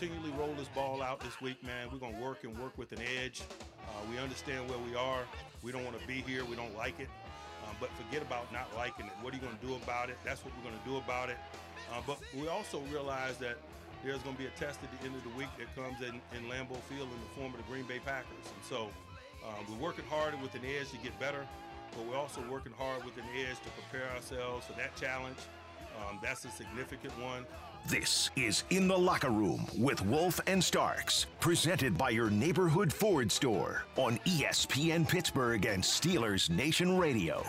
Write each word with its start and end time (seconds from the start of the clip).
continually 0.00 0.32
roll 0.38 0.54
this 0.56 0.68
ball 0.68 1.02
out 1.02 1.20
this 1.20 1.42
week, 1.42 1.62
man. 1.62 1.86
We're 1.92 1.98
going 1.98 2.14
to 2.14 2.22
work 2.22 2.44
and 2.44 2.56
work 2.58 2.72
with 2.78 2.90
an 2.92 3.00
edge. 3.20 3.42
Uh, 3.84 4.00
we 4.10 4.16
understand 4.16 4.66
where 4.70 4.78
we 4.78 4.96
are. 4.96 5.20
We 5.62 5.72
don't 5.72 5.84
want 5.84 6.00
to 6.00 6.06
be 6.06 6.24
here. 6.24 6.42
We 6.42 6.56
don't 6.56 6.74
like 6.74 6.98
it. 6.98 7.08
Um, 7.68 7.76
but 7.78 7.90
forget 8.00 8.22
about 8.22 8.50
not 8.50 8.72
liking 8.74 9.04
it. 9.04 9.12
What 9.20 9.34
are 9.34 9.36
you 9.36 9.42
going 9.42 9.58
to 9.58 9.66
do 9.66 9.74
about 9.74 10.08
it? 10.08 10.16
That's 10.24 10.42
what 10.42 10.54
we're 10.56 10.70
going 10.70 10.80
to 10.82 10.88
do 10.88 10.96
about 10.96 11.28
it. 11.28 11.36
Uh, 11.92 12.00
but 12.06 12.16
we 12.32 12.48
also 12.48 12.80
realize 12.90 13.36
that 13.44 13.58
there's 14.02 14.22
going 14.24 14.36
to 14.36 14.40
be 14.40 14.48
a 14.48 14.56
test 14.56 14.80
at 14.82 14.88
the 14.88 15.04
end 15.04 15.14
of 15.14 15.22
the 15.22 15.36
week 15.36 15.52
that 15.60 15.68
comes 15.76 16.00
in, 16.00 16.16
in 16.32 16.48
Lambeau 16.48 16.80
Field 16.88 17.12
in 17.12 17.20
the 17.20 17.32
form 17.36 17.52
of 17.52 17.60
the 17.60 17.68
Green 17.68 17.84
Bay 17.84 18.00
Packers. 18.00 18.48
And 18.48 18.64
so 18.64 18.88
um, 19.44 19.68
we're 19.68 19.84
working 19.84 20.08
hard 20.08 20.32
with 20.40 20.54
an 20.54 20.64
edge 20.64 20.88
to 20.96 20.98
get 21.04 21.12
better, 21.20 21.44
but 21.92 22.08
we're 22.08 22.16
also 22.16 22.40
working 22.48 22.72
hard 22.80 23.04
with 23.04 23.20
an 23.20 23.28
edge 23.36 23.60
to 23.60 23.70
prepare 23.76 24.08
ourselves 24.16 24.64
for 24.64 24.72
that 24.80 24.96
challenge. 24.96 25.36
Um, 25.98 26.18
that's 26.22 26.44
a 26.44 26.50
significant 26.50 27.12
one. 27.20 27.46
This 27.86 28.30
is 28.36 28.64
In 28.70 28.88
the 28.88 28.96
Locker 28.96 29.30
Room 29.30 29.66
with 29.78 30.04
Wolf 30.04 30.40
and 30.46 30.62
Starks, 30.62 31.26
presented 31.40 31.96
by 31.96 32.10
your 32.10 32.30
neighborhood 32.30 32.92
Ford 32.92 33.32
store 33.32 33.84
on 33.96 34.18
ESPN 34.26 35.08
Pittsburgh 35.08 35.64
and 35.64 35.82
Steelers 35.82 36.50
Nation 36.50 36.98
Radio. 36.98 37.42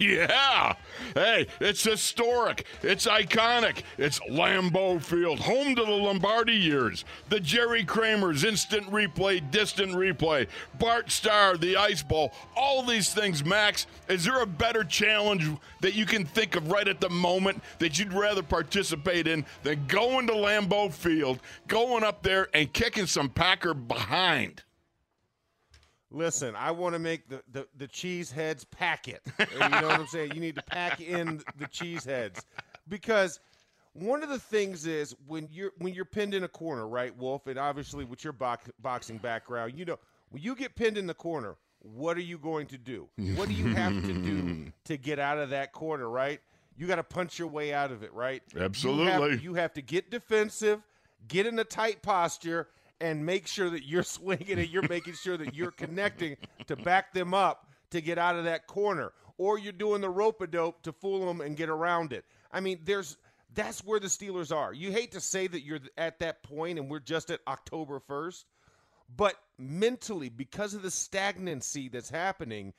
Yeah. 0.10 0.76
Hey, 1.14 1.46
it's 1.60 1.84
historic. 1.84 2.64
It's 2.82 3.06
iconic. 3.06 3.82
It's 3.98 4.18
Lambeau 4.20 5.02
Field, 5.02 5.40
home 5.40 5.74
to 5.74 5.84
the 5.84 5.90
Lombardi 5.90 6.54
years. 6.54 7.04
The 7.28 7.38
Jerry 7.38 7.84
Kramer's 7.84 8.42
instant 8.42 8.90
replay, 8.90 9.48
distant 9.50 9.92
replay, 9.92 10.46
Bart 10.78 11.10
Starr, 11.10 11.58
the 11.58 11.76
Ice 11.76 12.02
Bowl, 12.02 12.32
all 12.56 12.82
these 12.82 13.12
things, 13.12 13.44
Max. 13.44 13.86
Is 14.08 14.24
there 14.24 14.40
a 14.40 14.46
better 14.46 14.84
challenge 14.84 15.46
that 15.80 15.94
you 15.94 16.06
can 16.06 16.24
think 16.24 16.56
of 16.56 16.70
right 16.70 16.88
at 16.88 17.00
the 17.00 17.10
moment 17.10 17.62
that 17.78 17.98
you'd 17.98 18.14
rather 18.14 18.42
participate 18.42 19.26
in 19.26 19.44
than 19.64 19.84
going 19.86 20.26
to 20.28 20.32
Lambeau 20.32 20.90
Field, 20.90 21.40
going 21.68 22.04
up 22.04 22.22
there 22.22 22.48
and 22.54 22.72
kicking 22.72 23.06
some 23.06 23.28
Packer 23.28 23.74
behind? 23.74 24.62
Listen, 26.10 26.56
I 26.56 26.72
want 26.72 26.94
to 26.94 26.98
make 26.98 27.28
the, 27.28 27.42
the, 27.52 27.66
the 27.76 27.86
cheese 27.86 28.32
heads 28.32 28.64
pack 28.64 29.06
it. 29.06 29.22
you 29.38 29.58
know 29.58 29.88
what 29.88 30.00
I'm 30.00 30.06
saying? 30.08 30.32
You 30.34 30.40
need 30.40 30.56
to 30.56 30.62
pack 30.62 31.00
in 31.00 31.42
the 31.56 31.66
cheese 31.68 32.04
heads 32.04 32.44
because 32.88 33.38
one 33.92 34.22
of 34.22 34.28
the 34.28 34.38
things 34.38 34.86
is 34.86 35.14
when 35.26 35.48
you're 35.52 35.72
when 35.78 35.94
you're 35.94 36.04
pinned 36.04 36.34
in 36.34 36.44
a 36.44 36.48
corner, 36.48 36.86
right, 36.88 37.16
Wolf, 37.16 37.46
and 37.46 37.58
obviously 37.58 38.04
with 38.04 38.24
your 38.24 38.32
box, 38.32 38.68
boxing 38.80 39.18
background, 39.18 39.74
you 39.76 39.84
know 39.84 39.98
when 40.30 40.42
you 40.42 40.54
get 40.54 40.74
pinned 40.76 40.96
in 40.96 41.06
the 41.06 41.14
corner, 41.14 41.56
what 41.80 42.16
are 42.16 42.22
you 42.22 42.38
going 42.38 42.66
to 42.68 42.78
do? 42.78 43.08
What 43.36 43.48
do 43.48 43.54
you 43.54 43.74
have 43.74 43.92
to 44.04 44.12
do 44.12 44.72
to 44.84 44.96
get 44.96 45.18
out 45.18 45.38
of 45.38 45.50
that 45.50 45.72
corner, 45.72 46.08
right? 46.08 46.40
You 46.76 46.86
got 46.86 46.96
to 46.96 47.02
punch 47.02 47.38
your 47.38 47.48
way 47.48 47.74
out 47.74 47.90
of 47.90 48.02
it, 48.02 48.12
right? 48.14 48.42
Absolutely. 48.56 49.04
You 49.04 49.10
have, 49.10 49.42
you 49.42 49.54
have 49.54 49.72
to 49.74 49.82
get 49.82 50.10
defensive, 50.10 50.80
get 51.28 51.46
in 51.46 51.58
a 51.58 51.64
tight 51.64 52.02
posture, 52.02 52.68
and 53.00 53.24
make 53.24 53.46
sure 53.46 53.70
that 53.70 53.86
you're 53.86 54.02
swinging 54.18 54.58
and 54.58 54.68
you're 54.68 54.88
making 54.88 55.14
sure 55.14 55.36
that 55.36 55.54
you're 55.54 55.70
connecting 55.70 56.36
to 56.66 56.76
back 56.76 57.12
them 57.12 57.34
up 57.34 57.66
to 57.90 58.00
get 58.00 58.18
out 58.18 58.36
of 58.36 58.44
that 58.44 58.66
corner, 58.66 59.12
or 59.38 59.58
you're 59.58 59.72
doing 59.72 60.00
the 60.00 60.08
rope 60.08 60.40
a 60.40 60.46
dope 60.46 60.82
to 60.82 60.92
fool 60.92 61.26
them 61.26 61.40
and 61.40 61.56
get 61.56 61.68
around 61.68 62.12
it. 62.12 62.24
I 62.52 62.60
mean, 62.60 62.80
there's 62.84 63.16
that's 63.54 63.84
where 63.84 63.98
the 63.98 64.06
Steelers 64.06 64.54
are. 64.54 64.72
You 64.72 64.92
hate 64.92 65.12
to 65.12 65.20
say 65.20 65.46
that 65.48 65.62
you're 65.62 65.80
at 65.98 66.20
that 66.20 66.42
point 66.42 66.78
and 66.78 66.88
we're 66.88 67.00
just 67.00 67.30
at 67.30 67.40
October 67.48 68.00
1st, 68.08 68.44
but 69.16 69.34
mentally 69.58 70.28
because 70.28 70.74
of 70.74 70.82
the 70.82 70.90
stagnancy 70.90 71.88
that's 71.88 72.10
happening, 72.10 72.72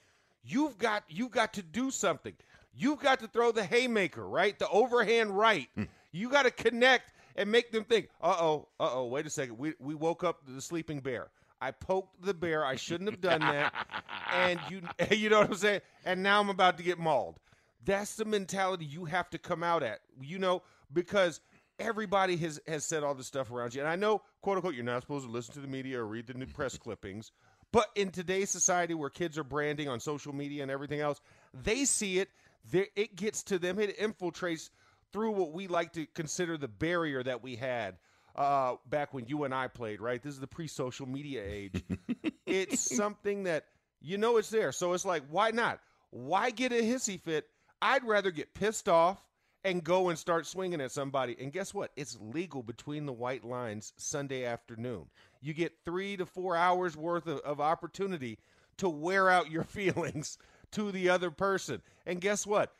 you've 0.43 0.77
got 0.77 1.03
you've 1.09 1.31
got 1.31 1.53
to 1.53 1.61
do 1.61 1.91
something. 1.91 2.33
You've 2.73 2.99
got 2.99 3.19
to 3.19 3.27
throw 3.27 3.51
the 3.51 3.65
haymaker, 3.65 4.25
right? 4.25 4.57
The 4.57 4.69
overhand 4.69 5.37
right. 5.37 5.67
Hmm. 5.75 5.83
You 6.13 6.29
got 6.29 6.43
to 6.43 6.51
connect 6.51 7.11
and 7.35 7.51
make 7.51 7.71
them 7.71 7.83
think, 7.83 8.09
uh 8.21 8.35
oh, 8.39 8.67
uh 8.79 8.89
oh, 8.93 9.05
wait 9.05 9.25
a 9.25 9.29
second. 9.29 9.57
We, 9.57 9.73
we 9.79 9.95
woke 9.95 10.23
up 10.23 10.41
the 10.47 10.61
sleeping 10.61 10.99
bear. 10.99 11.29
I 11.61 11.71
poked 11.71 12.23
the 12.25 12.33
bear. 12.33 12.65
I 12.65 12.75
shouldn't 12.75 13.09
have 13.09 13.21
done 13.21 13.41
that. 13.41 13.73
and 14.33 14.59
you 14.69 14.81
you 15.15 15.29
know 15.29 15.39
what 15.41 15.49
I'm 15.49 15.55
saying? 15.55 15.81
And 16.05 16.23
now 16.23 16.39
I'm 16.39 16.49
about 16.49 16.77
to 16.77 16.83
get 16.83 16.97
mauled. 16.97 17.39
That's 17.85 18.15
the 18.15 18.25
mentality 18.25 18.85
you 18.85 19.05
have 19.05 19.29
to 19.31 19.37
come 19.37 19.63
out 19.63 19.83
at. 19.83 19.99
You 20.21 20.39
know, 20.39 20.63
because 20.91 21.39
everybody 21.79 22.37
has 22.37 22.59
has 22.67 22.85
said 22.85 23.03
all 23.03 23.13
this 23.13 23.27
stuff 23.27 23.51
around 23.51 23.75
you. 23.75 23.81
And 23.81 23.89
I 23.89 23.95
know, 23.95 24.21
quote 24.41 24.57
unquote, 24.57 24.75
you're 24.75 24.83
not 24.83 25.01
supposed 25.01 25.25
to 25.25 25.31
listen 25.31 25.53
to 25.55 25.59
the 25.59 25.67
media 25.67 25.99
or 25.99 26.05
read 26.05 26.27
the 26.27 26.33
new 26.33 26.47
press 26.47 26.77
clippings. 26.77 27.31
But 27.71 27.87
in 27.95 28.09
today's 28.09 28.49
society 28.49 28.93
where 28.93 29.09
kids 29.09 29.37
are 29.37 29.45
branding 29.45 29.87
on 29.87 29.99
social 29.99 30.33
media 30.33 30.61
and 30.61 30.71
everything 30.71 30.99
else, 30.99 31.21
they 31.53 31.85
see 31.85 32.19
it. 32.19 32.29
It 32.73 33.15
gets 33.15 33.43
to 33.43 33.57
them. 33.57 33.79
It 33.79 33.97
infiltrates 33.97 34.69
through 35.11 35.31
what 35.31 35.51
we 35.51 35.67
like 35.67 35.93
to 35.93 36.05
consider 36.07 36.57
the 36.57 36.67
barrier 36.67 37.23
that 37.23 37.43
we 37.43 37.55
had 37.55 37.97
uh, 38.35 38.75
back 38.89 39.13
when 39.13 39.25
you 39.27 39.43
and 39.43 39.53
I 39.53 39.67
played, 39.67 40.01
right? 40.01 40.21
This 40.21 40.33
is 40.33 40.39
the 40.39 40.47
pre 40.47 40.67
social 40.67 41.07
media 41.07 41.43
age. 41.45 41.83
it's 42.45 42.95
something 42.95 43.43
that 43.43 43.65
you 44.01 44.17
know 44.17 44.37
it's 44.37 44.49
there. 44.49 44.71
So 44.71 44.93
it's 44.93 45.05
like, 45.05 45.23
why 45.29 45.51
not? 45.51 45.79
Why 46.11 46.49
get 46.49 46.71
a 46.71 46.81
hissy 46.81 47.19
fit? 47.19 47.47
I'd 47.81 48.03
rather 48.03 48.31
get 48.31 48.53
pissed 48.53 48.87
off 48.87 49.21
and 49.63 49.83
go 49.83 50.09
and 50.09 50.17
start 50.17 50.47
swinging 50.47 50.81
at 50.81 50.91
somebody. 50.91 51.35
And 51.39 51.51
guess 51.51 51.73
what? 51.73 51.91
It's 51.95 52.17
legal 52.19 52.63
between 52.63 53.05
the 53.05 53.13
white 53.13 53.43
lines 53.43 53.93
Sunday 53.97 54.45
afternoon. 54.45 55.05
You 55.41 55.53
get 55.53 55.73
three 55.85 56.17
to 56.17 56.25
four 56.25 56.55
hours 56.55 56.97
worth 56.97 57.27
of, 57.27 57.39
of 57.39 57.59
opportunity 57.59 58.39
to 58.77 58.89
wear 58.89 59.29
out 59.29 59.51
your 59.51 59.63
feelings 59.65 60.37
to 60.71 60.91
the 60.91 61.09
other 61.09 61.31
person. 61.31 61.81
And 62.05 62.21
guess 62.21 62.45
what? 62.45 62.73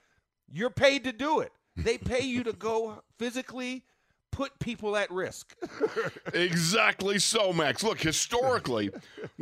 You're 0.52 0.70
paid 0.70 1.06
to 1.06 1.12
do 1.12 1.40
it. 1.40 1.52
They 1.76 1.98
pay 1.98 2.22
you 2.24 2.44
to 2.44 2.54
go 2.54 3.02
physically 3.18 3.84
put 4.32 4.58
people 4.60 4.96
at 4.96 5.12
risk. 5.12 5.56
exactly 6.34 7.20
so, 7.20 7.54
Max. 7.54 7.84
Look, 7.84 8.02
historically, 8.02 8.90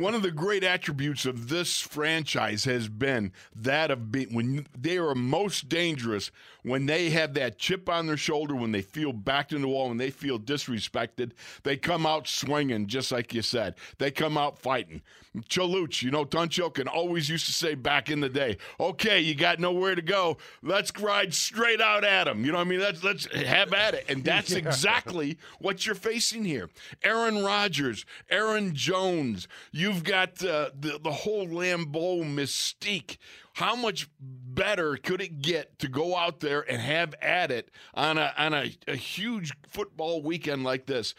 one 0.00 0.14
of 0.14 0.22
the 0.22 0.30
great 0.30 0.64
attributes 0.64 1.26
of 1.26 1.48
this 1.48 1.80
franchise 1.80 2.64
has 2.64 2.88
been 2.88 3.32
that 3.54 3.90
of 3.90 4.10
being 4.10 4.34
when 4.34 4.66
they 4.76 4.96
are 4.96 5.14
most 5.14 5.68
dangerous 5.68 6.30
when 6.62 6.86
they 6.86 7.10
have 7.10 7.34
that 7.34 7.58
chip 7.58 7.88
on 7.88 8.06
their 8.06 8.16
shoulder, 8.16 8.54
when 8.54 8.72
they 8.72 8.82
feel 8.82 9.12
backed 9.12 9.52
in 9.52 9.62
the 9.62 9.68
wall, 9.68 9.88
when 9.88 9.98
they 9.98 10.10
feel 10.10 10.38
disrespected, 10.38 11.32
they 11.62 11.76
come 11.76 12.06
out 12.06 12.28
swinging, 12.28 12.86
just 12.86 13.12
like 13.12 13.32
you 13.34 13.42
said. 13.42 13.74
They 13.98 14.10
come 14.10 14.36
out 14.36 14.58
fighting. 14.58 15.02
Chaluch, 15.48 16.02
you 16.02 16.10
know, 16.10 16.24
Tunch 16.24 16.58
Ilkin 16.58 16.88
always 16.88 17.28
used 17.28 17.46
to 17.46 17.52
say 17.52 17.76
back 17.76 18.10
in 18.10 18.18
the 18.18 18.28
day, 18.28 18.56
okay, 18.80 19.20
you 19.20 19.36
got 19.36 19.60
nowhere 19.60 19.94
to 19.94 20.02
go. 20.02 20.38
Let's 20.60 20.92
ride 20.98 21.32
straight 21.32 21.80
out 21.80 22.02
at 22.02 22.24
them. 22.24 22.44
You 22.44 22.50
know 22.50 22.58
what 22.58 22.66
I 22.66 22.70
mean? 22.70 22.80
Let's, 22.80 23.04
let's 23.04 23.32
have 23.32 23.72
at 23.72 23.94
it. 23.94 24.06
And 24.08 24.24
that's 24.30 24.50
yeah. 24.50 24.58
exactly 24.58 25.38
what 25.60 25.86
you're 25.86 25.94
facing 25.94 26.44
here. 26.44 26.68
Aaron 27.04 27.44
Rodgers, 27.44 28.04
Aaron 28.28 28.74
Jones, 28.74 29.46
you've 29.90 30.04
got 30.04 30.44
uh, 30.44 30.70
the, 30.78 31.00
the 31.02 31.10
whole 31.10 31.46
Lambeau 31.46 32.22
mystique 32.22 33.16
how 33.54 33.76
much 33.76 34.08
better 34.18 34.96
could 34.96 35.20
it 35.20 35.42
get 35.42 35.78
to 35.78 35.88
go 35.88 36.16
out 36.16 36.40
there 36.40 36.60
and 36.70 36.80
have 36.80 37.14
at 37.20 37.50
it 37.50 37.70
on 37.92 38.16
a 38.16 38.32
on 38.38 38.54
a, 38.54 38.74
a 38.88 38.96
huge 38.96 39.52
football 39.66 40.22
weekend 40.22 40.64
like 40.64 40.86
this? 40.86 41.14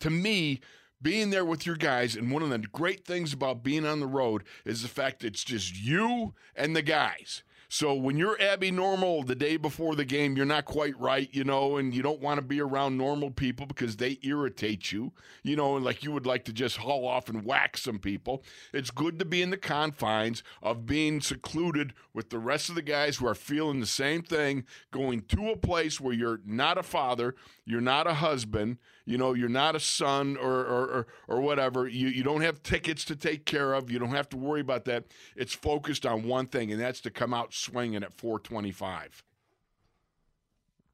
To 0.00 0.10
me, 0.10 0.60
being 1.00 1.30
there 1.30 1.44
with 1.44 1.66
your 1.66 1.76
guys, 1.76 2.16
and 2.16 2.32
one 2.32 2.42
of 2.42 2.50
the 2.50 2.58
great 2.58 3.04
things 3.04 3.32
about 3.32 3.62
being 3.62 3.86
on 3.86 4.00
the 4.00 4.06
road 4.06 4.42
is 4.64 4.82
the 4.82 4.88
fact 4.88 5.22
it's 5.22 5.44
just 5.44 5.76
you 5.76 6.34
and 6.56 6.74
the 6.74 6.82
guys. 6.82 7.44
So 7.74 7.92
when 7.92 8.16
you're 8.16 8.40
Abby 8.40 8.70
normal 8.70 9.24
the 9.24 9.34
day 9.34 9.56
before 9.56 9.96
the 9.96 10.04
game, 10.04 10.36
you're 10.36 10.46
not 10.46 10.64
quite 10.64 10.96
right, 10.96 11.28
you 11.32 11.42
know, 11.42 11.76
and 11.76 11.92
you 11.92 12.04
don't 12.04 12.20
want 12.20 12.38
to 12.38 12.46
be 12.46 12.60
around 12.60 12.96
normal 12.96 13.32
people 13.32 13.66
because 13.66 13.96
they 13.96 14.20
irritate 14.22 14.92
you, 14.92 15.10
you 15.42 15.56
know, 15.56 15.74
and 15.74 15.84
like 15.84 16.04
you 16.04 16.12
would 16.12 16.24
like 16.24 16.44
to 16.44 16.52
just 16.52 16.76
haul 16.76 17.04
off 17.04 17.28
and 17.28 17.44
whack 17.44 17.76
some 17.76 17.98
people. 17.98 18.44
It's 18.72 18.92
good 18.92 19.18
to 19.18 19.24
be 19.24 19.42
in 19.42 19.50
the 19.50 19.56
confines 19.56 20.44
of 20.62 20.86
being 20.86 21.20
secluded 21.20 21.94
with 22.12 22.30
the 22.30 22.38
rest 22.38 22.68
of 22.68 22.76
the 22.76 22.80
guys 22.80 23.16
who 23.16 23.26
are 23.26 23.34
feeling 23.34 23.80
the 23.80 23.86
same 23.86 24.22
thing, 24.22 24.66
going 24.92 25.22
to 25.22 25.50
a 25.50 25.56
place 25.56 26.00
where 26.00 26.14
you're 26.14 26.42
not 26.46 26.78
a 26.78 26.84
father, 26.84 27.34
you're 27.64 27.80
not 27.80 28.06
a 28.06 28.14
husband, 28.14 28.78
you 29.06 29.18
know, 29.18 29.34
you're 29.34 29.48
not 29.48 29.76
a 29.76 29.80
son 29.80 30.36
or 30.36 30.60
or, 30.60 30.84
or, 30.84 31.06
or 31.28 31.40
whatever. 31.40 31.86
You 31.86 32.08
you 32.08 32.22
don't 32.22 32.40
have 32.40 32.62
tickets 32.62 33.04
to 33.06 33.16
take 33.16 33.44
care 33.44 33.74
of. 33.74 33.90
You 33.90 33.98
don't 33.98 34.10
have 34.14 34.28
to 34.30 34.36
worry 34.36 34.60
about 34.60 34.84
that. 34.86 35.04
It's 35.36 35.52
focused 35.52 36.06
on 36.06 36.26
one 36.26 36.46
thing, 36.46 36.72
and 36.72 36.80
that's 36.80 37.00
to 37.02 37.10
come 37.10 37.34
out 37.34 37.52
swinging 37.52 38.02
at 38.02 38.14
425. 38.14 39.22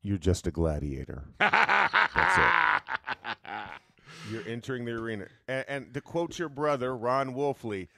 You're 0.02 0.18
just 0.18 0.46
a 0.46 0.50
gladiator. 0.50 1.24
that's 1.38 2.38
it. 2.38 3.42
You're 4.30 4.46
entering 4.46 4.84
the 4.84 4.92
arena, 4.92 5.26
and, 5.48 5.64
and 5.68 5.94
to 5.94 6.00
quote 6.00 6.38
your 6.38 6.48
brother 6.48 6.96
Ron 6.96 7.34
Wolfley, 7.34 7.88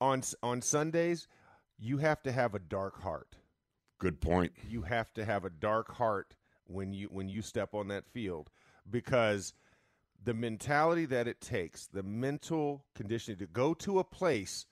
on 0.00 0.22
on 0.42 0.62
Sundays, 0.62 1.28
you 1.78 1.98
have 1.98 2.22
to 2.22 2.32
have 2.32 2.54
a 2.54 2.58
dark 2.58 3.02
heart. 3.02 3.36
Good 3.98 4.20
point. 4.20 4.52
You 4.68 4.82
have 4.82 5.12
to 5.14 5.24
have 5.24 5.44
a 5.44 5.50
dark 5.50 5.94
heart 5.94 6.34
when 6.66 6.92
you 6.92 7.08
when 7.08 7.28
you 7.28 7.42
step 7.42 7.74
on 7.74 7.88
that 7.88 8.06
field 8.06 8.50
because 8.90 9.54
the 10.24 10.34
mentality 10.34 11.06
that 11.06 11.26
it 11.26 11.40
takes, 11.40 11.86
the 11.86 12.02
mental 12.02 12.84
conditioning 12.94 13.38
to 13.38 13.46
go 13.46 13.74
to 13.74 13.98
a 13.98 14.04
place, 14.04 14.66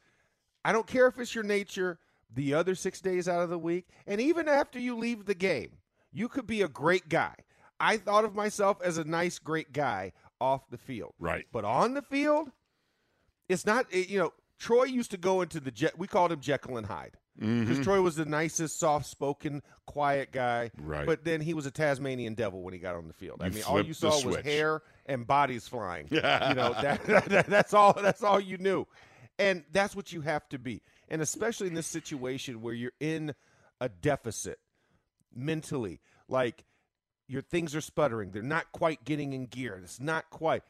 I 0.64 0.72
don't 0.72 0.86
care 0.86 1.06
if 1.06 1.18
it's 1.18 1.34
your 1.34 1.44
nature 1.44 1.98
the 2.32 2.54
other 2.54 2.74
6 2.74 3.00
days 3.00 3.28
out 3.28 3.42
of 3.42 3.50
the 3.50 3.58
week 3.58 3.88
and 4.06 4.20
even 4.20 4.48
after 4.48 4.78
you 4.78 4.96
leave 4.96 5.24
the 5.24 5.34
game, 5.34 5.78
you 6.12 6.28
could 6.28 6.46
be 6.46 6.62
a 6.62 6.68
great 6.68 7.08
guy. 7.08 7.34
I 7.80 7.96
thought 7.96 8.24
of 8.24 8.34
myself 8.34 8.80
as 8.82 8.98
a 8.98 9.04
nice 9.04 9.38
great 9.38 9.72
guy 9.72 10.12
off 10.40 10.68
the 10.70 10.78
field. 10.78 11.14
Right. 11.18 11.46
But 11.50 11.64
on 11.64 11.94
the 11.94 12.02
field, 12.02 12.50
it's 13.48 13.64
not. 13.64 13.92
you 13.92 14.18
know, 14.18 14.32
Troy 14.58 14.84
used 14.84 15.10
to 15.12 15.16
go 15.16 15.40
into 15.40 15.60
the 15.60 15.70
jet. 15.70 15.98
We 15.98 16.06
called 16.06 16.30
him 16.30 16.40
Jekyll 16.40 16.76
and 16.76 16.86
Hyde 16.86 17.16
because 17.40 17.78
Troy 17.81 18.00
was 18.02 18.16
the 18.16 18.26
nicest, 18.26 18.78
soft-spoken, 18.78 19.62
quiet 19.87 20.31
guy. 20.31 20.70
Right. 20.78 21.06
But 21.06 21.25
then 21.25 21.40
he 21.40 21.54
was 21.54 21.64
a 21.66 21.70
Tasmanian 21.70 22.34
devil 22.34 22.62
when 22.62 22.75
he 22.75 22.78
got 22.81 22.94
on 22.96 23.08
the 23.08 23.14
field. 23.14 23.40
I 23.42 23.48
mean, 23.48 23.62
all 23.64 23.82
you 23.84 23.94
saw 23.94 24.20
was 24.25 24.37
hair 24.37 24.82
and 25.06 25.26
bodies 25.26 25.66
flying. 25.66 26.06
Yeah. 26.10 26.48
you 26.50 26.54
know, 26.54 26.75
that, 26.81 27.04
that- 27.04 27.46
that's 27.46 27.72
all. 27.75 27.94
That's 27.94 28.22
all 28.22 28.38
you 28.40 28.58
knew, 28.58 28.87
and 29.38 29.64
that's 29.72 29.96
what 29.96 30.12
you 30.12 30.20
have 30.20 30.48
to 30.50 30.58
be. 30.58 30.82
And 31.08 31.22
especially 31.22 31.66
in 31.69 31.75
this 31.75 31.87
situation 31.87 32.60
where 32.60 32.75
you're 32.75 32.92
in 33.00 33.34
a 33.81 33.88
deficit 33.88 34.58
mentally, 35.34 36.00
like 36.28 36.64
your 37.26 37.43
things 37.43 37.75
are 37.75 37.81
sputtering. 37.81 38.31
They're 38.32 38.43
not 38.43 38.70
quite 38.72 39.04
getting 39.04 39.32
in 39.32 39.46
gear. 39.46 39.81
It's 39.82 40.00
not 40.00 40.31
quite 40.31 40.62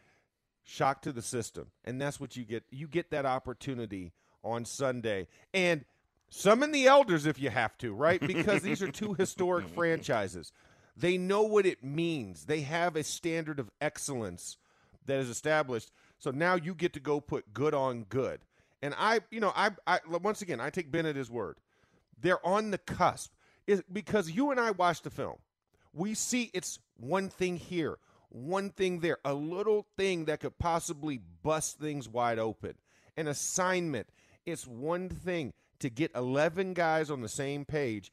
shock 0.63 1.03
to 1.03 1.13
the 1.13 1.23
system. 1.23 1.69
And 1.85 2.01
that's 2.01 2.21
what 2.21 2.37
you 2.37 2.45
get. 2.45 2.65
You 2.71 2.87
get 2.87 3.11
that 3.11 3.27
opportunity 3.27 4.13
on 4.45 4.65
Sunday. 4.65 5.27
And 5.55 5.85
summon 6.31 6.73
the 6.73 6.87
elders 6.87 7.27
if 7.27 7.39
you 7.39 7.51
have 7.51 7.77
to, 7.79 7.93
right? 7.93 8.21
Because 8.21 8.63
these 8.63 8.81
are 8.83 8.91
two 8.91 9.15
historic 9.19 9.69
franchises. 9.69 10.53
They 10.97 11.19
know 11.19 11.43
what 11.43 11.67
it 11.67 11.85
means. 11.85 12.47
They 12.47 12.61
have 12.63 12.97
a 12.97 13.05
standard 13.05 13.59
of 13.59 13.71
excellence 13.81 14.57
that 15.07 15.19
is 15.19 15.29
established. 15.29 15.91
So 16.19 16.31
now 16.31 16.55
you 16.55 16.75
get 16.75 16.93
to 16.95 17.01
go 17.01 17.21
put 17.21 17.53
good 17.53 17.75
on 17.75 18.05
good. 18.05 18.41
And 18.83 18.95
I, 18.99 19.21
you 19.31 19.41
know, 19.41 19.53
I, 19.55 19.71
I 19.87 20.01
once 20.09 20.43
again, 20.43 20.61
I 20.61 20.71
take 20.71 20.91
Ben 20.91 21.07
at 21.07 21.17
his 21.17 21.31
word. 21.31 21.59
They're 22.21 22.45
on 22.47 22.71
the 22.71 22.79
cusp. 22.79 23.33
Is 23.67 23.83
because 23.93 24.31
you 24.31 24.51
and 24.51 24.59
I 24.59 24.73
watched 24.73 25.05
the 25.05 25.11
film. 25.11 25.37
We 25.93 26.15
see 26.15 26.51
it's 26.55 26.79
one 26.97 27.29
thing 27.29 27.57
here, 27.57 27.99
one 28.29 28.71
thing 28.71 29.01
there, 29.01 29.19
a 29.25 29.35
little 29.35 29.87
thing 29.97 30.25
that 30.27 30.41
could 30.41 30.59
possibly 30.59 31.21
bust 31.43 31.79
things 31.79 32.09
wide 32.09 32.39
open. 32.39 32.75
An 33.17 33.29
assignment. 33.29 34.09
It's 34.47 34.67
one 34.67 35.09
thing 35.09 35.53
to 35.81 35.91
get 35.91 36.11
11 36.15 36.75
guys 36.75 37.11
on 37.11 37.21
the 37.21 37.29
same 37.29 37.65
page 37.65 38.13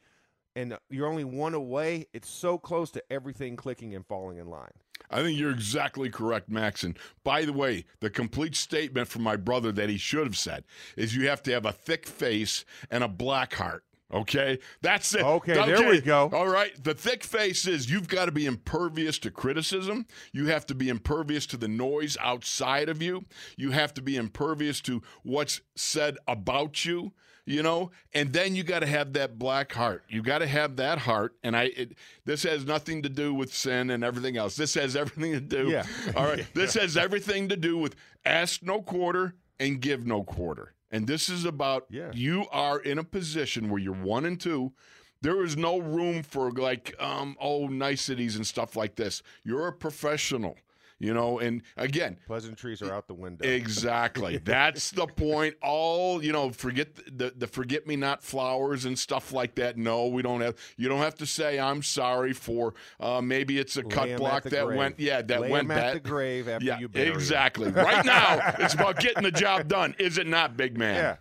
and 0.58 0.76
you're 0.90 1.08
only 1.08 1.24
one 1.24 1.54
away. 1.54 2.08
It's 2.14 2.30
so 2.30 2.58
close 2.58 2.90
to 2.92 3.04
everything 3.12 3.56
clicking 3.56 3.94
and 3.94 4.04
falling 4.06 4.40
in 4.40 4.48
line. 4.48 4.72
I 5.12 5.22
think 5.22 5.38
you're 5.38 5.52
exactly 5.52 6.10
correct, 6.10 6.50
Max. 6.50 6.84
And 6.84 6.98
by 7.24 7.46
the 7.46 7.54
way, 7.54 7.86
the 8.00 8.10
complete 8.10 8.56
statement 8.56 9.08
from 9.08 9.22
my 9.22 9.36
brother 9.36 9.72
that 9.72 9.88
he 9.88 9.98
should 9.98 10.26
have 10.26 10.36
said 10.36 10.64
is 10.96 11.16
you 11.16 11.30
have 11.30 11.44
to 11.44 11.52
have 11.52 11.66
a 11.66 11.72
thick 11.72 12.08
face 12.08 12.66
and 12.90 13.04
a 13.04 13.08
black 13.08 13.54
heart. 13.54 13.84
Okay, 14.12 14.58
that's 14.82 15.14
it. 15.14 15.22
Okay, 15.22 15.54
there 15.54 15.90
we 15.90 16.00
go. 16.00 16.30
All 16.32 16.48
right, 16.48 16.72
the 16.82 16.94
thick 16.94 17.26
face 17.26 17.68
is 17.68 17.92
you've 17.92 18.08
got 18.08 18.26
to 18.26 18.32
be 18.32 18.46
impervious 18.46 19.20
to 19.20 19.32
criticism. 19.32 20.08
You 20.32 20.46
have 20.48 20.66
to 20.68 20.76
be 20.76 20.88
impervious 20.88 21.46
to 21.48 21.58
the 21.58 21.68
noise 21.68 22.16
outside 22.22 22.88
of 22.88 23.02
you. 23.02 23.26
You 23.58 23.72
have 23.72 23.94
to 23.96 24.02
be 24.02 24.16
impervious 24.16 24.80
to 24.82 25.04
what's 25.24 25.60
said 25.76 26.18
about 26.26 26.86
you. 26.86 27.12
You 27.50 27.64
know, 27.64 27.92
and 28.14 28.34
then 28.34 28.56
you 28.58 28.64
got 28.64 28.80
to 28.80 28.86
have 28.88 29.14
that 29.14 29.40
black 29.40 29.72
heart. 29.72 30.04
You 30.10 30.22
got 30.22 30.40
to 30.40 30.48
have 30.48 30.76
that 30.76 30.98
heart, 31.00 31.34
and 31.44 31.56
I. 31.56 31.64
It, 31.76 31.94
this 32.26 32.44
has 32.44 32.66
nothing 32.66 33.04
to 33.04 33.10
do 33.10 33.34
with 33.34 33.54
sin 33.54 33.90
and 33.90 34.04
everything 34.04 34.36
else. 34.36 34.58
This 34.58 34.74
has 34.74 34.98
everything 34.98 35.32
to 35.32 35.40
do. 35.40 35.70
Yeah. 35.70 35.86
All 36.18 36.26
right. 36.26 36.46
This 36.54 36.74
has 36.74 36.98
everything 36.98 37.48
to 37.48 37.56
do 37.56 37.78
with 37.78 37.96
ask 38.26 38.62
no 38.64 38.82
quarter 38.82 39.34
and 39.62 39.80
give 39.80 40.06
no 40.06 40.24
quarter. 40.24 40.74
And 40.92 41.08
this 41.08 41.30
is 41.30 41.46
about 41.46 41.86
Yeah. 41.90 42.12
you 42.14 42.48
are 42.52 42.80
in 42.80 42.98
a 43.00 43.04
position 43.06 43.70
where 43.70 43.80
you're 43.80 43.94
one 43.94 44.26
and 44.26 44.38
two. 44.40 44.74
There 45.22 45.44
is 45.44 45.56
no 45.56 45.78
room 45.80 46.24
for 46.24 46.52
like 46.52 46.96
um 47.02 47.38
oh 47.40 47.68
niceties 47.68 48.36
and 48.36 48.46
stuff 48.46 48.76
like 48.76 48.96
this. 48.96 49.24
You're 49.46 49.68
a 49.68 49.74
professional, 49.74 50.58
you 51.00 51.14
know, 51.14 51.40
and 51.40 51.62
again, 51.76 52.18
Pleasantries 52.26 52.82
are 52.82 52.92
out 52.92 53.08
the 53.08 53.14
window. 53.14 53.48
Exactly. 53.48 54.38
That's 54.44 54.92
the 54.92 55.06
point. 55.06 55.56
All 55.62 56.24
you 56.24 56.32
know, 56.32 56.52
forget 56.52 56.96
the 56.96 57.32
the 57.36 57.46
forget 57.48 57.86
me 57.86 57.96
not 57.96 58.24
flowers 58.24 58.86
and 58.86 58.98
stuff 58.98 59.32
like 59.32 59.56
that. 59.56 59.78
No, 59.78 60.08
we 60.08 60.22
don't 60.24 60.42
have. 60.42 60.56
You 60.76 60.90
don't 60.90 61.00
have 61.00 61.16
to 61.16 61.26
say 61.26 61.60
I'm 61.60 61.84
sorry 61.84 62.34
for. 62.34 62.74
Uh, 63.00 63.22
maybe 63.22 63.60
it's 63.60 63.78
a 63.78 63.82
Lay 63.82 63.90
cut 63.90 64.18
block 64.18 64.44
that 64.44 64.66
grave. 64.66 64.78
went. 64.78 65.00
Yeah, 65.00 65.22
that 65.22 65.42
Lay 65.42 65.52
went 65.52 65.70
at 65.70 65.94
the 65.94 66.00
grave 66.00 66.48
after 66.48 66.66
yeah, 66.66 66.80
you 66.80 66.90
bury 66.90 67.10
exactly. 67.10 67.72
Right 67.78 68.04
now, 68.06 68.56
it's 68.60 68.74
about 68.74 69.00
getting 69.00 69.24
the 69.24 69.32
job 69.32 69.68
done. 69.68 69.96
Is 70.00 70.18
it 70.18 70.26
not, 70.26 70.58
big 70.58 70.78
man? 70.78 70.96
Yeah. 70.96 71.16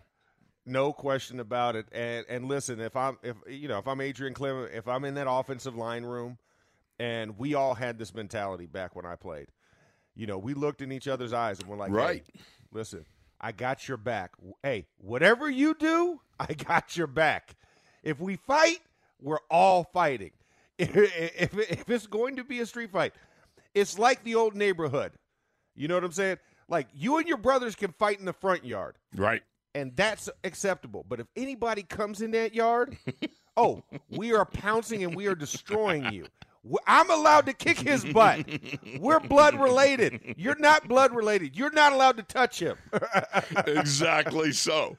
No 0.65 0.93
question 0.93 1.39
about 1.39 1.77
it. 1.77 1.87
And 1.93 2.25
and 2.29 2.49
listen, 2.49 2.81
if 2.81 2.97
I'm 2.97 3.19
if 3.23 3.37
you 3.47 3.69
know, 3.69 3.79
if 3.79 3.87
I'm 3.87 4.01
Adrian 4.01 4.33
Klemm, 4.33 4.73
if 4.73 4.89
I'm 4.89 5.05
in 5.05 5.15
that 5.15 5.31
offensive 5.31 5.77
line 5.77 6.05
room 6.05 6.39
and 6.99 7.39
we 7.39 7.55
all 7.55 7.75
had 7.75 7.99
this 7.99 8.15
mentality 8.15 8.67
back 8.67 8.97
when 8.97 9.07
I 9.07 9.17
played. 9.17 9.49
You 10.17 10.27
know, 10.27 10.39
we 10.39 10.55
looked 10.55 10.83
in 10.83 10.91
each 10.93 11.07
other's 11.09 11.33
eyes 11.33 11.61
and 11.61 11.69
we're 11.69 11.77
like, 11.77 11.93
Right. 11.93 12.25
"Hey, 12.35 12.41
listen, 12.73 13.05
I 13.41 13.53
got 13.53 13.87
your 13.87 13.99
back. 13.99 14.33
Hey, 14.63 14.87
whatever 14.99 15.49
you 15.51 15.75
do, 15.75 16.21
I 16.41 16.55
got 16.55 16.97
your 16.97 17.07
back. 17.07 17.55
If 18.03 18.19
we 18.21 18.37
fight, 18.37 18.79
we're 19.21 19.41
all 19.51 19.85
fighting. 19.85 20.31
If, 20.79 20.95
if, 20.95 21.59
if 21.59 21.89
it's 21.89 22.07
going 22.07 22.37
to 22.37 22.45
be 22.45 22.61
a 22.61 22.67
street 22.67 22.91
fight, 22.91 23.15
it's 23.75 23.99
like 23.99 24.23
the 24.25 24.35
old 24.35 24.55
neighborhood. 24.55 25.13
You 25.75 25.89
know 25.89 25.95
what 25.95 26.05
I'm 26.05 26.13
saying? 26.13 26.37
Like 26.69 26.89
you 26.93 27.17
and 27.17 27.27
your 27.27 27.39
brothers 27.39 27.75
can 27.75 27.93
fight 27.93 28.19
in 28.19 28.27
the 28.27 28.35
front 28.35 28.63
yard 28.67 28.97
Right. 29.15 29.43
and 29.75 29.97
that's 29.97 30.29
acceptable. 30.45 31.03
But 31.09 31.21
if 31.21 31.29
anybody 31.35 31.83
comes 31.83 32.21
in 32.21 32.33
that 32.33 32.55
yard, 32.55 32.97
oh, 33.57 33.85
we 34.11 34.35
are 34.35 34.45
pouncing 34.45 35.03
and 35.03 35.15
we 35.17 35.29
are 35.29 35.35
destroying 35.35 36.13
you. 36.13 36.27
I'm 36.87 37.11
allowed 37.11 37.47
to 37.47 37.53
kick 37.53 37.79
his 37.79 38.05
butt. 38.05 38.45
We're 38.99 39.21
blood 39.21 39.55
related. 39.61 40.35
You're 40.37 40.59
not 40.59 40.89
blood 40.89 41.15
related. 41.15 41.57
You're 41.57 41.71
not 41.73 41.93
allowed 41.93 42.17
to 42.17 42.23
touch 42.23 42.59
him. 42.61 42.77
exactly 43.67 44.53
so. 44.53 44.97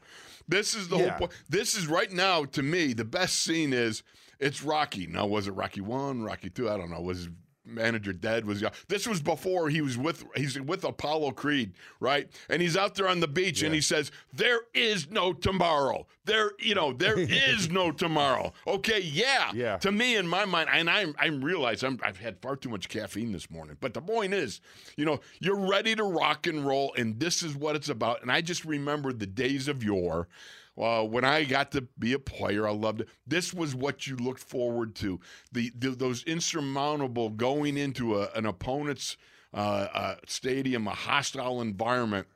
This 0.47 0.75
is 0.75 0.87
the 0.87 0.97
Yeah. 0.97 1.09
whole 1.09 1.17
point. 1.19 1.31
This 1.49 1.75
is 1.75 1.87
right 1.87 2.11
now 2.11 2.45
to 2.45 2.63
me 2.63 2.93
the 2.93 3.05
best 3.05 3.41
scene 3.41 3.73
is 3.73 4.03
it's 4.39 4.63
Rocky. 4.63 5.07
Now 5.07 5.25
was 5.27 5.47
it 5.47 5.51
Rocky 5.51 5.81
one, 5.81 6.21
Rocky 6.23 6.49
two? 6.49 6.69
I 6.69 6.77
don't 6.77 6.89
know. 6.89 7.01
Was 7.01 7.27
manager 7.67 8.13
dead? 8.13 8.45
Was 8.45 8.61
he, 8.61 8.67
this 8.87 9.07
was 9.07 9.21
before 9.21 9.69
he 9.69 9.81
was 9.81 9.97
with 9.97 10.25
he's 10.35 10.59
with 10.59 10.83
Apollo 10.83 11.31
Creed, 11.31 11.73
right? 11.99 12.29
And 12.49 12.61
he's 12.61 12.77
out 12.77 12.95
there 12.95 13.07
on 13.07 13.19
the 13.19 13.27
beach 13.27 13.61
and 13.61 13.73
he 13.73 13.81
says, 13.81 14.11
"There 14.33 14.61
is 14.73 15.09
no 15.09 15.33
tomorrow. 15.33 16.07
There, 16.25 16.51
you 16.59 16.75
know, 16.75 16.93
there 16.93 17.19
is 17.19 17.69
no 17.69 17.91
tomorrow." 17.91 18.53
Okay, 18.65 19.01
yeah. 19.01 19.51
Yeah. 19.53 19.77
To 19.77 19.91
me, 19.91 20.15
in 20.15 20.27
my 20.27 20.45
mind, 20.45 20.69
and 20.71 20.89
I 20.89 21.05
I 21.19 21.27
realize 21.27 21.83
I'm, 21.83 21.99
I've 22.03 22.19
had 22.19 22.39
far 22.41 22.55
too 22.55 22.69
much 22.69 22.89
caffeine 22.89 23.31
this 23.31 23.49
morning. 23.49 23.77
But 23.79 23.93
the 23.93 24.01
point 24.01 24.33
is, 24.33 24.61
you 24.95 25.05
know, 25.05 25.19
you're 25.39 25.69
ready 25.69 25.95
to 25.95 26.03
rock 26.03 26.47
and 26.47 26.65
roll, 26.65 26.93
and 26.97 27.19
this 27.19 27.43
is 27.43 27.55
what 27.55 27.75
it's 27.75 27.89
about. 27.89 28.21
And 28.21 28.31
I 28.31 28.41
just 28.41 28.65
remember 28.65 29.13
the 29.13 29.27
days 29.27 29.67
of 29.67 29.83
yore. 29.83 30.27
Uh, 30.77 31.03
when 31.03 31.23
I 31.23 31.43
got 31.43 31.71
to 31.71 31.81
be 31.97 32.13
a 32.13 32.19
player, 32.19 32.67
I 32.67 32.71
loved 32.71 33.01
it. 33.01 33.09
This 33.25 33.53
was 33.53 33.73
what 33.73 34.05
you 34.05 34.15
looked 34.15 34.43
forward 34.43 34.95
to. 34.95 35.19
The, 35.51 35.71
the 35.77 35.89
those 35.89 36.23
insurmountable 36.23 37.29
going 37.29 37.77
into 37.77 38.19
a, 38.19 38.29
an 38.35 38.45
opponent's 38.45 39.17
uh, 39.53 39.87
uh, 39.93 40.15
stadium, 40.27 40.87
a 40.87 40.91
hostile 40.91 41.61
environment, 41.61 42.27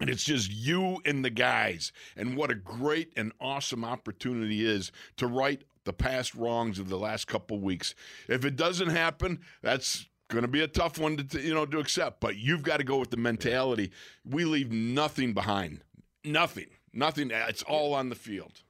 and 0.00 0.08
it's 0.08 0.24
just 0.24 0.50
you 0.50 1.00
and 1.04 1.24
the 1.24 1.30
guys. 1.30 1.92
And 2.16 2.36
what 2.36 2.50
a 2.50 2.54
great 2.54 3.12
and 3.16 3.32
awesome 3.40 3.84
opportunity 3.84 4.64
is 4.64 4.90
to 5.16 5.26
right 5.26 5.62
the 5.84 5.92
past 5.92 6.34
wrongs 6.34 6.78
of 6.78 6.88
the 6.88 6.98
last 6.98 7.26
couple 7.26 7.60
weeks. 7.60 7.94
If 8.28 8.44
it 8.44 8.56
doesn't 8.56 8.88
happen, 8.88 9.40
that's 9.62 10.06
going 10.28 10.42
to 10.42 10.48
be 10.48 10.62
a 10.62 10.68
tough 10.68 10.98
one 10.98 11.16
to 11.18 11.24
to, 11.24 11.40
you 11.40 11.54
know 11.54 11.66
to 11.66 11.78
accept. 11.78 12.20
But 12.20 12.36
you've 12.36 12.62
got 12.62 12.78
to 12.78 12.84
go 12.84 12.98
with 12.98 13.10
the 13.10 13.16
mentality. 13.16 13.90
We 14.24 14.44
leave 14.44 14.72
nothing 14.72 15.32
behind. 15.32 15.82
Nothing. 16.24 16.66
Nothing. 16.96 17.30
It's 17.30 17.62
all 17.62 17.94
on 17.94 18.08
the 18.08 18.14
field. 18.14 18.62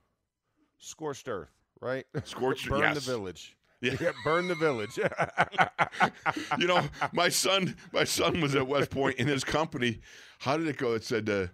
Scorched 0.78 1.28
earth, 1.28 1.52
right? 1.80 2.04
Scorched- 2.24 2.68
Burn 2.68 2.80
yes. 2.80 2.94
the 3.06 3.10
village. 3.12 3.56
Yeah. 3.80 4.12
burn 4.24 4.48
the 4.48 4.54
village. 4.54 4.98
you 6.58 6.66
know, 6.66 6.82
my 7.12 7.28
son, 7.28 7.76
my 7.92 8.04
son 8.04 8.40
was 8.40 8.54
at 8.56 8.66
West 8.66 8.90
Point 8.90 9.16
in 9.18 9.28
his 9.28 9.44
company. 9.44 10.00
How 10.40 10.56
did 10.56 10.66
it 10.66 10.76
go? 10.78 10.94
It 10.94 11.04
said, 11.04 11.28
uh, 11.28 11.46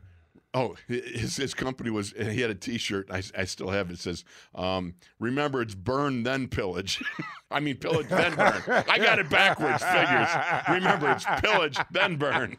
"Oh, 0.55 0.77
his 0.87 1.37
his 1.37 1.53
company 1.53 1.91
was." 1.91 2.13
And 2.13 2.31
he 2.31 2.41
had 2.41 2.49
a 2.51 2.55
T-shirt. 2.55 3.09
I, 3.11 3.23
I 3.37 3.45
still 3.45 3.71
have 3.71 3.91
it. 3.91 3.95
It 3.95 3.99
says, 3.99 4.25
um, 4.55 4.95
"Remember, 5.19 5.61
it's 5.61 5.75
burn 5.75 6.23
then 6.23 6.47
pillage." 6.47 7.03
I 7.51 7.59
mean, 7.59 7.77
pillage 7.77 8.09
then 8.09 8.35
burn. 8.37 8.63
I 8.89 8.99
got 8.99 9.19
it 9.19 9.29
backwards. 9.29 9.83
Figures. 9.83 10.29
Remember, 10.71 11.11
it's 11.11 11.27
pillage 11.41 11.77
then 11.91 12.17
burn. 12.17 12.57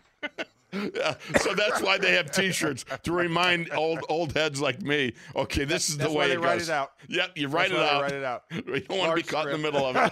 Yeah, 0.73 1.15
so 1.39 1.53
that's 1.53 1.81
why 1.81 1.97
they 1.97 2.13
have 2.13 2.31
T-shirts 2.31 2.85
to 3.03 3.11
remind 3.11 3.71
old 3.73 3.99
old 4.09 4.33
heads 4.33 4.59
like 4.59 4.81
me. 4.81 5.13
Okay, 5.35 5.65
this 5.65 5.89
is 5.89 5.97
That's 5.97 6.11
the 6.11 6.17
way 6.17 6.27
they 6.29 6.33
it 6.33 6.39
write 6.39 6.59
goes. 6.59 6.69
it 6.69 6.73
out. 6.73 6.91
Yep, 7.07 7.31
you 7.35 7.47
write 7.47 7.69
That's 7.71 7.81
it 7.81 7.89
out. 7.89 8.01
write 8.01 8.11
it 8.13 8.23
out. 8.23 8.43
You 8.73 8.79
don't 8.81 8.97
want 8.97 9.11
to 9.11 9.15
be 9.15 9.23
caught 9.23 9.45
in 9.47 9.53
the 9.53 9.57
middle 9.59 9.85
of 9.85 9.95
it. 9.95 10.03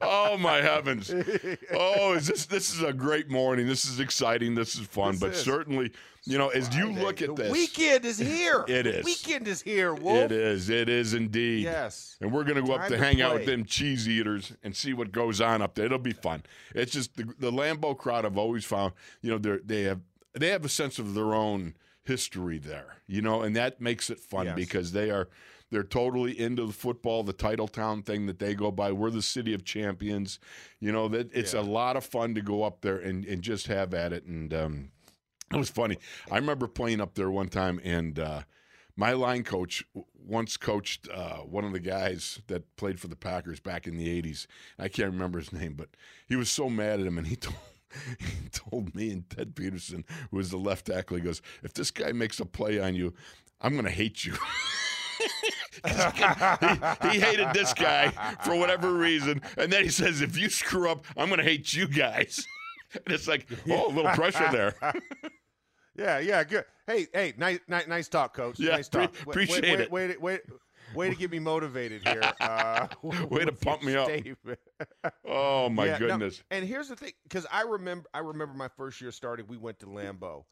oh 0.00 0.36
my 0.38 0.56
heavens! 0.58 1.12
Oh, 1.74 2.12
is 2.14 2.26
this 2.26 2.46
this 2.46 2.72
is 2.74 2.82
a 2.82 2.92
great 2.92 3.30
morning? 3.30 3.66
This 3.66 3.84
is 3.84 3.98
exciting. 4.00 4.54
This 4.54 4.74
is 4.76 4.86
fun. 4.86 5.12
This 5.12 5.20
but 5.20 5.30
is. 5.30 5.42
certainly, 5.42 5.92
you 6.24 6.36
know, 6.38 6.48
as 6.48 6.74
you 6.76 6.92
look 6.92 7.22
at 7.22 7.34
the 7.34 7.44
this, 7.44 7.52
weekend 7.52 8.04
is 8.04 8.18
here. 8.18 8.64
It 8.68 8.86
is. 8.86 9.04
Weekend 9.04 9.48
is 9.48 9.62
here, 9.62 9.94
Wolf. 9.94 10.18
it 10.18 10.32
is. 10.32 10.68
It 10.68 10.88
is 10.88 11.14
indeed. 11.14 11.62
Yes. 11.64 12.16
And 12.20 12.32
we're 12.32 12.44
going 12.44 12.56
to 12.56 12.62
go 12.62 12.74
up 12.74 12.88
to 12.88 12.96
to 12.96 12.98
hang 12.98 13.22
out 13.22 13.34
with 13.34 13.46
them 13.46 13.64
cheese 13.64 14.08
eaters 14.08 14.52
and 14.62 14.76
see 14.76 14.92
what 14.92 15.12
goes 15.12 15.40
on 15.40 15.62
up 15.62 15.74
there. 15.74 15.86
It'll 15.86 15.98
be 15.98 16.12
fun. 16.12 16.42
It's 16.74 16.92
just 16.92 17.16
the, 17.16 17.24
the 17.38 17.50
Lambeau 17.50 17.96
crowd. 17.96 18.24
I've 18.26 18.38
always 18.38 18.64
found, 18.64 18.92
you 19.22 19.30
know, 19.30 19.38
they 19.38 19.58
they 19.64 19.82
have 19.84 20.00
they 20.34 20.48
have 20.48 20.64
a 20.64 20.68
sense 20.70 20.98
of 20.98 21.14
their 21.14 21.34
own 21.34 21.74
history 22.04 22.58
there, 22.58 22.96
you 23.06 23.22
know, 23.22 23.42
and 23.42 23.54
that 23.56 23.80
makes 23.80 24.10
it 24.10 24.18
fun 24.18 24.46
Yes. 24.46 24.56
because 24.56 24.92
they 24.92 25.10
are 25.10 25.28
they're 25.72 25.82
totally 25.82 26.38
into 26.38 26.64
the 26.66 26.72
football, 26.72 27.24
the 27.24 27.32
title 27.32 27.66
town 27.66 28.02
thing 28.04 28.26
that 28.26 28.38
they 28.38 28.54
go 28.54 28.70
by. 28.70 28.92
We're 28.92 29.10
the 29.10 29.22
city 29.22 29.52
of 29.54 29.64
champions, 29.64 30.38
you 30.78 30.92
know. 30.92 31.08
That 31.08 31.34
it's 31.34 31.54
Yeah. 31.54 31.60
a 31.60 31.62
lot 31.62 31.96
of 31.96 32.04
fun 32.04 32.36
to 32.36 32.40
go 32.42 32.62
up 32.62 32.82
there 32.82 32.98
and 32.98 33.24
and 33.24 33.42
just 33.42 33.66
have 33.66 33.92
at 33.94 34.12
it 34.12 34.24
and. 34.26 34.54
um 34.54 34.90
it 35.52 35.58
was 35.58 35.68
funny. 35.68 35.98
I 36.30 36.36
remember 36.38 36.66
playing 36.66 37.02
up 37.02 37.14
there 37.14 37.30
one 37.30 37.48
time, 37.48 37.78
and 37.84 38.18
uh, 38.18 38.40
my 38.96 39.12
line 39.12 39.44
coach 39.44 39.84
once 40.26 40.56
coached 40.56 41.08
uh, 41.12 41.40
one 41.40 41.64
of 41.66 41.72
the 41.74 41.78
guys 41.78 42.40
that 42.46 42.74
played 42.76 42.98
for 42.98 43.08
the 43.08 43.16
Packers 43.16 43.60
back 43.60 43.86
in 43.86 43.98
the 43.98 44.08
'80s. 44.22 44.46
I 44.78 44.88
can't 44.88 45.12
remember 45.12 45.38
his 45.38 45.52
name, 45.52 45.74
but 45.74 45.90
he 46.26 46.36
was 46.36 46.48
so 46.48 46.70
mad 46.70 47.00
at 47.00 47.06
him, 47.06 47.18
and 47.18 47.26
he 47.26 47.36
told. 47.48 47.56
He 48.18 48.48
told 48.48 48.94
me 48.94 49.10
and 49.10 49.28
Ted 49.28 49.54
Peterson, 49.54 50.06
who 50.30 50.38
was 50.38 50.48
the 50.48 50.56
left 50.56 50.86
tackle, 50.86 51.18
he 51.18 51.22
goes, 51.22 51.42
"If 51.62 51.74
this 51.74 51.90
guy 51.90 52.12
makes 52.12 52.40
a 52.40 52.46
play 52.46 52.78
on 52.80 52.94
you, 52.94 53.12
I'm 53.60 53.72
going 53.74 53.84
to 53.84 53.90
hate 53.90 54.24
you." 54.24 54.32
he, 55.86 57.08
he 57.10 57.20
hated 57.20 57.48
this 57.54 57.72
guy 57.74 58.08
for 58.44 58.54
whatever 58.56 58.92
reason, 58.92 59.40
and 59.56 59.72
then 59.72 59.82
he 59.84 59.90
says, 59.90 60.20
"If 60.20 60.36
you 60.36 60.48
screw 60.48 60.90
up, 60.90 61.04
I'm 61.16 61.28
going 61.28 61.38
to 61.38 61.44
hate 61.44 61.72
you 61.74 61.88
guys." 61.88 62.46
and 62.94 63.14
it's 63.14 63.26
like, 63.28 63.46
oh, 63.70 63.86
a 63.86 63.92
little 63.92 64.10
pressure 64.12 64.48
there. 64.52 64.74
Yeah, 65.94 66.20
yeah, 66.20 66.42
good. 66.42 66.64
Hey, 66.86 67.06
hey, 67.12 67.34
nice, 67.36 67.58
nice, 67.68 67.86
nice 67.86 68.08
talk, 68.08 68.34
coach. 68.34 68.58
Yeah, 68.58 68.76
nice 68.76 68.88
talk. 68.88 69.12
pre- 69.12 69.24
Wait- 69.26 69.32
appreciate 69.32 69.62
wait, 69.62 69.80
it. 69.80 69.92
Wait, 69.92 70.08
wait, 70.08 70.22
wait, 70.22 70.40
way 70.94 71.10
to 71.10 71.14
get 71.14 71.30
me 71.30 71.38
motivated 71.38 72.00
here. 72.08 72.22
Uh, 72.40 72.86
Way 73.28 73.44
to 73.44 73.52
pump 73.52 73.82
me 73.82 73.94
up. 73.94 74.08
Oh 75.28 75.68
my 75.68 75.84
Yeah, 75.84 75.98
goodness! 75.98 76.42
and 76.50 76.64
here's 76.64 76.88
the 76.88 76.96
thing, 76.96 77.12
because 77.24 77.46
I 77.52 77.62
remember, 77.62 78.08
I 78.14 78.20
remember 78.20 78.54
my 78.54 78.68
first 78.68 79.02
year 79.02 79.12
starting. 79.12 79.46
We 79.46 79.58
went 79.58 79.80
to 79.80 79.86
Lambeau, 79.86 80.44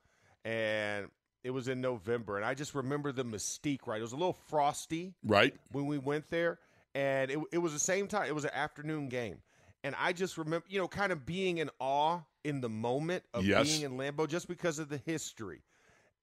and 0.45 1.07
it 1.43 1.51
was 1.51 1.69
in 1.69 1.81
November, 1.81 2.37
and 2.37 2.45
I 2.45 2.55
just 2.55 2.75
remember 2.75 3.13
the 3.13 3.25
mystique. 3.25 3.87
Right, 3.87 3.99
it 3.99 4.03
was 4.03 4.13
a 4.13 4.17
little 4.17 4.39
frosty 4.49 5.15
Right? 5.25 5.55
when 5.73 5.87
we 5.87 5.99
went 5.99 6.29
there, 6.31 6.59
and 6.95 7.31
it, 7.31 7.39
it 7.53 7.59
was 7.59 7.73
the 7.73 7.79
same 7.79 8.07
time. 8.07 8.27
It 8.29 8.35
was 8.35 8.45
an 8.45 8.53
afternoon 8.55 9.09
game, 9.09 9.39
and 9.85 9.95
I 9.99 10.13
just 10.13 10.37
remember, 10.39 10.67
you 10.69 10.79
know, 10.79 10.89
kind 10.89 11.13
of 11.13 11.25
being 11.25 11.59
in 11.59 11.71
awe 11.79 12.21
in 12.45 12.61
the 12.61 12.69
moment 12.69 13.25
of 13.35 13.45
Yes. 13.45 13.67
being 13.67 13.83
in 13.83 13.93
Lambeau 13.97 14.29
just 14.29 14.49
because 14.49 14.79
of 14.79 14.89
the 14.89 14.99
history, 14.99 15.63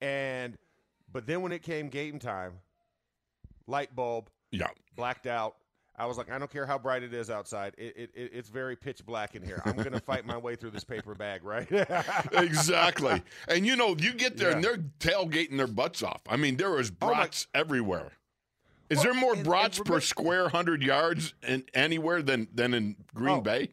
and 0.01 0.57
but 1.11 1.25
then 1.25 1.41
when 1.41 1.51
it 1.51 1.63
came 1.63 1.89
game 1.89 2.19
time, 2.19 2.59
light 3.65 3.95
bulb 3.95 4.29
Yeah. 4.51 4.67
blacked 4.95 5.27
out. 5.27 5.55
I 5.99 6.05
was 6.05 6.17
like, 6.17 6.29
I 6.31 6.37
don't 6.37 6.51
care 6.51 6.65
how 6.67 6.77
bright 6.77 7.01
it 7.01 7.13
is 7.13 7.29
outside. 7.31 7.73
It, 7.77 7.95
it, 7.97 8.09
it 8.13 8.31
it's 8.33 8.49
very 8.49 8.75
pitch 8.75 9.03
black 9.05 9.35
in 9.35 9.41
here. 9.43 9.61
I'm 9.65 9.75
gonna 9.75 9.99
fight 9.99 10.25
my 10.25 10.37
way 10.37 10.55
through 10.55 10.71
this 10.71 10.83
paper 10.83 11.15
bag, 11.15 11.43
right? 11.43 11.67
Exactly. 12.33 13.21
and 13.47 13.65
you 13.65 13.75
know, 13.75 13.95
you 13.97 14.13
get 14.13 14.37
there 14.37 14.51
and 14.51 14.63
they're 14.63 14.77
tailgating 14.99 15.57
their 15.57 15.67
butts 15.67 16.03
off. 16.03 16.21
I 16.29 16.37
mean, 16.37 16.57
there 16.57 16.79
is 16.79 16.91
Oh, 17.01 17.07
brats 17.07 17.47
everywhere. 17.53 18.11
Is 18.89 18.97
Well, 18.97 19.05
there 19.05 19.13
more 19.15 19.31
and- 19.31 19.39
and 19.39 19.47
brats 19.47 19.79
per 19.79 19.99
square 19.99 20.49
hundred 20.49 20.81
yards 20.83 21.33
in 21.47 21.63
anywhere 21.73 22.21
than 22.21 22.47
than 22.53 22.73
in 22.73 22.95
Green 23.13 23.37
Oh. 23.37 23.41
Bay? 23.41 23.69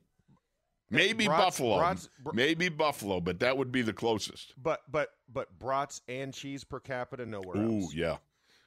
Maybe 0.90 1.26
brats- 1.26 1.44
Buffalo. 1.58 1.78
brats- 1.78 2.08
br- 2.22 2.32
Maybe 2.34 2.68
Buffalo, 2.68 3.20
but 3.20 3.40
that 3.40 3.56
would 3.56 3.70
be 3.72 3.82
the 3.82 3.92
closest. 3.92 4.54
but 4.62 4.80
but 4.90 5.10
but 5.32 5.58
brats 5.58 6.00
and 6.08 6.32
cheese 6.32 6.64
per 6.64 6.80
capita 6.80 7.26
nowhere 7.26 7.56
else. 7.62 7.70
Ooh, 7.72 7.80
else. 7.82 7.94
yeah. 7.94 8.16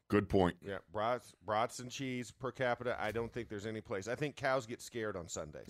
Good 0.10 0.30
point. 0.30 0.56
Yeah, 0.62 0.78
brats, 0.92 1.34
brats 1.46 1.80
and 1.80 1.92
cheese 1.92 2.32
per 2.32 2.52
capita. 2.52 2.96
I 3.00 3.12
don't 3.12 3.32
think 3.32 3.50
there's 3.50 3.66
any 3.66 3.82
place. 3.82 4.08
I 4.08 4.16
think 4.16 4.36
cows 4.36 4.66
get 4.66 4.82
scared 4.82 5.18
on 5.18 5.28
Sundays. 5.28 5.68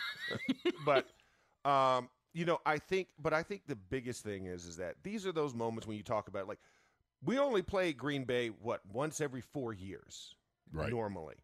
but, 0.84 1.06
um, 1.64 2.08
you 2.34 2.44
know, 2.44 2.58
I 2.66 2.78
think, 2.78 3.08
but 3.20 3.32
I 3.32 3.42
think 3.42 3.62
the 3.66 3.76
biggest 3.76 4.24
thing 4.24 4.46
is, 4.46 4.66
is 4.66 4.76
that 4.78 4.96
these 5.04 5.26
are 5.26 5.32
those 5.32 5.54
moments 5.54 5.86
when 5.86 5.96
you 5.96 6.02
talk 6.02 6.28
about 6.28 6.48
like, 6.48 6.58
we 7.24 7.38
only 7.38 7.62
play 7.62 7.92
Green 7.92 8.24
Bay 8.24 8.48
what 8.48 8.80
once 8.92 9.20
every 9.20 9.40
four 9.40 9.72
years, 9.72 10.34
Right. 10.72 10.90
Normally, 10.90 11.36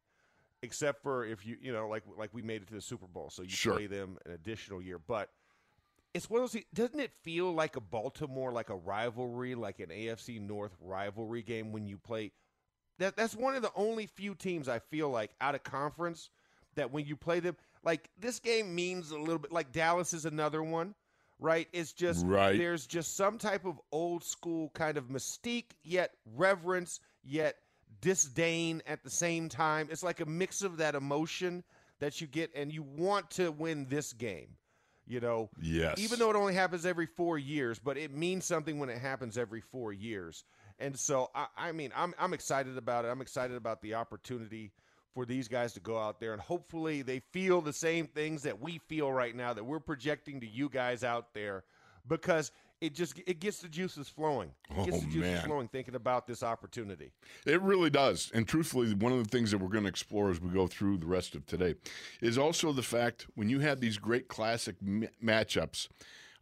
except 0.63 1.03
for 1.03 1.25
if 1.25 1.47
you, 1.47 1.57
you 1.61 1.73
know, 1.73 1.89
like 1.89 2.03
like 2.17 2.31
we 2.35 2.43
made 2.43 2.63
it 2.63 2.69
to 2.69 2.75
the 2.75 2.81
Super 2.81 3.07
Bowl, 3.07 3.31
so 3.31 3.43
you 3.43 3.49
Sure. 3.49 3.75
play 3.75 3.87
them 3.87 4.19
an 4.27 4.33
additional 4.33 4.83
year, 4.83 4.99
but. 4.99 5.31
It's 6.15 6.31
one 6.31 6.43
of 6.43 6.53
those. 6.53 6.63
Doesn't 6.73 7.01
it 7.01 7.13
feel 7.23 7.53
like 7.53 7.77
a 7.77 7.81
Baltimore, 7.81 8.53
like 8.53 8.71
a 8.71 8.77
rivalry, 8.77 9.55
like 9.55 9.81
an 9.81 9.91
AFC 9.91 10.41
North 10.41 10.77
rivalry 10.81 11.43
game 11.43 11.73
when 11.73 11.87
you 11.87 11.99
play 11.99 12.33
that 12.99 13.17
that's 13.17 13.35
one 13.35 13.57
of 13.57 13.63
the 13.63 13.73
only 13.75 14.07
few 14.07 14.35
teams 14.35 14.69
I 14.69 14.79
feel 14.79 15.11
like 15.11 15.33
out 15.41 15.55
of 15.55 15.65
conference 15.65 16.31
that 16.77 16.93
when 16.93 17.07
you 17.07 17.17
play 17.17 17.41
them, 17.41 17.57
like 17.83 18.09
this 18.19 18.39
game 18.39 18.75
means 18.75 19.11
a 19.11 19.19
little 19.19 19.39
bit. 19.39 19.53
Like 19.53 19.73
Dallas 19.73 20.13
is 20.13 20.25
another 20.25 20.63
one, 20.63 20.95
right? 21.39 21.69
It's 21.73 21.93
just 21.93 22.25
Right. 22.25 22.57
there's 22.57 22.87
just 22.87 23.17
some 23.17 23.39
type 23.39 23.65
of 23.65 23.81
old 23.93 24.23
school 24.25 24.71
kind 24.75 24.97
of 24.97 25.09
mystique, 25.09 25.73
yet 25.83 26.13
reverence, 26.37 27.01
yet 27.23 27.57
disdain 28.01 28.83
at 28.87 29.03
the 29.03 29.11
same 29.11 29.49
time. 29.49 29.89
It's 29.91 30.03
like 30.03 30.21
a 30.21 30.27
mix 30.27 30.63
of 30.63 30.77
that 30.77 30.95
emotion 30.95 31.65
that 32.01 32.21
you 32.21 32.27
get, 32.27 32.51
and 32.55 32.73
you 32.73 32.83
want 32.83 33.31
to 33.33 33.51
win 33.51 33.87
this 33.89 34.13
game. 34.13 34.57
You 35.07 35.21
know, 35.21 35.51
Yes. 35.61 35.99
even 35.99 36.19
though 36.19 36.31
it 36.31 36.37
only 36.37 36.55
happens 36.55 36.87
every 36.87 37.07
four 37.07 37.39
years, 37.39 37.79
but 37.79 37.97
it 37.99 38.11
means 38.13 38.45
something 38.47 38.79
when 38.79 38.89
it 38.89 38.99
happens 38.99 39.37
every 39.37 39.61
four 39.61 39.93
years. 39.93 40.45
And 40.79 40.99
so, 40.99 41.31
I, 41.35 41.47
I 41.57 41.73
mean, 41.73 41.93
I'm 41.95 42.15
I'm 42.19 42.33
excited 42.33 42.79
about 42.79 43.05
it. 43.05 43.09
I'm 43.09 43.21
excited 43.21 43.57
about 43.57 43.83
the 43.83 43.95
opportunity 43.95 44.73
for 45.13 45.25
these 45.25 45.47
guys 45.47 45.73
to 45.75 45.81
go 45.81 45.97
out 45.97 46.19
there 46.19 46.33
and 46.33 46.43
hopefully 46.43 47.01
they 47.03 47.21
feel 47.31 47.61
the 47.61 47.73
same 47.73 48.05
things 48.09 48.43
that 48.43 48.61
we 48.61 48.79
feel 48.89 49.13
right 49.13 49.37
now 49.37 49.53
that 49.55 49.63
we're 49.63 49.79
projecting 49.79 50.41
to 50.41 50.47
you 50.47 50.69
guys 50.69 51.05
out 51.05 51.33
there, 51.35 51.63
because 52.09 52.51
it 52.81 52.95
just 52.95 53.19
it 53.27 53.41
gets 53.41 53.59
the 53.59 53.69
juices 53.69 54.09
flowing. 54.09 54.51
It 54.71 54.85
gets 54.85 54.97
Oh, 54.97 55.01
the 55.01 55.07
juices 55.07 55.21
man. 55.21 55.45
flowing 55.47 55.69
thinking 55.69 55.95
about 55.95 56.27
this 56.27 56.43
opportunity. 56.43 57.13
It 57.47 57.61
really 57.63 57.91
does. 57.91 58.31
And 58.35 58.47
truthfully, 58.47 58.93
one 58.95 59.13
of 59.13 59.23
the 59.23 59.29
things 59.29 59.51
that 59.51 59.59
we're 59.59 59.69
going 59.69 59.85
to 59.85 59.89
explore 59.89 60.31
as 60.31 60.41
we 60.41 60.51
go 60.51 60.67
through 60.67 60.99
the 60.99 61.07
rest 61.07 61.35
of 61.35 61.47
today 61.47 61.75
is 62.21 62.37
also 62.37 62.73
the 62.73 62.83
fact 62.83 63.27
when 63.35 63.49
you 63.49 63.61
have 63.61 63.81
these 63.81 63.97
great 63.99 64.29
classic 64.29 64.77
m- 64.83 65.09
matchups, 65.23 65.89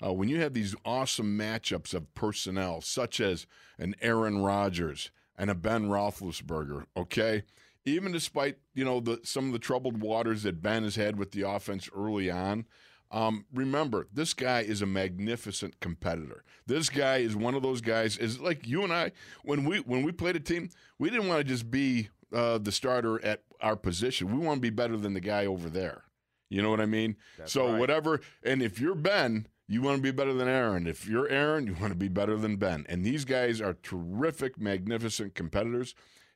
uh, 0.05 0.13
when 0.13 0.29
you 0.29 0.41
have 0.41 0.55
these 0.55 0.75
awesome 0.85 1.39
matchups 1.39 1.95
of 1.95 2.13
personnel, 2.15 2.81
such 2.81 3.21
as 3.21 3.47
an 3.79 3.95
Aaron 4.01 4.39
Rodgers 4.43 5.11
and 5.39 5.49
a 5.51 5.55
Ben 5.55 5.89
Roethlisberger, 5.89 6.87
okay? 6.97 7.43
Even 7.85 8.13
despite, 8.13 8.59
you 8.75 8.85
know, 8.85 9.01
the 9.01 9.21
some 9.25 9.47
of 9.47 9.53
the 9.53 9.59
troubled 9.59 10.01
waters 10.01 10.45
that 10.45 10.63
Ben 10.63 10.85
has 10.85 10.95
had 10.97 11.19
with 11.19 11.33
the 11.33 11.43
offense 11.43 11.89
early 11.97 12.31
on, 12.31 12.65
um, 13.13 13.45
remember, 13.53 14.09
this 14.13 14.33
guy 14.33 14.61
is 14.61 14.81
a 14.81 14.87
magnificent 14.87 15.79
competitor. 15.81 16.45
This 16.67 16.89
guy 16.89 17.19
is 17.19 17.37
one 17.37 17.55
of 17.55 17.63
those 17.63 17.83
guys. 17.83 18.17
Is 18.17 18.41
like 18.41 18.67
you 18.67 18.83
and 18.83 18.93
I 18.93 19.13
when 19.45 19.65
we 19.65 19.79
when 19.81 20.03
we 20.03 20.13
played 20.13 20.37
a 20.37 20.41
team, 20.41 20.71
we 20.99 21.11
didn't 21.11 21.29
want 21.29 21.41
to 21.41 21.45
just 21.45 21.71
be 21.71 22.09
uh, 22.33 22.59
the 22.59 22.73
starter 22.73 23.23
at 23.25 23.43
our 23.61 23.77
position. 23.77 24.37
We 24.37 24.45
want 24.45 24.59
to 24.59 24.63
be 24.63 24.71
better 24.71 24.97
than 24.97 25.13
the 25.13 25.21
guy 25.21 25.45
over 25.47 25.69
there. 25.69 26.05
You 26.49 26.63
know 26.63 26.71
what 26.71 26.81
I 26.81 26.87
mean? 26.87 27.17
That's 27.39 27.53
so 27.53 27.69
right. 27.69 27.79
whatever. 27.79 28.21
And 28.43 28.63
if 28.63 28.81
you're 28.81 28.95
Ben, 28.95 29.47
you 29.69 29.83
want 29.83 29.97
to 29.97 30.03
be 30.03 30.11
better 30.11 30.35
than 30.35 30.49
Aaron. 30.49 30.87
If 30.87 31.07
you're 31.07 31.29
Aaron, 31.29 31.67
you 31.67 31.75
want 31.75 31.93
to 31.93 31.99
be 31.99 32.09
better 32.09 32.37
than 32.37 32.57
Ben. 32.57 32.85
And 32.89 33.05
these 33.05 33.25
guys 33.25 33.61
are 33.61 33.75
terrific, 33.75 34.61
magnificent 34.61 35.35
competitors. 35.35 35.95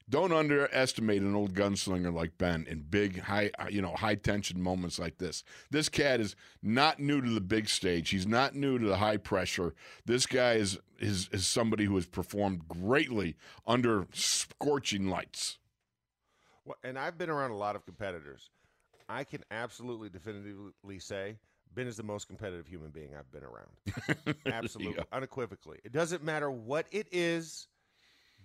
Don't 0.08 0.32
underestimate 0.32 1.22
an 1.22 1.34
old 1.34 1.52
gunslinger 1.54 2.12
like 2.14 2.38
Ben 2.38 2.64
in 2.68 2.82
big, 2.88 3.18
high, 3.18 3.50
uh, 3.58 3.66
you 3.68 3.82
know, 3.82 3.92
high 3.96 4.14
tension 4.14 4.62
moments 4.62 5.00
like 5.00 5.18
this. 5.18 5.42
This 5.70 5.88
cat 5.88 6.20
is 6.20 6.36
not 6.62 7.00
new 7.00 7.20
to 7.20 7.28
the 7.30 7.40
big 7.40 7.68
stage. 7.68 8.10
He's 8.10 8.26
not 8.26 8.54
new 8.54 8.78
to 8.78 8.86
the 8.86 8.98
high 8.98 9.16
pressure. 9.16 9.74
This 10.04 10.24
guy 10.26 10.54
is 10.54 10.78
is 11.00 11.28
is 11.32 11.44
somebody 11.46 11.84
who 11.86 11.96
has 11.96 12.06
performed 12.06 12.68
greatly 12.68 13.36
under 13.66 14.06
scorching 14.12 15.08
lights. 15.10 15.58
Well, 16.64 16.76
and 16.84 16.96
I've 16.96 17.18
been 17.18 17.30
around 17.30 17.50
a 17.50 17.56
lot 17.56 17.74
of 17.74 17.84
competitors. 17.84 18.50
I 19.08 19.24
can 19.24 19.42
absolutely 19.50 20.08
definitively 20.08 21.00
say 21.00 21.36
Ben 21.74 21.88
is 21.88 21.96
the 21.96 22.02
most 22.04 22.28
competitive 22.28 22.66
human 22.68 22.90
being 22.90 23.10
I've 23.18 23.30
been 23.32 23.42
around. 23.44 24.36
Absolutely, 24.46 24.94
Yeah. 24.98 25.04
unequivocally. 25.12 25.78
It 25.84 25.92
doesn't 25.92 26.22
matter 26.22 26.48
what 26.50 26.86
it 26.92 27.08
is, 27.10 27.66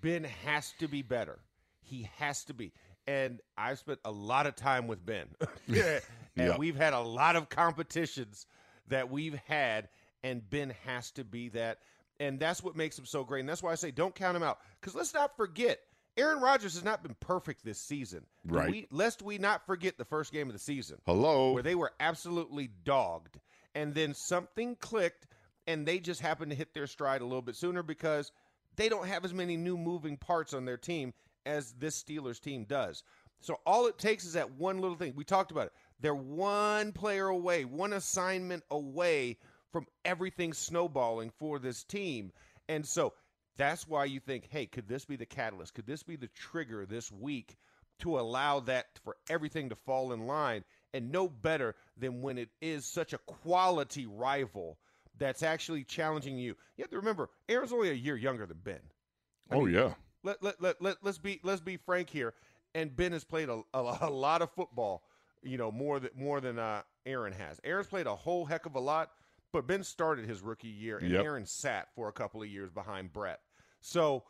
Ben 0.02 0.24
has 0.44 0.74
to 0.80 0.88
be 0.88 1.04
better. 1.04 1.40
He 1.82 2.10
has 2.18 2.44
to 2.46 2.54
be. 2.54 2.74
And 3.08 3.42
I've 3.58 3.80
spent 3.80 4.00
a 4.06 4.12
lot 4.12 4.46
of 4.48 4.56
time 4.56 4.88
with 4.88 5.06
Ben. 5.06 5.28
Yeah. 5.68 6.00
And 6.38 6.48
Yeah. 6.48 6.58
we've 6.58 6.78
had 6.78 6.94
a 6.94 7.00
lot 7.02 7.36
of 7.36 7.50
competitions 7.50 8.46
that 8.88 9.12
we've 9.12 9.36
had, 9.48 9.90
and 10.24 10.50
Ben 10.50 10.74
has 10.86 11.12
to 11.12 11.26
be 11.26 11.50
that. 11.50 11.80
And 12.22 12.40
that's 12.40 12.64
what 12.64 12.78
makes 12.78 12.98
him 12.98 13.06
so 13.06 13.26
great. 13.26 13.42
And 13.42 13.50
that's 13.50 13.62
why 13.62 13.74
I 13.74 13.76
say 13.76 13.92
don't 13.92 14.16
count 14.16 14.38
him 14.38 14.44
out. 14.44 14.60
Because 14.80 14.96
let's 14.96 15.14
not 15.14 15.36
forget, 15.36 15.80
Aaron 16.16 16.40
Rodgers 16.40 16.76
has 16.76 16.86
not 16.86 17.04
been 17.04 17.16
perfect 17.20 17.66
this 17.66 17.80
season. 17.80 18.26
Right. 18.46 18.72
We, 18.72 18.88
lest 18.92 19.22
we 19.22 19.40
not 19.40 19.66
forget 19.66 19.98
the 19.98 20.06
first 20.06 20.32
game 20.32 20.48
of 20.48 20.54
the 20.54 20.60
season 20.60 21.00
Hello. 21.06 21.52
where 21.52 21.64
they 21.64 21.76
were 21.76 21.92
absolutely 22.00 22.70
dogged. 22.86 23.38
And 23.76 23.94
then 23.94 24.14
something 24.14 24.78
clicked 24.78 25.28
and 25.68 25.86
they 25.86 26.00
just 26.00 26.22
happened 26.22 26.52
to 26.52 26.58
hit 26.58 26.74
their 26.74 26.88
stride 26.88 27.20
a 27.20 27.26
little 27.26 27.42
bit 27.42 27.58
sooner 27.58 27.84
because 27.84 28.32
they 28.78 28.88
don't 28.88 29.08
have 29.08 29.26
as 29.26 29.34
many 29.34 29.58
new 29.58 29.78
moving 29.78 30.16
parts 30.16 30.54
on 30.54 30.64
their 30.64 30.78
team 30.78 31.14
as 31.46 31.74
this 31.74 32.02
Steelers 32.02 32.40
team 32.40 32.66
does. 32.66 33.04
So 33.40 33.60
all 33.66 33.88
it 33.88 33.98
takes 33.98 34.24
is 34.26 34.34
that 34.34 34.52
one 34.52 34.80
little 34.80 34.98
thing. 34.98 35.14
We 35.16 35.24
talked 35.24 35.52
about 35.52 35.68
it. 35.68 35.74
They're 36.00 36.14
one 36.14 36.92
player 36.92 37.28
away, 37.28 37.66
one 37.66 37.94
assignment 37.94 38.64
away 38.70 39.38
from 39.72 39.88
everything 40.06 40.54
snowballing 40.54 41.32
for 41.40 41.60
this 41.60 41.84
team. 41.84 42.32
And 42.70 42.86
so 42.86 43.14
that's 43.58 43.88
why 43.88 44.06
you 44.06 44.20
think, 44.20 44.48
hey, 44.50 44.66
could 44.66 44.88
this 44.88 45.06
be 45.06 45.16
the 45.16 45.26
catalyst? 45.26 45.74
Could 45.74 45.88
this 45.88 46.04
be 46.04 46.16
the 46.16 46.28
trigger 46.28 46.86
this 46.86 47.12
week 47.12 47.58
to 48.00 48.20
allow 48.20 48.60
that 48.62 48.88
for 49.04 49.16
everything 49.30 49.70
to 49.70 49.76
fall 49.76 50.14
in 50.14 50.28
line? 50.28 50.64
And 50.94 51.12
no 51.12 51.28
better 51.28 51.76
than 51.98 52.22
when 52.22 52.38
it 52.38 52.50
is 52.62 52.86
such 52.86 53.14
a 53.14 53.18
quality 53.20 54.06
rival 54.06 54.78
that's 55.18 55.44
actually 55.44 55.84
challenging 55.84 56.38
you. 56.38 56.56
You 56.78 56.84
have 56.84 56.90
to 56.92 56.98
remember, 56.98 57.30
Aaron's 57.48 57.72
only 57.72 57.90
a 57.90 57.94
year 57.94 58.18
younger 58.18 58.46
than 58.46 58.58
Ben. 58.64 58.80
oh 59.52 59.66
yeah. 59.68 59.94
Let, 60.24 60.42
let, 60.44 60.62
let, 60.62 60.82
let, 60.82 60.98
let's 61.02 61.18
be 61.18 61.40
let's 61.44 61.62
be 61.62 61.78
frank 61.78 62.10
here. 62.10 62.34
And 62.74 62.96
Ben 62.96 63.12
has 63.12 63.24
played 63.24 63.50
a, 63.50 63.62
a, 63.74 63.98
a 64.02 64.10
lot 64.10 64.42
of 64.42 64.50
football, 64.52 65.04
you 65.44 65.58
know, 65.58 65.72
more 65.72 66.00
than 66.00 66.12
more 66.16 66.40
than 66.42 66.60
uh, 66.60 66.82
Aaron 67.06 67.34
has. 67.34 67.60
Aaron's 67.64 67.88
played 67.88 68.08
a 68.08 68.16
whole 68.16 68.46
heck 68.46 68.66
of 68.66 68.76
a 68.76 68.80
lot, 68.80 69.12
but 69.52 69.68
Ben 69.68 69.84
started 69.84 70.26
his 70.26 70.42
rookie 70.42 70.68
year, 70.68 70.98
and 70.98 71.12
Yep. 71.12 71.26
Aaron 71.26 71.46
sat 71.46 71.88
for 71.96 72.08
a 72.08 72.14
couple 72.14 72.42
of 72.42 72.48
years 72.48 72.70
behind 72.70 73.12
Brett. 73.12 73.40
So 73.82 74.24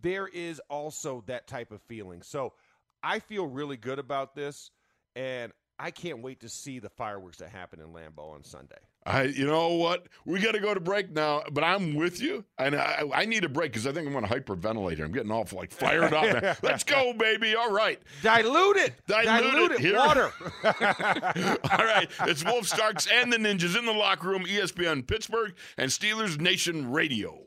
there 0.00 0.28
is 0.28 0.60
also 0.70 1.22
that 1.26 1.46
type 1.46 1.70
of 1.72 1.82
feeling. 1.82 2.22
So 2.22 2.54
I 3.02 3.18
feel 3.18 3.46
really 3.46 3.76
good 3.76 3.98
about 3.98 4.34
this, 4.34 4.70
and 5.16 5.52
I 5.78 5.90
can't 5.90 6.22
wait 6.22 6.40
to 6.40 6.48
see 6.48 6.78
the 6.78 6.88
fireworks 6.88 7.38
that 7.38 7.50
happen 7.50 7.80
in 7.80 7.88
Lambeau 7.88 8.32
on 8.32 8.44
Sunday. 8.44 8.78
I, 9.04 9.24
you 9.24 9.46
know 9.46 9.74
what? 9.74 10.06
We 10.24 10.38
got 10.38 10.52
to 10.52 10.60
go 10.60 10.74
to 10.74 10.80
break 10.80 11.10
now, 11.10 11.42
but 11.50 11.64
I'm 11.64 11.94
with 11.94 12.20
you, 12.20 12.44
and 12.58 12.76
I, 12.76 13.02
I 13.12 13.24
need 13.24 13.44
a 13.44 13.48
break 13.48 13.72
because 13.72 13.86
I 13.86 13.92
think 13.92 14.06
I'm 14.06 14.12
going 14.12 14.26
to 14.26 14.32
hyperventilate 14.32 14.96
here. 14.96 15.04
I'm 15.04 15.12
getting 15.12 15.32
all 15.32 15.46
like 15.52 15.72
fired 15.72 16.12
up. 16.12 16.22
man. 16.42 16.56
Let's 16.62 16.84
go, 16.84 17.12
baby! 17.12 17.56
All 17.56 17.72
right, 17.72 18.00
Dilute 18.22 18.76
it, 18.76 18.94
Dilute 19.08 19.72
it. 19.72 19.80
Here- 19.80 19.96
water. 19.96 20.32
all 20.64 21.84
right. 21.84 22.08
It's 22.20 22.44
Wolf 22.44 22.68
Starks 22.68 23.08
and 23.12 23.32
the 23.32 23.38
Ninjas 23.38 23.76
in 23.76 23.86
the 23.86 23.92
locker 23.92 24.28
room. 24.28 24.44
ESPN 24.44 25.06
Pittsburgh 25.06 25.54
and 25.76 25.90
Steelers 25.90 26.40
Nation 26.40 26.92
Radio. 26.92 27.40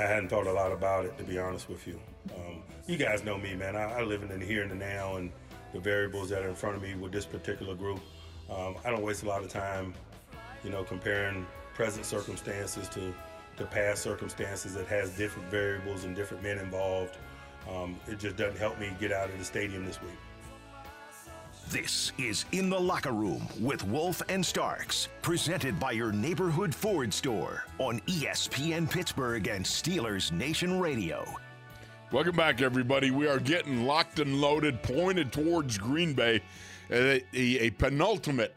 I 0.00 0.06
hadn't 0.06 0.28
thought 0.28 0.46
a 0.46 0.52
lot 0.52 0.72
about 0.72 1.04
it 1.04 1.16
to 1.18 1.24
be 1.24 1.38
honest 1.38 1.68
with 1.68 1.86
you. 1.86 2.00
Um, 2.34 2.62
you 2.86 2.96
guys 2.96 3.22
know 3.24 3.36
me, 3.38 3.54
man. 3.54 3.76
I, 3.76 4.00
I 4.00 4.02
live 4.02 4.22
in 4.22 4.28
the 4.28 4.44
here 4.44 4.62
and 4.62 4.70
the 4.70 4.74
now, 4.74 5.16
and 5.16 5.30
the 5.72 5.80
variables 5.80 6.30
that 6.30 6.42
are 6.42 6.48
in 6.48 6.54
front 6.54 6.76
of 6.76 6.82
me 6.82 6.94
with 6.94 7.12
this 7.12 7.26
particular 7.26 7.74
group. 7.74 8.00
Um, 8.50 8.76
I 8.84 8.90
don't 8.90 9.02
waste 9.02 9.22
a 9.22 9.28
lot 9.28 9.42
of 9.42 9.48
time, 9.48 9.94
you 10.64 10.70
know, 10.70 10.82
comparing 10.84 11.46
present 11.74 12.04
circumstances 12.04 12.88
to 12.90 13.14
to 13.56 13.66
past 13.66 14.02
circumstances 14.02 14.74
that 14.74 14.86
has 14.86 15.10
different 15.10 15.50
variables 15.50 16.04
and 16.04 16.16
different 16.16 16.42
men 16.42 16.58
involved. 16.58 17.18
Um, 17.70 18.00
it 18.08 18.18
just 18.18 18.36
doesn't 18.36 18.58
help 18.58 18.78
me 18.80 18.90
get 18.98 19.12
out 19.12 19.28
of 19.28 19.38
the 19.38 19.44
stadium 19.44 19.84
this 19.84 20.00
week. 20.00 20.12
This 21.70 22.10
is 22.18 22.46
In 22.52 22.68
the 22.68 22.78
Locker 22.78 23.12
Room 23.12 23.46
with 23.60 23.84
Wolf 23.86 24.22
and 24.28 24.44
Starks, 24.44 25.08
presented 25.22 25.78
by 25.78 25.92
your 25.92 26.10
neighborhood 26.10 26.74
Ford 26.74 27.12
store 27.14 27.64
on 27.78 28.00
ESPN 28.00 28.90
Pittsburgh 28.90 29.46
and 29.46 29.64
Steelers 29.64 30.32
Nation 30.32 30.80
Radio. 30.80 31.24
Welcome 32.10 32.34
back, 32.34 32.60
everybody. 32.60 33.10
We 33.12 33.28
are 33.28 33.38
getting 33.38 33.84
locked 33.84 34.18
and 34.18 34.40
loaded, 34.40 34.82
pointed 34.82 35.32
towards 35.32 35.78
Green 35.78 36.12
Bay, 36.12 36.40
a, 36.90 37.22
a, 37.34 37.58
a 37.66 37.70
penultimate. 37.70 38.56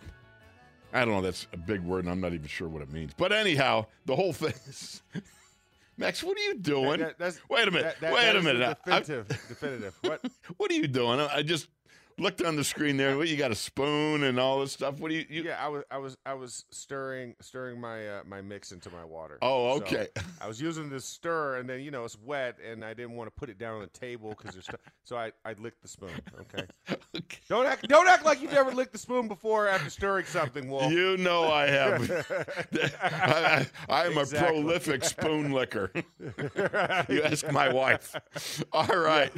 I 0.91 1.05
don't 1.05 1.13
know. 1.13 1.21
That's 1.21 1.45
a 1.53 1.57
big 1.57 1.81
word, 1.81 2.05
and 2.05 2.11
I'm 2.11 2.21
not 2.21 2.33
even 2.33 2.47
sure 2.47 2.67
what 2.67 2.81
it 2.81 2.91
means. 2.91 3.11
But 3.15 3.31
anyhow, 3.31 3.85
the 4.05 4.15
whole 4.15 4.33
thing 4.33 4.53
is. 4.67 5.03
Max, 5.97 6.23
what 6.23 6.35
are 6.35 6.41
you 6.41 6.55
doing? 6.55 7.01
That- 7.01 7.19
that's- 7.19 7.39
Wait 7.47 7.67
a 7.67 7.71
minute. 7.71 7.83
that- 7.83 8.01
that- 8.01 8.13
Wait 8.13 8.23
that 8.23 8.35
a 8.37 8.41
minute. 8.41 8.77
I- 8.87 8.95
I- 8.95 8.99
Definitive. 9.01 9.27
definitive. 9.47 9.95
What? 10.01 10.21
what 10.57 10.71
are 10.71 10.75
you 10.75 10.87
doing? 10.87 11.19
I 11.19 11.37
I 11.37 11.43
just 11.43 11.67
looked 12.19 12.41
on 12.41 12.55
the 12.55 12.63
screen 12.63 12.97
there. 12.97 13.17
What 13.17 13.27
you 13.27 13.37
got 13.37 13.51
a 13.51 13.55
spoon 13.55 14.23
and 14.23 14.39
all 14.39 14.59
this 14.61 14.73
stuff? 14.73 14.99
What 14.99 15.09
do 15.09 15.15
you? 15.15 15.25
you 15.29 15.43
Yeah, 15.43 15.57
I 15.63 15.67
was 15.69 15.83
I 15.91 15.97
was 15.97 16.17
I 16.25 16.33
was 16.33 16.65
stirring 16.71 17.35
stirring 17.41 17.79
my 17.79 18.07
uh, 18.07 18.21
my 18.27 18.41
mix 18.41 18.71
into 18.71 18.89
my 18.91 19.03
water. 19.05 19.37
Oh, 19.41 19.77
So 19.77 19.83
okay. 19.83 20.07
I 20.41 20.47
was 20.47 20.61
using 20.61 20.89
this 20.89 21.05
stir, 21.05 21.57
and 21.57 21.69
then 21.69 21.81
you 21.81 21.91
know 21.91 22.05
it's 22.05 22.17
wet, 22.19 22.57
and 22.65 22.83
I 22.83 22.93
didn't 22.93 23.15
want 23.15 23.27
to 23.27 23.31
put 23.39 23.49
it 23.49 23.57
down 23.57 23.75
on 23.75 23.81
the 23.81 23.87
table 23.87 24.29
because 24.37 24.53
there's 24.53 24.69
so 25.03 25.17
I 25.17 25.31
I 25.45 25.53
licked 25.53 25.81
the 25.81 25.87
spoon. 25.87 26.11
Okay. 26.41 26.65
Okay. 27.15 27.37
Don't 27.47 27.67
act 27.67 27.87
don't 27.87 28.07
act 28.07 28.25
like 28.25 28.41
you've 28.41 28.51
never 28.51 28.71
licked 28.71 28.91
the 28.91 28.97
spoon 28.97 29.27
before 29.27 29.67
after 29.67 29.89
stirring 29.91 30.25
something, 30.25 30.67
Wolf. 30.67 30.91
You 30.91 31.15
know 31.17 31.51
I 31.51 31.67
have. 31.67 32.09
I, 33.03 33.67
I 33.87 34.05
am 34.05 34.17
Exactly. 34.17 34.47
a 34.47 34.51
prolific 34.61 35.03
spoon 35.03 35.51
licker. 35.51 35.91
you 37.09 37.21
ask 37.23 37.49
my 37.51 37.71
wife. 37.71 38.15
All 38.71 38.87
right. 38.87 39.31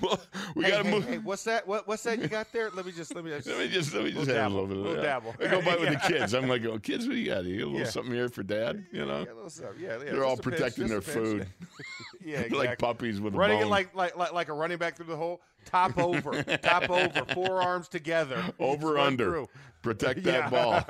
Well, 0.00 0.20
we 0.54 0.64
hey, 0.64 0.70
got 0.70 0.78
to 0.78 0.84
hey, 0.84 0.90
move. 0.90 1.08
hey, 1.08 1.18
what's 1.18 1.44
that? 1.44 1.66
What 1.66 1.86
what's 1.90 2.04
that 2.04 2.20
you 2.20 2.28
got 2.28 2.52
there? 2.52 2.70
Let 2.70 2.86
me 2.86 2.92
just 2.92 3.12
let 3.16 3.24
me 3.24 3.30
just. 3.36 3.48
Let 3.48 3.58
me 3.58 3.68
just 3.68 3.92
let 3.92 4.04
me 4.04 4.12
just 4.12 4.26
have 4.28 4.36
dabble, 4.36 4.60
a 4.60 4.62
little 4.62 4.84
bit 4.84 4.90
of 4.92 4.96
that. 4.98 5.02
dabble. 5.02 5.34
I 5.40 5.46
go 5.48 5.60
by 5.60 5.74
with 5.76 5.90
the 5.90 5.96
kids. 6.08 6.32
I'm 6.34 6.48
like, 6.48 6.64
oh, 6.64 6.78
kids, 6.78 7.06
what 7.06 7.14
do 7.14 7.18
you 7.18 7.26
got? 7.26 7.44
You 7.44 7.58
got 7.58 7.64
a 7.64 7.66
little 7.66 7.80
Yeah. 7.80 7.90
something 7.90 8.14
here 8.14 8.28
for 8.28 8.44
dad? 8.44 8.86
You 8.92 9.04
know, 9.04 9.18
Yeah, 9.26 9.32
a 9.32 9.34
little 9.34 9.50
stuff. 9.50 9.72
Yeah, 9.78 9.96
they're 9.98 10.24
all 10.24 10.34
a 10.34 10.36
pinch, 10.36 10.42
protecting 10.56 10.86
their 10.86 11.00
just 11.00 11.16
a 11.16 11.20
pinch. 11.20 11.26
food. 11.26 11.46
yeah, 12.24 12.34
exactly. 12.36 12.58
like 12.68 12.78
puppies 12.78 13.20
with 13.20 13.34
running 13.34 13.56
a 13.56 13.60
it 13.60 13.62
bone. 13.64 13.70
like, 13.70 13.94
like 13.94 14.16
like 14.16 14.32
like 14.32 14.48
a 14.48 14.52
running 14.52 14.78
back 14.78 14.96
through 14.96 15.06
the 15.06 15.16
hole, 15.16 15.40
top 15.64 15.98
over, 15.98 16.42
top 16.44 16.88
over, 16.88 17.24
forearms 17.34 17.88
together, 17.88 18.42
over 18.60 18.96
under. 18.96 19.24
through. 19.24 19.48
Protect 19.82 20.22
that 20.24 20.50
ball. 20.50 20.84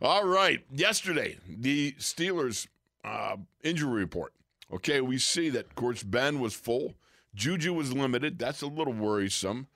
All 0.00 0.26
right. 0.26 0.60
Yesterday, 0.72 1.38
the 1.48 1.92
Steelers 1.98 2.66
uh, 3.04 3.36
injury 3.64 3.92
report. 4.00 4.32
Okay, 4.72 5.00
we 5.00 5.18
see 5.18 5.50
that, 5.50 5.66
of 5.66 5.74
course, 5.74 6.02
Ben 6.02 6.40
was 6.40 6.54
full. 6.54 6.94
Juju 7.34 7.72
was 7.72 7.92
limited. 7.92 8.38
That's 8.38 8.62
a 8.62 8.66
little 8.66 8.92
worrisome. 8.92 9.68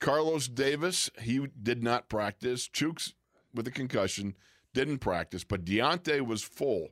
Carlos 0.00 0.48
Davis, 0.48 1.10
he 1.20 1.46
did 1.62 1.82
not 1.82 2.08
practice. 2.08 2.68
Chuks 2.68 3.12
with 3.54 3.66
a 3.66 3.70
concussion 3.70 4.34
didn't 4.72 4.98
practice, 4.98 5.44
but 5.44 5.64
Diontae 5.64 6.26
was 6.26 6.42
full. 6.42 6.88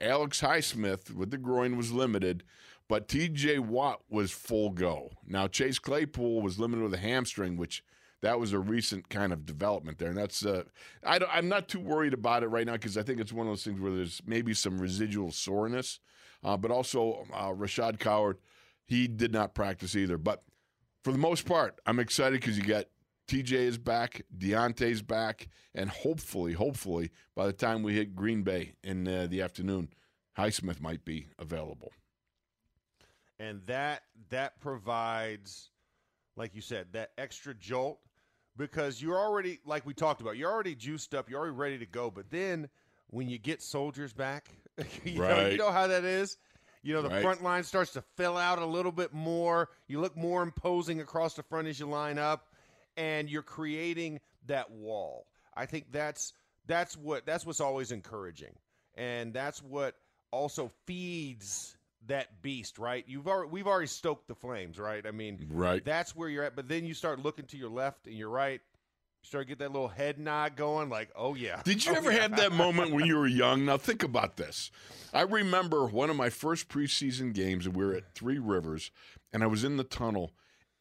Alex 0.00 0.40
Highsmith 0.40 1.14
with 1.14 1.30
the 1.30 1.38
groin 1.38 1.76
was 1.76 1.92
limited, 1.92 2.44
but 2.88 3.08
TJ 3.08 3.60
Watt 3.60 4.02
was 4.08 4.30
full 4.30 4.70
go. 4.70 5.10
Now, 5.26 5.46
Chase 5.48 5.78
Claypool 5.78 6.40
was 6.40 6.58
limited 6.58 6.82
with 6.82 6.94
a 6.94 6.98
hamstring, 6.98 7.56
which 7.56 7.84
that 8.20 8.40
was 8.40 8.52
a 8.52 8.58
recent 8.58 9.08
kind 9.08 9.32
of 9.32 9.44
development 9.44 9.98
there. 9.98 10.08
And 10.08 10.16
that's, 10.16 10.44
uh, 10.44 10.64
I 11.04 11.20
I'm 11.30 11.48
not 11.48 11.68
too 11.68 11.80
worried 11.80 12.14
about 12.14 12.42
it 12.42 12.48
right 12.48 12.66
now 12.66 12.72
because 12.72 12.96
I 12.96 13.02
think 13.02 13.20
it's 13.20 13.32
one 13.32 13.46
of 13.46 13.52
those 13.52 13.64
things 13.64 13.80
where 13.80 13.92
there's 13.92 14.22
maybe 14.26 14.54
some 14.54 14.78
residual 14.78 15.30
soreness. 15.30 16.00
Uh, 16.42 16.56
but 16.56 16.70
also, 16.70 17.26
uh, 17.32 17.50
Rashaad 17.52 17.98
Coward, 17.98 18.38
he 18.86 19.08
did 19.08 19.32
not 19.32 19.54
practice 19.54 19.96
either. 19.96 20.18
But 20.18 20.42
for 21.02 21.12
the 21.12 21.18
most 21.18 21.46
part, 21.46 21.80
I'm 21.86 21.98
excited 21.98 22.40
because 22.40 22.56
you 22.58 22.64
got 22.64 22.86
TJ 23.28 23.52
is 23.52 23.78
back, 23.78 24.22
Diontae's 24.36 25.02
back, 25.02 25.48
and 25.74 25.88
hopefully, 25.90 26.52
hopefully, 26.52 27.10
by 27.34 27.46
the 27.46 27.52
time 27.52 27.82
we 27.82 27.94
hit 27.94 28.14
Green 28.14 28.42
Bay 28.42 28.72
in 28.82 29.08
uh, 29.08 29.26
the 29.28 29.40
afternoon, 29.42 29.88
Highsmith 30.38 30.80
might 30.80 31.04
be 31.04 31.28
available. 31.38 31.92
and 33.38 33.60
that 33.66 34.02
that 34.30 34.60
provides 34.60 35.70
like 36.36 36.54
you 36.54 36.60
said, 36.60 36.88
that 36.92 37.12
extra 37.16 37.54
jolt 37.54 38.00
because 38.56 39.00
you're 39.00 39.18
already 39.18 39.60
like 39.64 39.86
we 39.86 39.94
talked 39.94 40.20
about, 40.20 40.36
you're 40.36 40.50
already 40.50 40.74
juiced 40.74 41.14
up, 41.14 41.30
you're 41.30 41.38
already 41.38 41.54
ready 41.54 41.78
to 41.78 41.86
go. 41.86 42.10
But 42.10 42.30
then 42.30 42.68
when 43.08 43.28
you 43.28 43.38
get 43.38 43.62
soldiers 43.62 44.12
back, 44.12 44.48
you, 45.04 45.18
know, 45.18 45.22
Right. 45.22 45.52
you 45.52 45.58
know 45.58 45.70
how 45.70 45.86
that 45.86 46.04
is. 46.04 46.36
You 46.84 46.92
know, 46.92 47.00
the 47.02 47.08
Right. 47.08 47.22
front 47.22 47.42
line 47.42 47.64
starts 47.64 47.92
to 47.94 48.02
fill 48.02 48.36
out 48.36 48.58
a 48.58 48.66
little 48.66 48.92
bit 48.92 49.14
more. 49.14 49.70
You 49.88 50.00
look 50.00 50.16
more 50.16 50.42
imposing 50.42 51.00
across 51.00 51.34
the 51.34 51.42
front 51.42 51.66
as 51.66 51.80
you 51.80 51.86
line 51.86 52.18
up, 52.18 52.52
and 52.98 53.28
you're 53.28 53.42
creating 53.42 54.20
that 54.46 54.70
wall. 54.70 55.26
I 55.54 55.64
think 55.64 55.90
that's 55.90 56.34
that's 56.66 56.94
what 56.96 57.24
that's 57.24 57.46
what's 57.46 57.60
always 57.60 57.90
encouraging, 57.90 58.54
and 58.94 59.32
that's 59.32 59.62
what 59.62 59.96
also 60.30 60.70
feeds 60.84 61.78
that 62.06 62.42
beast. 62.42 62.78
Right? 62.78 63.04
You've 63.08 63.28
already 63.28 63.50
we've 63.50 63.66
already 63.66 63.86
stoked 63.86 64.28
the 64.28 64.34
flames. 64.34 64.78
Right? 64.78 65.06
I 65.06 65.10
mean, 65.10 65.46
Right. 65.50 65.82
that's 65.82 66.14
where 66.14 66.28
you're 66.28 66.44
at. 66.44 66.54
But 66.54 66.68
then 66.68 66.84
you 66.84 66.92
start 66.92 67.18
looking 67.18 67.46
to 67.46 67.56
your 67.56 67.70
left 67.70 68.06
and 68.06 68.14
your 68.16 68.28
right. 68.28 68.60
Start 69.24 69.44
to 69.44 69.48
get 69.48 69.58
that 69.60 69.72
little 69.72 69.88
head 69.88 70.18
nod 70.18 70.54
going, 70.54 70.90
like, 70.90 71.08
oh 71.16 71.34
yeah. 71.34 71.62
Did 71.64 71.84
you 71.84 71.92
Oh, 71.92 71.96
ever 71.96 72.12
yeah. 72.12 72.20
have 72.22 72.36
that 72.36 72.52
moment 72.64 72.92
when 72.92 73.06
you 73.06 73.16
were 73.16 73.26
young? 73.26 73.64
Now 73.64 73.78
think 73.78 74.02
about 74.02 74.36
this. 74.36 74.70
I 75.14 75.22
remember 75.22 75.86
one 75.86 76.10
of 76.10 76.16
my 76.16 76.28
first 76.28 76.68
preseason 76.68 77.32
games, 77.32 77.64
and 77.64 77.74
we 77.74 77.84
were 77.86 77.94
at 77.94 78.14
Three 78.14 78.38
Rivers, 78.38 78.90
and 79.32 79.42
I 79.42 79.46
was 79.46 79.64
in 79.64 79.78
the 79.78 79.84
tunnel, 79.84 80.32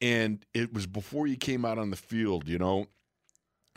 and 0.02 0.46
it 0.54 0.74
was 0.74 0.86
before 0.88 1.26
you 1.26 1.38
came 1.38 1.64
out 1.64 1.78
on 1.78 1.90
the 1.90 1.96
field, 1.96 2.50
you 2.50 2.58
know. 2.58 2.88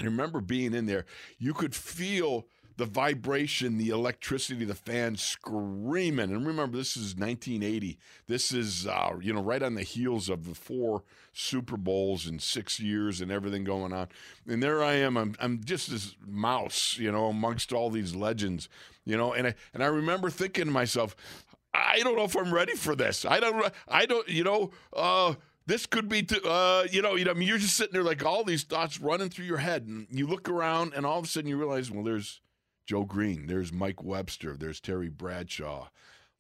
I 0.01 0.05
remember 0.05 0.41
being 0.41 0.75
in 0.75 0.87
there. 0.87 1.07
You 1.39 1.55
could 1.55 1.75
feel 1.75 2.47
the 2.77 2.87
vibration, 2.87 3.79
the 3.79 3.89
electricity, 3.89 4.65
the 4.65 4.75
fans 4.75 5.23
screaming. 5.23 6.31
And 6.31 6.47
remember, 6.47 6.77
this 6.77 6.97
is 6.97 7.17
1980. 7.17 7.99
This 8.27 8.53
is, 8.53 8.87
uh, 8.87 9.17
you 9.21 9.33
know, 9.33 9.43
right 9.43 9.63
on 9.63 9.75
the 9.75 9.83
heels 9.83 10.29
of 10.29 10.47
the 10.47 10.55
four 10.55 11.03
Super 11.33 11.77
Bowls 11.77 12.27
in 12.27 12.39
six 12.39 12.79
years 12.79 13.21
and 13.21 13.31
everything 13.31 13.65
going 13.65 13.93
on. 13.93 14.09
And 14.47 14.63
there 14.63 14.83
I 14.83 14.95
am. 14.95 15.17
I'm, 15.17 15.35
I'm 15.41 15.65
just 15.65 15.91
this 15.91 16.17
mouse, 16.27 16.99
you 16.99 17.11
know, 17.11 17.27
amongst 17.27 17.73
all 17.73 17.91
these 17.91 18.15
legends, 18.15 18.69
you 19.05 19.17
know. 19.17 19.33
And 19.33 19.49
I, 19.49 19.55
and 19.73 19.83
I 19.83 19.87
remember 19.87 20.31
thinking 20.31 20.67
to 20.67 20.71
myself, 20.71 21.17
I 21.73 22.01
don't 22.01 22.17
know 22.17 22.25
if 22.25 22.37
I'm 22.37 22.53
ready 22.53 22.75
for 22.75 22.95
this. 22.95 23.25
I 23.25 23.41
don't. 23.41 23.73
I 23.89 24.07
don't. 24.07 24.27
You 24.29 24.45
know. 24.45 24.71
Uh, 24.95 25.35
this 25.67 25.85
could 25.87 26.09
be. 26.09 26.23
T- 26.23 26.41
uh, 26.45 26.85
you 26.91 27.03
know. 27.03 27.17
You 27.17 27.27
know. 27.27 27.33
I 27.33 27.35
mean, 27.35 27.49
you're 27.49 27.59
just 27.59 27.77
sitting 27.77 27.93
there 27.93 28.03
like 28.03 28.25
all 28.25 28.45
these 28.45 28.65
thoughts 28.65 29.01
running 29.01 29.29
through 29.29 29.45
your 29.45 29.59
head, 29.59 29.87
and 29.87 30.07
you 30.11 30.27
look 30.27 30.49
around, 30.49 30.95
and 30.95 31.05
all 31.05 31.19
of 31.19 31.25
a 31.25 31.29
sudden 31.29 31.49
you 31.49 31.57
realize, 31.57 31.91
well, 31.91 32.03
there's 32.05 32.41
Joe 32.87 33.05
Greene, 33.05 33.47
there's 33.47 33.73
Mike 33.73 34.03
Webster, 34.03 34.57
there's 34.57 34.81
Terry 34.81 35.09
Bradshaw, 35.09 35.89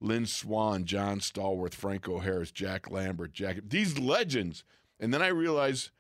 Lynn 0.00 0.26
Swann, 0.26 0.84
John 0.84 1.18
Stallworth, 1.20 1.74
Franco 1.74 2.20
Harris, 2.20 2.50
Jack 2.52 2.90
Lambert, 2.90 3.32
Jack. 3.32 3.58
These 3.66 3.98
legends, 3.98 4.62
and 5.00 5.12
then 5.12 5.22
I 5.22 5.28
realize, 5.28 5.90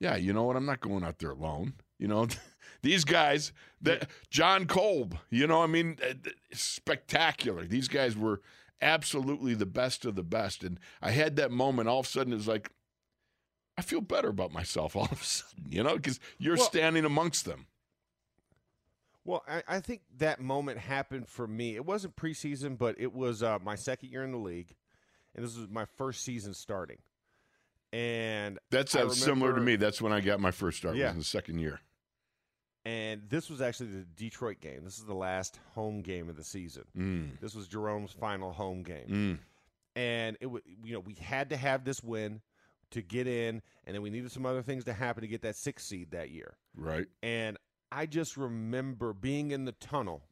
yeah, 0.00 0.16
you 0.16 0.32
know 0.32 0.42
what? 0.44 0.56
I'm 0.56 0.66
not 0.66 0.80
going 0.80 1.04
out 1.04 1.18
there 1.18 1.30
alone. 1.30 1.74
You 1.98 2.08
know, 2.08 2.26
these 2.82 3.04
guys, 3.04 3.52
that 3.80 4.08
Jon 4.28 4.66
Kolb, 4.66 5.16
you 5.30 5.46
know, 5.46 5.62
I 5.62 5.66
mean, 5.66 5.96
uh, 6.02 6.14
spectacular. 6.52 7.64
These 7.64 7.88
guys 7.88 8.16
were 8.16 8.40
absolutely 8.82 9.54
the 9.54 9.66
best 9.66 10.04
of 10.04 10.14
the 10.16 10.22
best. 10.22 10.62
And 10.64 10.78
I 11.00 11.12
had 11.12 11.36
that 11.36 11.50
moment. 11.50 11.88
All 11.88 12.00
of 12.00 12.06
a 12.06 12.08
sudden, 12.08 12.32
it 12.32 12.36
was 12.36 12.48
like, 12.48 12.70
I 13.78 13.82
feel 13.82 14.00
better 14.00 14.28
about 14.28 14.52
myself 14.52 14.94
all 14.96 15.08
of 15.10 15.20
a 15.20 15.24
sudden, 15.24 15.64
you 15.68 15.82
know, 15.82 15.96
because 15.96 16.20
you're 16.38 16.56
Well- 16.56 16.66
standing 16.66 17.04
amongst 17.04 17.44
them. 17.44 17.66
Well, 19.24 19.42
I, 19.48 19.62
I 19.66 19.80
think 19.80 20.02
that 20.18 20.40
moment 20.40 20.78
happened 20.78 21.28
for 21.28 21.46
me. 21.46 21.76
It 21.76 21.84
wasn't 21.86 22.14
preseason, 22.16 22.76
but 22.76 22.96
it 22.98 23.12
was 23.14 23.42
uh, 23.42 23.58
my 23.62 23.74
second 23.74 24.10
year 24.10 24.22
in 24.24 24.32
the 24.32 24.38
league, 24.38 24.74
and 25.34 25.44
this 25.44 25.56
was 25.56 25.68
my 25.70 25.86
first 25.96 26.22
season 26.24 26.52
starting. 26.54 26.98
And 27.92 28.58
That's 28.70 28.94
I 28.96 29.02
uh, 29.02 29.08
similar 29.10 29.54
to 29.54 29.60
me. 29.60 29.76
That's 29.76 30.02
when 30.02 30.12
I 30.12 30.20
got 30.20 30.40
my 30.40 30.50
first 30.50 30.78
start. 30.78 30.96
Yeah. 30.96 31.06
Was 31.06 31.12
in 31.12 31.18
the 31.18 31.24
second 31.24 31.58
year. 31.60 31.80
and 32.84 33.22
this 33.28 33.48
was 33.48 33.60
actually 33.62 33.90
the 33.90 34.04
Detroit 34.16 34.60
game. 34.60 34.84
This 34.84 34.98
is 34.98 35.04
the 35.04 35.14
last 35.14 35.58
home 35.74 36.02
game 36.02 36.28
of 36.28 36.36
the 36.36 36.44
season. 36.44 36.84
Mm, 36.96 37.40
This 37.40 37.54
was 37.54 37.68
Jerome's 37.68 38.12
final 38.12 38.52
home 38.52 38.82
game. 38.82 39.06
mm. 39.08 39.38
and 39.96 40.36
it 40.40 40.46
was 40.46 40.62
you 40.84 40.92
know 40.92 41.00
we 41.00 41.14
had 41.14 41.50
to 41.50 41.56
have 41.56 41.84
this 41.84 42.02
win 42.02 42.40
to 42.90 43.00
get 43.00 43.26
in 43.26 43.62
and 43.86 43.94
then 43.94 44.02
we 44.02 44.10
needed 44.10 44.30
some 44.32 44.44
other 44.44 44.62
things 44.62 44.84
to 44.84 44.92
happen 44.92 45.22
to 45.22 45.28
get 45.28 45.42
that 45.42 45.56
sixth 45.56 45.86
seed 45.86 46.10
that 46.10 46.30
year 46.30 46.56
Right. 46.76 47.06
and 47.22 47.56
i 47.94 48.04
just 48.06 48.36
remember 48.36 49.12
being 49.12 49.50
in 49.52 49.64
the 49.64 49.72
tunnel 49.72 50.22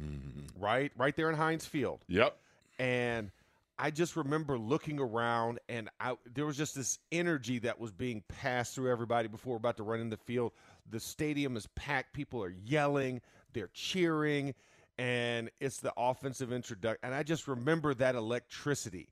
Mm. 0.00 0.48
right 0.58 0.90
right 0.96 1.14
there 1.14 1.28
in 1.28 1.36
heinz 1.36 1.66
field. 1.66 2.00
Yep. 2.08 2.36
and 2.78 3.30
i 3.78 3.90
just 3.90 4.16
remember 4.16 4.58
looking 4.58 4.98
around 4.98 5.60
and 5.68 5.90
I, 6.00 6.14
there 6.34 6.46
was 6.46 6.56
just 6.56 6.74
this 6.74 6.98
energy 7.12 7.58
that 7.60 7.78
was 7.78 7.92
being 7.92 8.22
passed 8.26 8.74
through 8.74 8.90
everybody 8.90 9.28
before 9.28 9.52
we're 9.52 9.58
about 9.58 9.76
to 9.76 9.82
run 9.82 10.00
in 10.00 10.08
the 10.08 10.16
field. 10.16 10.52
The 10.90 10.98
stadium 10.98 11.56
is 11.56 11.66
packed. 11.76 12.12
People 12.14 12.42
are 12.42 12.54
yelling. 12.64 13.20
They're 13.52 13.70
cheering. 13.72 14.54
And 14.98 15.50
it's 15.60 15.78
the 15.78 15.92
offensive 15.96 16.52
introduction 16.52 17.00
and 17.02 17.14
i 17.14 17.22
just 17.22 17.46
remember 17.46 17.92
that 17.94 18.14
electricity 18.14 19.08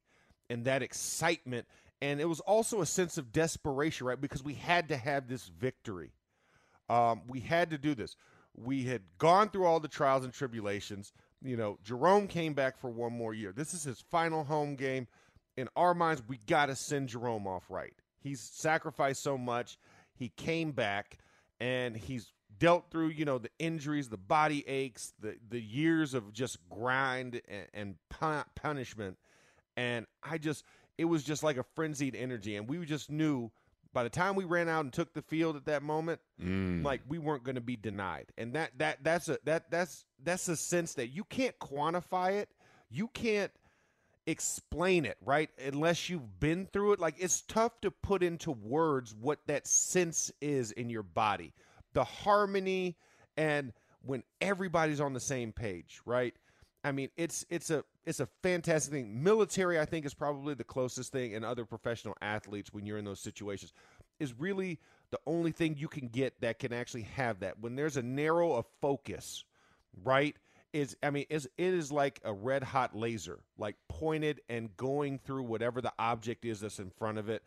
and 0.49 0.65
that 0.65 0.83
excitement. 0.83 1.67
And 2.03 2.21
it 2.21 2.25
was 2.29 2.41
also 2.41 2.81
a 2.81 2.87
sense 2.87 3.19
of 3.19 3.33
desperation 3.33 4.07
right 4.07 4.21
because 4.21 4.43
we 4.43 4.55
had 4.55 4.89
to 4.89 4.97
have 4.97 5.29
this 5.29 5.47
victory 5.47 6.13
um, 6.91 7.23
we 7.29 7.41
had 7.41 7.71
to 7.71 7.79
do 7.79 7.95
this. 7.95 8.17
We 8.55 8.85
had 8.85 9.03
gone 9.19 9.49
through 9.49 9.65
all 9.65 9.81
the 9.81 9.89
trials 9.89 10.25
and 10.25 10.35
tribulations. 10.35 11.13
You 11.43 11.57
know 11.57 11.79
jerome 11.83 12.27
came 12.29 12.53
back 12.53 12.79
for 12.79 12.91
one 12.91 13.13
more 13.13 13.33
year. 13.33 13.53
This 13.53 13.73
is 13.73 13.85
his 13.85 14.05
final 14.11 14.45
home 14.45 14.75
game. 14.75 15.07
In 15.57 15.69
our 15.77 15.95
minds 15.95 16.23
we 16.29 16.39
got 16.47 16.67
to 16.67 16.77
send 16.77 17.09
jerome 17.09 17.47
off 17.47 17.65
right. 17.71 17.95
He's 18.19 18.41
sacrificed 18.41 19.23
so 19.23 19.39
much. 19.39 19.79
He 20.13 20.29
came 20.37 20.73
back 20.73 21.19
and 21.61 21.97
he's 21.97 22.33
dealt 22.59 22.91
through 22.91 23.09
you 23.09 23.25
know 23.25 23.39
the 23.39 23.51
injuries 23.59 24.09
the 24.09 24.19
body 24.19 24.67
aches 24.69 25.15
the 25.21 25.37
the 25.49 25.61
years 25.61 26.13
of 26.13 26.33
just 26.33 26.59
grind 26.69 27.41
and, 27.49 27.67
and 27.73 28.45
punishment. 28.55 29.17
And 29.77 30.07
i 30.23 30.37
just 30.37 30.65
it 30.99 31.05
was 31.07 31.23
just 31.23 31.43
like 31.43 31.57
a 31.57 31.65
frenzied 31.75 32.15
energy. 32.15 32.57
And 32.57 32.69
we 32.69 32.85
just 32.85 33.11
knew 33.11 33.51
by 33.93 34.03
the 34.05 34.11
time 34.11 34.35
we 34.37 34.45
ran 34.45 34.69
out 34.69 34.85
and 34.85 34.93
took 34.93 35.13
the 35.15 35.23
field 35.23 35.57
at 35.57 35.65
that 35.67 35.83
moment 35.83 36.21
Mm. 36.41 36.83
like 36.85 37.03
we 37.09 37.19
weren't 37.19 37.45
going 37.45 37.57
to 37.57 37.61
be 37.61 37.77
denied. 37.77 38.27
And 38.39 38.55
that 38.55 38.71
that 38.79 38.99
that's 39.03 39.29
a 39.29 39.39
that 39.45 39.71
that's 39.71 40.05
that's 40.23 40.49
a 40.49 40.57
sense 40.57 40.95
that 40.95 41.09
you 41.09 41.25
can't 41.25 41.59
quantify 41.59 42.33
it. 42.41 42.49
You 42.89 43.09
can't 43.09 43.53
explain 44.27 45.05
it 45.05 45.17
right 45.25 45.51
unless 45.65 46.09
you've 46.09 46.39
been 46.41 46.67
through 46.73 46.93
it. 46.93 47.01
Like 47.01 47.17
it's 47.19 47.43
tough 47.43 47.81
to 47.81 47.91
put 47.91 48.23
into 48.23 48.53
words 48.53 49.15
what 49.15 49.39
that 49.47 49.67
sense 49.67 50.31
is 50.41 50.73
in 50.73 50.89
your 50.91 51.03
body. 51.03 51.53
The 51.93 52.05
harmony 52.05 52.97
and 53.37 53.73
when 54.03 54.23
everybody's 54.41 55.01
on 55.01 55.13
the 55.13 55.21
same 55.21 55.53
page 55.53 56.01
right 56.05 56.35
i 56.85 56.93
mean 56.93 57.09
it's 57.17 57.45
it's 57.51 57.71
a 57.71 57.85
it's 58.07 58.21
a 58.21 58.29
fantastic 58.43 58.93
thing. 58.93 59.23
Military 59.23 59.79
i 59.79 59.85
think 59.85 60.07
is 60.07 60.15
probably 60.15 60.55
the 60.55 60.65
closest 60.65 61.13
thing 61.13 61.35
and 61.35 61.45
other 61.45 61.65
professional 61.65 62.17
athletes 62.21 62.73
when 62.73 62.87
you're 62.87 62.99
in 62.99 63.05
those 63.05 63.21
situations 63.21 63.73
is 64.21 64.39
really 64.39 64.79
the 65.11 65.19
only 65.27 65.51
thing 65.51 65.77
you 65.77 65.89
can 65.89 66.09
get 66.09 66.41
that 66.41 66.59
can 66.59 66.73
actually 66.73 67.03
have 67.03 67.41
that. 67.41 67.59
When 67.59 67.75
there's 67.75 67.97
a 67.97 68.03
narrow 68.03 68.53
of 68.53 68.67
focus 68.81 69.45
right 70.05 70.37
is 70.73 70.97
i 71.03 71.11
mean 71.11 71.25
is 71.31 71.47
it 71.59 71.75
is 71.75 71.91
like 71.91 72.21
a 72.23 72.33
red 72.33 72.63
hot 72.63 72.97
laser 72.97 73.41
like 73.59 73.75
pointed 73.89 74.41
and 74.49 74.77
going 74.77 75.19
through 75.19 75.43
whatever 75.43 75.81
the 75.81 75.93
object 75.99 76.45
is 76.45 76.61
that's 76.61 76.79
in 76.79 76.91
front 76.91 77.19
of 77.19 77.29
it. 77.29 77.43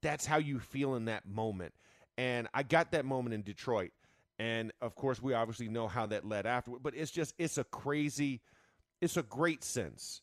That's 0.00 0.24
how 0.24 0.36
you 0.36 0.60
feel 0.60 0.94
in 0.94 1.06
that 1.06 1.26
moment. 1.26 1.74
And 2.16 2.46
i 2.54 2.62
got 2.62 2.92
that 2.92 3.04
moment 3.04 3.34
in 3.34 3.42
detroit. 3.42 3.90
And 4.38 4.72
of 4.80 4.94
course 4.94 5.20
we 5.20 5.34
obviously 5.34 5.68
know 5.68 5.88
how 5.88 6.06
that 6.06 6.24
led 6.24 6.46
afterward 6.46 6.82
but 6.84 6.94
it's 6.94 7.10
just 7.10 7.34
it's 7.38 7.58
a 7.58 7.64
crazy 7.64 8.40
it's 9.00 9.16
a 9.16 9.22
great 9.22 9.62
sense. 9.64 10.22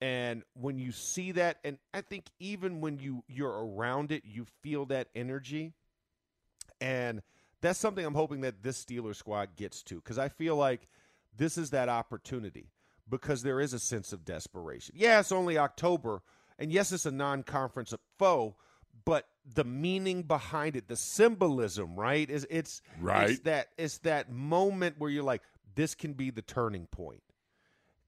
And 0.00 0.42
when 0.54 0.78
you 0.78 0.92
see 0.92 1.32
that 1.32 1.56
and 1.64 1.78
i 1.94 2.02
think 2.02 2.26
even 2.38 2.82
when 2.82 2.98
you 2.98 3.24
you're 3.28 3.64
around 3.66 4.12
it 4.12 4.24
you 4.26 4.46
feel 4.62 4.84
that 4.86 5.08
energy. 5.14 5.72
And 6.80 7.22
that's 7.62 7.78
something 7.78 8.04
i'm 8.04 8.14
hoping 8.14 8.42
that 8.42 8.62
this 8.62 8.84
steelers 8.84 9.16
squad 9.16 9.56
gets 9.56 9.82
to 9.84 9.94
because 9.96 10.18
i 10.18 10.28
feel 10.28 10.56
like 10.56 10.86
this 11.36 11.56
is 11.56 11.70
that 11.70 11.88
opportunity 11.88 12.70
because 13.08 13.42
there 13.42 13.60
is 13.60 13.72
a 13.72 13.78
sense 13.78 14.12
of 14.12 14.24
desperation. 14.24 14.94
Yeah 14.98 15.18
it's 15.20 15.32
only 15.32 15.56
october 15.56 16.20
and 16.58 16.70
yes 16.70 16.92
it's 16.92 17.06
a 17.06 17.10
non-conference 17.10 17.94
foe 18.18 18.54
but 19.06 19.26
the 19.54 19.64
meaning 19.64 20.22
behind 20.24 20.76
it 20.76 20.88
the 20.88 20.96
symbolism 20.96 21.96
right 21.96 22.28
is 22.28 22.46
it's 22.50 22.82
Right. 23.00 23.30
it's 23.30 23.40
that 23.40 23.68
it's 23.78 23.98
that 23.98 24.30
moment 24.30 24.96
where 24.98 25.10
you're 25.10 25.22
like 25.24 25.42
this 25.74 25.94
can 25.94 26.12
be 26.12 26.30
the 26.30 26.42
turning 26.42 26.86
point 26.86 27.22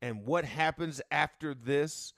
and 0.00 0.24
what 0.24 0.44
happens 0.44 1.00
after 1.10 1.54
this 1.54 2.12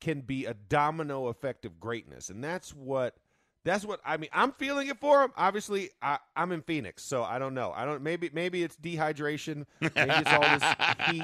can 0.00 0.20
be 0.20 0.44
a 0.44 0.54
domino 0.54 1.28
effect 1.28 1.64
of 1.64 1.80
greatness. 1.80 2.28
And 2.28 2.42
that's 2.42 2.74
what 2.74 3.16
That's 3.64 3.84
what 3.86 3.98
I 4.04 4.18
mean. 4.18 4.28
I'm 4.32 4.52
feeling 4.52 4.88
it 4.88 5.00
for 5.00 5.22
him. 5.22 5.32
Obviously, 5.38 5.88
I, 6.02 6.18
I'm 6.36 6.52
in 6.52 6.60
Phoenix, 6.60 7.02
so 7.02 7.22
I 7.22 7.38
don't 7.38 7.54
know. 7.54 7.72
I 7.74 7.86
don't. 7.86 8.02
Maybe 8.02 8.28
maybe 8.32 8.62
it's 8.62 8.76
dehydration. 8.76 9.64
Maybe 9.80 9.92
it's 9.96 10.30
all 10.30 10.40
this 10.42 10.62
heat 11.10 11.22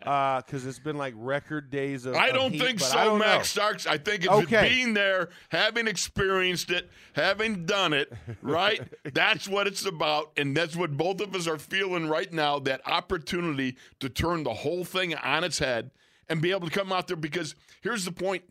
because 0.00 0.66
uh, 0.66 0.68
it's 0.68 0.78
been 0.78 0.98
like 0.98 1.14
record 1.16 1.70
days 1.70 2.04
of. 2.04 2.14
I 2.14 2.28
of 2.28 2.34
don't 2.34 2.52
heat, 2.52 2.60
think 2.60 2.80
so, 2.80 2.98
I 2.98 3.04
don't 3.04 3.18
Max. 3.20 3.48
Starks. 3.48 3.86
I 3.86 3.96
think 3.96 4.24
it's 4.24 4.32
Okay. 4.32 4.68
being 4.68 4.92
there, 4.92 5.30
having 5.48 5.88
experienced 5.88 6.70
it, 6.70 6.90
having 7.14 7.64
done 7.64 7.94
it, 7.94 8.12
right? 8.42 8.82
that's 9.14 9.48
what 9.48 9.66
it's 9.66 9.86
about. 9.86 10.32
And 10.36 10.54
that's 10.54 10.76
what 10.76 10.94
both 10.98 11.22
of 11.22 11.34
us 11.34 11.46
are 11.48 11.58
feeling 11.58 12.06
right 12.06 12.30
now 12.30 12.58
that 12.60 12.82
opportunity 12.86 13.76
to 14.00 14.10
turn 14.10 14.42
the 14.42 14.52
whole 14.54 14.84
thing 14.84 15.14
on 15.14 15.42
its 15.42 15.58
head 15.58 15.90
and 16.28 16.42
be 16.42 16.50
able 16.50 16.68
to 16.68 16.78
come 16.78 16.92
out 16.92 17.06
there 17.08 17.16
because 17.16 17.54
here's 17.80 18.04
the 18.04 18.12
point. 18.12 18.42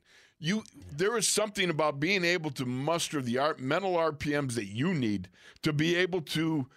You, 0.44 0.64
there 0.92 1.16
is 1.18 1.28
something 1.28 1.70
about 1.70 2.00
being 2.00 2.26
able 2.26 2.50
to 2.52 2.66
muster 2.66 3.22
the 3.22 3.38
art, 3.38 3.60
mental 3.60 3.94
RPMs 3.94 4.56
that 4.56 4.66
you 4.66 4.92
need 4.92 5.30
to 5.62 5.72
be 5.72 5.96
able 5.96 6.22
to 6.22 6.68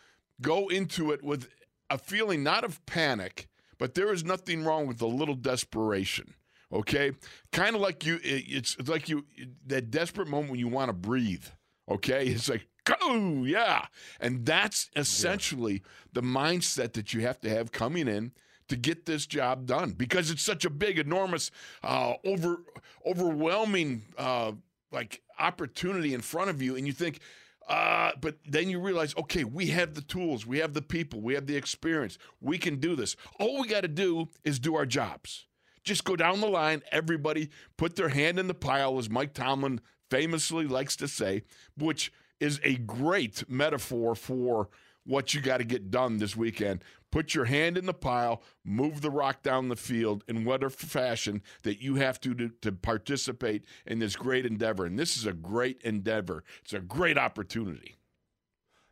go 0.43 0.69
into 0.69 1.11
it 1.13 1.23
with 1.23 1.49
a 1.89 1.97
feeling 1.97 2.43
not 2.43 2.63
of 2.63 2.85
panic, 2.85 3.49
but 3.79 3.95
there 3.95 4.13
is 4.13 4.23
nothing 4.23 4.65
wrong 4.65 4.87
with 4.87 5.01
a 5.01 5.07
little 5.07 5.35
desperation. 5.35 6.35
Okay, 6.71 7.13
kind 7.53 7.75
of 7.75 7.81
like 7.81 8.05
you, 8.05 8.17
it- 8.17 8.45
it's 8.49 8.77
it's 8.79 8.89
like 8.89 9.09
you 9.09 9.25
that 9.67 9.91
desperate 9.91 10.29
moment 10.29 10.51
when 10.51 10.61
you 10.61 10.69
want 10.69 10.91
to 10.91 10.93
breathe. 10.95 11.45
Okay, 11.89 12.27
it's 12.29 12.49
like 12.51 12.67
go, 12.85 13.45
yeah, 13.45 13.87
and 14.21 14.45
that's 14.45 14.91
essentially 14.95 15.83
the 16.13 16.21
mindset 16.23 16.93
that 16.95 17.15
you 17.15 17.23
have 17.23 17.41
to 17.41 17.49
have 17.49 17.73
coming 17.73 18.09
in 18.09 18.33
to 18.69 18.77
get 18.77 19.07
this 19.07 19.27
job 19.27 19.67
done 19.67 19.93
because 19.93 20.31
it's 20.31 20.43
such 20.43 20.65
a 20.65 20.71
big, 20.71 20.99
enormous, 20.99 21.51
uh, 21.83 22.15
over 22.25 22.63
overwhelming 23.07 24.03
uh, 24.17 24.53
like 24.91 25.23
opportunity 25.39 26.15
in 26.15 26.21
front 26.21 26.51
of 26.51 26.63
you, 26.63 26.77
and 26.77 26.87
you 26.87 26.93
think. 26.93 27.21
Uh, 27.67 28.11
but 28.21 28.37
then 28.47 28.69
you 28.69 28.79
realize, 28.79 29.15
okay, 29.17 29.43
we 29.43 29.69
have 29.69 29.95
the 29.95 30.03
tools, 30.03 30.47
we 30.47 30.59
have 30.59 30.75
the 30.75 30.83
people, 30.83 31.23
we 31.23 31.33
have 31.33 31.47
the 31.47 31.57
experience, 31.57 32.19
we 32.43 32.59
can 32.59 32.79
do 32.79 32.95
this. 32.95 33.17
All 33.41 33.59
we 33.59 33.67
got 33.69 33.81
to 33.81 33.89
do 33.89 34.29
is 34.45 34.59
do 34.59 34.75
our 34.75 34.85
jobs. 34.85 35.47
Just 35.83 36.05
go 36.05 36.15
down 36.15 36.41
the 36.41 36.47
line. 36.47 36.83
Everybody 36.93 37.49
put 37.79 37.97
their 37.97 38.11
hand 38.11 38.39
in 38.39 38.49
the 38.49 38.55
pile, 38.55 38.99
as 38.99 39.09
Mike 39.09 39.33
Tomlin 39.33 39.81
famously 40.11 40.67
likes 40.67 40.95
to 40.97 41.09
say, 41.09 41.43
which 41.77 42.13
is 42.41 42.61
a 42.63 42.77
great 42.77 43.49
metaphor 43.49 44.15
for 44.15 44.69
what 45.05 45.35
you 45.35 45.41
got 45.41 45.59
to 45.59 45.65
get 45.65 45.91
done 45.91 46.19
this 46.19 46.37
weekend. 46.37 46.83
Put 47.11 47.35
your 47.35 47.45
hand 47.45 47.79
in 47.79 47.87
the 47.87 47.95
pile, 47.95 48.43
move 48.65 49.01
the 49.01 49.11
rock 49.11 49.43
down 49.43 49.69
the 49.69 49.77
field 49.77 50.25
in 50.27 50.45
whatever 50.45 50.71
fashion 50.71 51.43
that 51.63 51.81
you 51.81 51.95
have 51.97 52.21
to 52.23 52.35
to, 52.35 52.49
to 52.63 52.73
participate 52.73 53.65
in 53.87 54.01
this 54.01 54.17
great 54.17 54.45
endeavor. 54.45 54.85
And 54.85 54.99
this 54.99 55.17
is 55.17 55.25
a 55.25 55.33
great 55.33 55.81
endeavor. 55.83 56.43
It's 56.63 56.73
a 56.73 56.81
great 56.81 57.17
opportunity. 57.17 57.95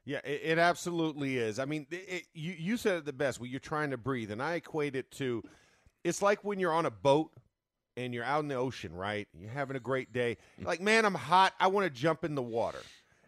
Yeah, 0.04 0.20
it, 0.24 0.40
it 0.44 0.58
absolutely 0.58 1.38
is. 1.38 1.58
I 1.58 1.64
mean, 1.64 1.86
it, 1.90 2.24
you 2.34 2.54
you 2.58 2.76
said 2.76 2.98
it 2.98 3.04
the 3.04 3.12
best. 3.12 3.40
When 3.40 3.50
you're 3.50 3.60
trying 3.60 3.90
to 3.90 3.96
breathe, 3.96 4.30
and 4.30 4.42
I 4.42 4.54
equate 4.54 4.96
it 4.96 5.10
to, 5.12 5.42
it's 6.04 6.22
like 6.22 6.44
when 6.44 6.58
you're 6.58 6.72
on 6.72 6.86
a 6.86 6.90
boat 6.90 7.30
and 7.96 8.14
you're 8.14 8.24
out 8.24 8.40
in 8.40 8.48
the 8.48 8.54
ocean, 8.54 8.94
right? 8.94 9.28
You're 9.38 9.50
having 9.50 9.76
a 9.76 9.80
great 9.80 10.12
day. 10.12 10.38
Like, 10.60 10.80
man, 10.80 11.04
I'm 11.04 11.14
hot. 11.14 11.52
I 11.60 11.68
want 11.68 11.84
to 11.84 11.90
jump 11.90 12.24
in 12.24 12.34
the 12.34 12.42
water, 12.42 12.80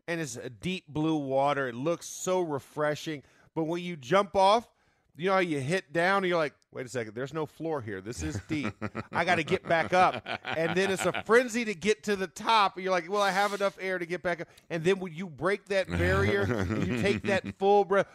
and 0.09 0.21
it's 0.21 0.37
a 0.37 0.51
deep 0.51 0.85
blue 0.89 1.17
water. 1.17 1.69
It 1.69 1.75
looks 1.75 2.07
so 2.07 2.41
refreshing. 2.41 3.23
But 3.55 3.65
when 3.65 3.83
you 3.83 3.97
jump 3.97 4.35
off, 4.37 4.69
you 5.17 5.27
know 5.27 5.35
how 5.35 5.39
you 5.39 5.61
hit 5.61 5.93
down 5.93 6.19
and 6.19 6.27
you're 6.27 6.39
like, 6.39 6.55
wait 6.73 6.87
a 6.87 6.89
second, 6.89 7.15
there's 7.15 7.33
no 7.33 7.47
floor 7.47 7.81
here. 7.81 8.01
This 8.01 8.21
is 8.23 8.37
deep. 8.49 8.75
I 9.13 9.25
got 9.25 9.37
to 9.37 9.45
get 9.45 9.63
back 9.69 9.93
up. 9.95 10.27
And 10.45 10.77
then 10.77 10.91
it's 10.91 11.07
a 11.07 11.23
frenzy 11.25 11.65
to 11.67 11.75
get 11.75 12.03
to 12.05 12.17
the 12.17 12.27
top. 12.27 12.75
And 12.75 12.83
you're 12.83 12.91
like, 12.91 13.09
well, 13.09 13.23
I 13.23 13.31
have 13.31 13.55
enough 13.55 13.79
air 13.81 14.01
to 14.01 14.07
get 14.07 14.23
back 14.25 14.41
up. 14.41 14.49
And 14.71 14.83
then 14.83 14.99
when 14.99 15.15
you 15.15 15.29
break 15.29 15.67
that 15.67 15.89
barrier, 15.89 16.43
and 16.43 16.85
you 16.85 17.01
take 17.01 17.23
that 17.23 17.45
full 17.59 17.85
breath. 17.85 18.09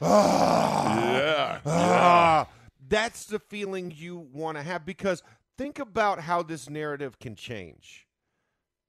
Ah, 0.00 1.12
Yeah. 1.12 1.60
ah, 1.66 2.48
that's 2.88 3.26
the 3.26 3.38
feeling 3.38 3.92
you 3.94 4.16
want 4.32 4.56
to 4.56 4.62
have 4.62 4.86
because 4.86 5.22
think 5.58 5.78
about 5.78 6.20
how 6.20 6.42
this 6.42 6.70
narrative 6.70 7.18
can 7.18 7.34
change 7.34 8.06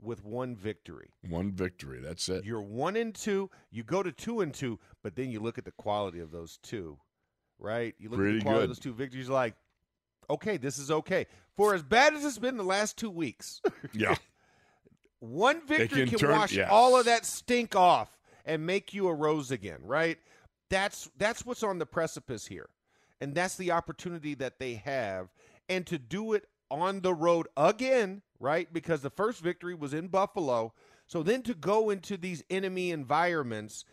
with 0.01 0.23
one 0.23 0.55
victory. 0.55 1.09
One 1.27 1.51
victory. 1.51 1.99
That's 2.01 2.27
it. 2.29 2.45
You're 2.45 2.62
one 2.62 2.95
and 2.95 3.13
two. 3.13 3.49
You 3.71 3.83
go 3.83 4.01
to 4.03 4.12
two 4.12 4.41
and 4.41 4.53
two, 4.53 4.79
but 5.03 5.15
then 5.15 5.29
you 5.29 5.39
look 5.39 5.57
at 5.57 5.65
the 5.65 5.71
quality 5.71 6.19
of 6.19 6.31
those 6.31 6.57
two, 6.63 6.97
right? 7.59 7.93
You 7.99 8.09
look 8.09 8.19
at 8.19 8.23
the 8.23 8.41
quality 8.41 8.59
good. 8.59 8.63
of 8.63 8.69
those 8.69 8.79
two 8.79 8.93
victories, 8.93 9.27
you're 9.27 9.33
like, 9.35 9.55
okay, 10.29 10.57
this 10.57 10.77
is 10.77 10.89
okay. 10.91 11.27
For 11.57 11.73
as 11.73 11.83
bad 11.83 12.13
as 12.13 12.23
it's 12.23 12.38
been 12.38 12.55
the 12.57 12.63
last 12.63 12.97
two 12.97 13.09
weeks, 13.09 13.62
Yeah. 13.93 14.15
one 15.19 15.65
victory 15.65 16.01
can 16.01 16.09
can, 16.09 16.19
turn- 16.19 16.31
wash 16.31 16.53
yes. 16.53 16.69
all 16.71 16.97
of 16.97 17.05
that 17.05 17.25
stink 17.25 17.75
off 17.75 18.17
and 18.45 18.65
make 18.65 18.93
you 18.93 19.07
a 19.07 19.13
rose 19.13 19.51
again, 19.51 19.79
right? 19.83 20.17
That's 20.69 21.09
that's 21.17 21.45
what's 21.45 21.63
on 21.63 21.79
the 21.79 21.85
precipice 21.85 22.45
here. 22.45 22.69
And 23.21 23.35
that's 23.35 23.57
the 23.57 23.71
opportunity 23.71 24.33
that 24.35 24.59
they 24.59 24.75
have 24.75 25.27
and 25.67 25.85
to 25.88 25.97
do 25.97 26.33
it 26.33 26.47
on 26.71 27.01
the 27.01 27.13
road 27.13 27.47
again, 27.58 28.21
right? 28.39 28.71
Because 28.71 29.01
the 29.01 29.10
first 29.10 29.41
victory 29.41 29.75
was 29.75 29.93
in 29.93 30.08
Buffalo. 30.08 30.73
So 31.08 31.23
then 31.23 31.41
to 31.43 31.53
go 31.53 31.89
into 31.89 32.17
these 32.17 32.43
enemy 32.49 32.91
environments 32.91 33.86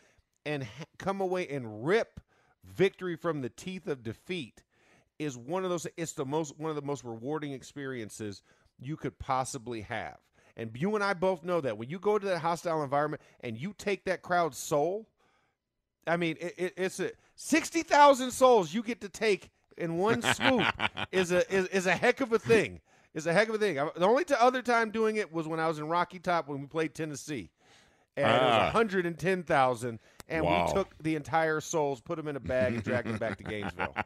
and 0.44 0.64
ha- 0.64 0.84
come 0.98 1.20
away 1.20 1.48
and 1.48 1.86
rip 1.86 2.20
victory 2.64 3.16
from 3.16 3.40
the 3.40 3.48
teeth 3.48 3.86
of 3.86 4.02
defeat 4.02 4.62
is 5.18 5.36
one 5.36 5.64
of 5.64 5.70
those 5.70 5.86
it's 5.96 6.12
the 6.12 6.26
most 6.26 6.58
one 6.58 6.68
of 6.68 6.76
the 6.76 6.82
most 6.82 7.04
rewarding 7.04 7.52
experiences 7.52 8.42
you 8.78 8.96
could 8.96 9.18
possibly 9.18 9.80
have. 9.82 10.18
And 10.56 10.70
you 10.74 10.94
and 10.94 11.04
I 11.04 11.14
both 11.14 11.44
know 11.44 11.60
that 11.60 11.76
when 11.76 11.90
you 11.90 11.98
go 11.98 12.18
to 12.18 12.26
that 12.26 12.38
hostile 12.38 12.82
environment 12.82 13.22
and 13.40 13.58
you 13.58 13.74
take 13.76 14.04
that 14.04 14.22
crowd's 14.22 14.58
soul, 14.58 15.08
I 16.06 16.16
mean, 16.16 16.36
it, 16.40 16.54
it, 16.56 16.74
it's 16.76 17.00
a 17.00 17.12
sixty 17.34 17.82
thousand 17.82 18.30
souls 18.30 18.72
you 18.72 18.82
get 18.82 19.00
to 19.00 19.08
take 19.08 19.50
in 19.76 19.98
one 19.98 20.22
swoop 20.22 20.66
is 21.12 21.32
a 21.32 21.50
is, 21.54 21.66
is 21.68 21.86
a 21.86 21.94
heck 21.94 22.20
of 22.20 22.32
a 22.32 22.38
thing. 22.38 22.80
Is 23.14 23.26
a 23.26 23.32
heck 23.32 23.48
of 23.48 23.54
a 23.54 23.58
thing. 23.58 23.78
I, 23.78 23.88
the 23.96 24.06
only 24.06 24.24
t- 24.24 24.34
other 24.38 24.60
time 24.62 24.90
doing 24.90 25.16
it 25.16 25.32
was 25.32 25.48
when 25.48 25.58
I 25.58 25.68
was 25.68 25.78
in 25.78 25.88
Rocky 25.88 26.18
Top 26.18 26.48
when 26.48 26.60
we 26.60 26.66
played 26.66 26.94
Tennessee, 26.94 27.50
and 28.16 28.26
it 28.26 28.42
was 28.42 28.52
Ah. 28.52 28.62
one 28.64 28.72
hundred 28.72 29.06
and 29.06 29.18
ten 29.18 29.42
thousand, 29.42 30.00
and 30.28 30.44
Wow. 30.44 30.66
we 30.66 30.72
took 30.74 30.94
the 31.02 31.16
entire 31.16 31.60
souls, 31.62 32.00
put 32.02 32.16
them 32.16 32.28
in 32.28 32.36
a 32.36 32.40
bag, 32.40 32.74
and 32.74 32.84
dragged 32.84 33.08
them 33.08 33.16
back 33.16 33.38
to 33.38 33.44
Gainesville. 33.44 33.94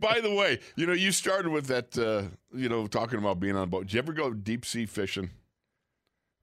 By 0.00 0.20
the 0.20 0.32
way, 0.34 0.60
you 0.76 0.86
know, 0.86 0.92
you 0.92 1.12
started 1.12 1.50
with 1.50 1.66
that, 1.66 1.96
uh, 1.96 2.24
you 2.56 2.68
know, 2.68 2.86
talking 2.86 3.18
about 3.18 3.40
being 3.40 3.56
on 3.56 3.62
a 3.62 3.66
boat. 3.66 3.84
Did 3.86 3.94
you 3.94 3.98
ever 4.00 4.12
go 4.12 4.32
deep 4.32 4.64
sea 4.64 4.86
fishing? 4.86 5.30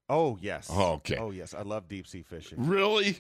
Oh 0.10 0.38
yes. 0.41 0.70
Oh, 0.72 0.94
okay. 0.94 1.17
Oh 1.17 1.32
yes. 1.32 1.54
I 1.54 1.62
love 1.62 1.88
deep 1.88 2.08
sea 2.08 2.24
fishing. 2.24 2.65
Really? 2.67 3.20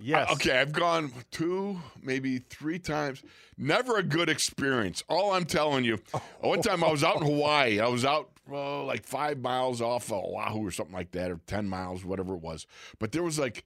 Yes. 0.00 0.30
Uh, 0.30 0.32
okay, 0.34 0.58
I've 0.58 0.72
gone 0.72 1.12
two, 1.30 1.78
maybe 2.02 2.38
three 2.38 2.78
times. 2.78 3.22
Never 3.58 3.98
a 3.98 4.02
good 4.02 4.28
experience. 4.30 5.04
All 5.08 5.32
I'm 5.32 5.44
telling 5.44 5.84
you. 5.84 6.00
One 6.40 6.62
time 6.62 6.82
I 6.82 6.90
was 6.90 7.04
out 7.04 7.20
in 7.20 7.26
Hawaii. 7.26 7.80
I 7.80 7.88
was 7.88 8.04
out 8.04 8.30
like 8.48 9.04
five 9.04 9.38
miles 9.38 9.80
off 9.80 10.06
of 10.10 10.24
Oahu 10.24 10.66
or 10.66 10.70
something 10.70 10.94
like 10.94 11.12
that, 11.12 11.30
or 11.30 11.38
10 11.46 11.68
miles, 11.68 12.04
whatever 12.04 12.34
it 12.34 12.40
was. 12.40 12.66
But 12.98 13.12
there 13.12 13.22
was 13.22 13.38
like, 13.38 13.64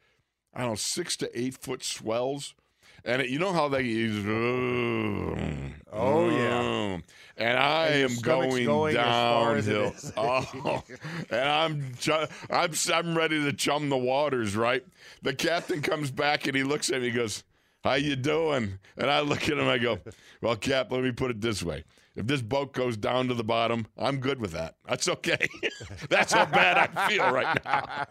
I 0.52 0.60
don't 0.60 0.70
know, 0.70 0.74
six 0.74 1.16
to 1.18 1.40
eight 1.40 1.56
foot 1.56 1.82
swells. 1.84 2.54
And 3.04 3.22
it, 3.22 3.28
you 3.28 3.38
know 3.38 3.52
how 3.52 3.68
they. 3.68 3.82
Oh, 5.92 6.30
yeah. 6.30 6.98
And 7.36 7.58
I 7.58 7.86
And 7.88 8.12
am 8.12 8.18
going, 8.20 8.64
going 8.64 8.96
as 8.96 9.04
far 9.04 9.56
as 9.56 9.66
downhill. 9.66 9.94
Oh, 10.16 10.84
and 11.30 11.40
I'm, 11.40 11.92
I'm 12.50 12.72
I'm 12.92 13.16
ready 13.16 13.42
to 13.44 13.52
chum 13.52 13.88
the 13.90 13.96
waters. 13.96 14.56
Right. 14.56 14.84
The 15.22 15.34
captain 15.34 15.82
comes 15.82 16.10
back 16.10 16.46
and 16.46 16.56
he 16.56 16.62
looks 16.62 16.90
at 16.90 17.00
me. 17.00 17.08
He 17.10 17.12
goes, 17.12 17.44
"How 17.82 17.94
you 17.94 18.16
doing?" 18.16 18.78
And 18.96 19.10
I 19.10 19.20
look 19.20 19.42
at 19.42 19.58
him. 19.58 19.68
I 19.68 19.78
go, 19.78 19.98
"Well, 20.40 20.56
Cap, 20.56 20.90
let 20.92 21.02
me 21.02 21.12
put 21.12 21.30
it 21.30 21.40
this 21.40 21.62
way." 21.62 21.84
If 22.16 22.26
this 22.28 22.42
boat 22.42 22.72
goes 22.72 22.96
down 22.96 23.26
to 23.28 23.34
the 23.34 23.42
bottom, 23.44 23.86
I'm 23.98 24.18
good 24.18 24.40
with 24.40 24.52
that. 24.52 24.76
That's 24.88 25.08
okay. 25.08 25.48
That's 26.08 26.32
how 26.32 26.44
bad 26.46 26.90
I 26.94 27.08
feel 27.08 27.30
right 27.32 27.58
now. 27.64 28.06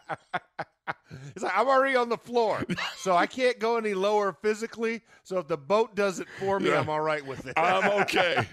It's 1.35 1.43
like 1.43 1.57
I'm 1.57 1.67
already 1.67 1.95
on 1.95 2.09
the 2.09 2.17
floor, 2.17 2.63
so 2.97 3.15
I 3.15 3.25
can't 3.27 3.57
go 3.57 3.77
any 3.77 3.93
lower 3.93 4.33
physically. 4.41 5.01
So 5.23 5.37
if 5.37 5.47
the 5.47 5.57
boat 5.57 5.95
does 5.95 6.19
it 6.19 6.27
for 6.39 6.59
me, 6.59 6.69
Yeah. 6.69 6.79
I'm 6.79 6.89
all 6.89 6.99
right 7.01 7.25
with 7.25 7.47
it. 7.47 7.53
I'm 7.57 8.01
okay. 8.01 8.45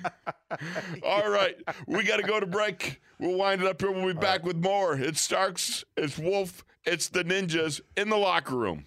All 1.03 1.29
right. 1.31 1.57
We 1.87 2.05
got 2.05 2.19
to 2.19 2.23
go 2.23 2.39
to 2.41 2.47
break. 2.47 3.01
We'll 3.19 3.37
wind 3.37 3.63
it 3.63 3.67
up 3.67 3.81
here. 3.81 3.91
We'll 3.91 4.15
be 4.15 4.21
back 4.21 4.45
with 4.45 4.57
more. 4.57 4.95
It's 4.95 5.21
Starks, 5.21 5.85
it's 5.97 6.19
Wolf, 6.19 6.65
it's 6.85 7.09
the 7.09 7.25
Ninjas 7.25 7.81
in 7.97 8.09
the 8.09 8.17
locker 8.17 8.57
room. 8.57 8.85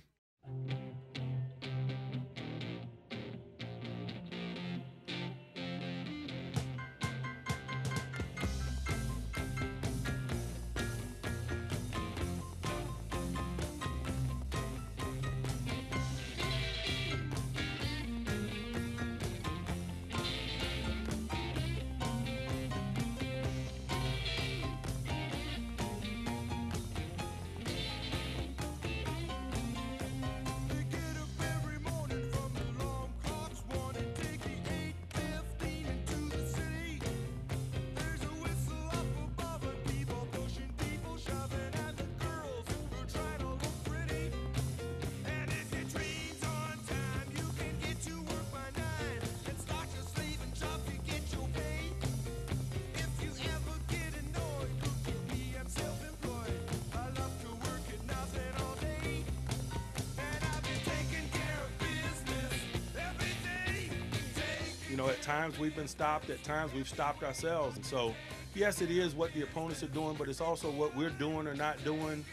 Know, 65.03 65.09
at 65.09 65.21
times 65.21 65.59
we've 65.59 65.75
been 65.75 65.87
stopped, 65.87 66.29
at 66.29 66.43
times 66.43 66.73
we've 66.73 66.87
stopped 66.87 67.23
ourselves. 67.23 67.75
And 67.75 67.85
so, 67.85 68.13
yes, 68.55 68.81
it 68.81 68.89
is 68.89 69.15
what 69.15 69.33
the 69.33 69.41
opponents 69.41 69.83
are 69.83 69.87
doing, 69.87 70.15
but 70.17 70.29
it's 70.29 70.41
also 70.41 70.71
what 70.71 70.95
we're 70.95 71.09
doing 71.11 71.47
or 71.47 71.55
not 71.55 71.83
doing. 71.83 72.23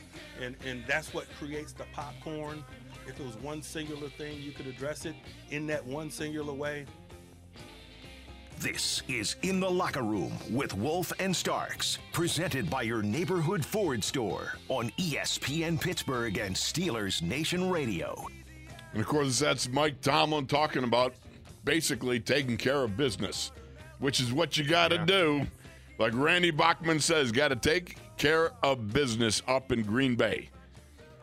And, 0.41 0.57
and 0.67 0.85
that's 0.87 1.13
what 1.13 1.27
creates 1.39 1.73
the 1.73 1.85
popcorn. 1.93 2.65
If 3.07 3.19
it 3.19 3.27
was 3.27 3.37
one 3.37 3.63
singular 3.63 4.09
thing, 4.09 4.41
you 4.41 4.53
could 4.53 4.67
address 4.67 5.05
it 5.05 5.15
in 5.51 5.67
that 5.69 5.85
one 5.85 6.11
singular 6.11 6.53
way. 6.53 6.87
This 8.59 9.03
is 9.09 9.37
In 9.41 9.59
the 9.59 9.71
Locker 9.71 10.03
Room 10.03 10.35
with 10.51 10.75
Wolf 10.75 11.15
and 11.19 11.35
Starks, 11.35 11.99
presented 12.13 12.69
by 12.69 12.83
your 12.83 13.03
neighborhood 13.03 13.65
Ford 13.65 14.05
store 14.05 14.53
on 14.69 14.91
ESPN 14.99 15.81
Pittsburgh 15.81 16.37
and 16.37 16.55
Steelers 16.55 17.23
Nation 17.23 17.71
Radio. 17.71 18.23
And 18.93 19.01
of 19.01 19.07
course, 19.07 19.39
that's 19.39 19.69
Mike 19.71 20.03
Tomlin 20.03 20.47
talking 20.47 20.85
about 20.85 21.15
basically 21.65 22.21
taking 22.21 22.57
care 22.57 22.83
of 22.83 22.97
business, 22.97 23.53
which 23.99 24.21
is 24.21 24.33
what 24.33 24.57
you 24.57 24.65
got 24.65 24.89
to 24.89 24.97
Yeah. 24.97 25.05
do. 25.05 25.47
Like 25.99 26.13
Randy 26.15 26.51
Bachman 26.51 27.01
says, 27.01 27.31
got 27.33 27.49
to 27.49 27.57
take 27.57 27.97
care 28.17 28.53
of 28.63 28.93
business 28.93 29.43
up 29.47 29.71
in 29.73 29.83
Green 29.83 30.15
Bay. 30.17 30.49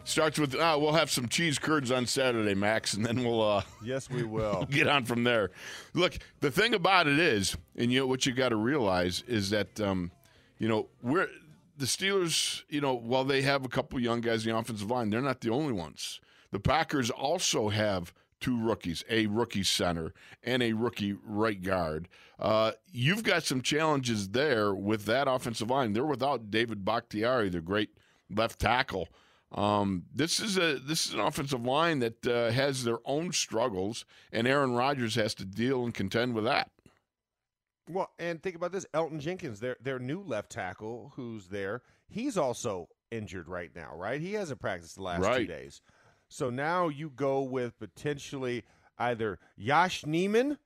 Starts 0.03 0.39
with, 0.39 0.55
uh, 0.55 0.77
we'll 0.79 0.93
have 0.93 1.11
some 1.11 1.27
cheese 1.27 1.59
curds 1.59 1.91
on 1.91 2.05
Saturday, 2.05 2.53
Max, 2.55 2.93
and 2.93 3.05
then 3.05 3.23
we'll 3.25 3.41
uh, 3.41 3.61
Yes, 3.83 4.09
we 4.09 4.23
will. 4.23 4.65
get 4.69 4.87
on 4.87 5.03
from 5.03 5.23
there. 5.25 5.51
Look, 5.93 6.17
the 6.39 6.49
thing 6.51 6.73
about 6.75 7.07
it 7.07 7.19
is, 7.19 7.57
and 7.75 7.91
you 7.91 7.99
know 7.99 8.07
what 8.07 8.25
you 8.25 8.31
got 8.33 8.49
to 8.49 8.55
realize 8.55 9.23
is 9.27 9.49
that, 9.49 9.81
um, 9.81 10.11
you 10.59 10.69
know, 10.69 10.87
we're 11.01 11.27
the 11.77 11.85
Steelers. 11.85 12.63
You 12.69 12.79
know, 12.79 12.93
while 12.93 13.25
they 13.25 13.41
have 13.41 13.65
a 13.65 13.67
couple 13.67 13.99
young 13.99 14.21
guys 14.21 14.45
in 14.45 14.51
the 14.53 14.57
offensive 14.57 14.89
line, 14.89 15.09
they're 15.09 15.21
not 15.21 15.41
the 15.41 15.49
only 15.49 15.73
ones. 15.73 16.21
The 16.51 16.59
Packers 16.59 17.09
also 17.09 17.67
have 17.67 18.13
two 18.39 18.59
rookies, 18.59 19.03
a 19.09 19.27
rookie 19.27 19.63
center 19.63 20.13
and 20.43 20.61
a 20.61 20.73
rookie 20.73 21.15
right 21.23 21.61
guard. 21.61 22.07
Uh, 22.39 22.71
you've 22.91 23.23
got 23.23 23.43
some 23.43 23.61
challenges 23.61 24.29
there 24.29 24.73
with 24.73 25.05
that 25.05 25.27
offensive 25.27 25.69
line. 25.69 25.93
They're 25.93 26.05
without 26.05 26.51
David 26.51 26.85
Bakhtiari, 26.85 27.49
the 27.49 27.61
great 27.61 27.89
left 28.29 28.59
tackle. 28.59 29.09
Um, 29.51 30.03
this 30.13 30.39
is 30.39 30.57
a 30.57 30.77
this 30.77 31.07
is 31.07 31.13
an 31.13 31.21
offensive 31.21 31.65
line 31.65 31.99
that 31.99 32.27
uh, 32.27 32.51
has 32.51 32.83
their 32.83 32.99
own 33.05 33.31
struggles, 33.31 34.05
and 34.31 34.45
Aaron 34.45 34.73
Rodgers 34.73 35.15
has 35.15 35.33
to 35.35 35.45
deal 35.45 35.85
and 35.85 35.93
contend 35.93 36.35
with 36.35 36.43
that. 36.43 36.69
Well, 37.89 38.11
and 38.19 38.43
think 38.43 38.57
about 38.57 38.73
this: 38.73 38.85
Elgton 38.93 39.19
Jenkins, 39.19 39.61
their 39.61 39.77
their 39.81 39.99
new 39.99 40.21
left 40.21 40.51
tackle, 40.51 41.13
who's 41.15 41.47
there, 41.47 41.81
he's 42.09 42.37
also 42.37 42.89
injured 43.09 43.47
right 43.47 43.71
now, 43.73 43.95
right? 43.95 44.19
He 44.19 44.33
hasn't 44.33 44.59
practiced 44.59 44.95
the 44.95 45.03
last 45.03 45.23
two 45.37 45.47
days. 45.47 45.81
So 46.29 46.49
now 46.49 46.89
you 46.89 47.09
go 47.09 47.41
with 47.41 47.77
potentially 47.79 48.63
either 48.97 49.39
Yosh 49.55 50.03
Nijman, 50.03 50.57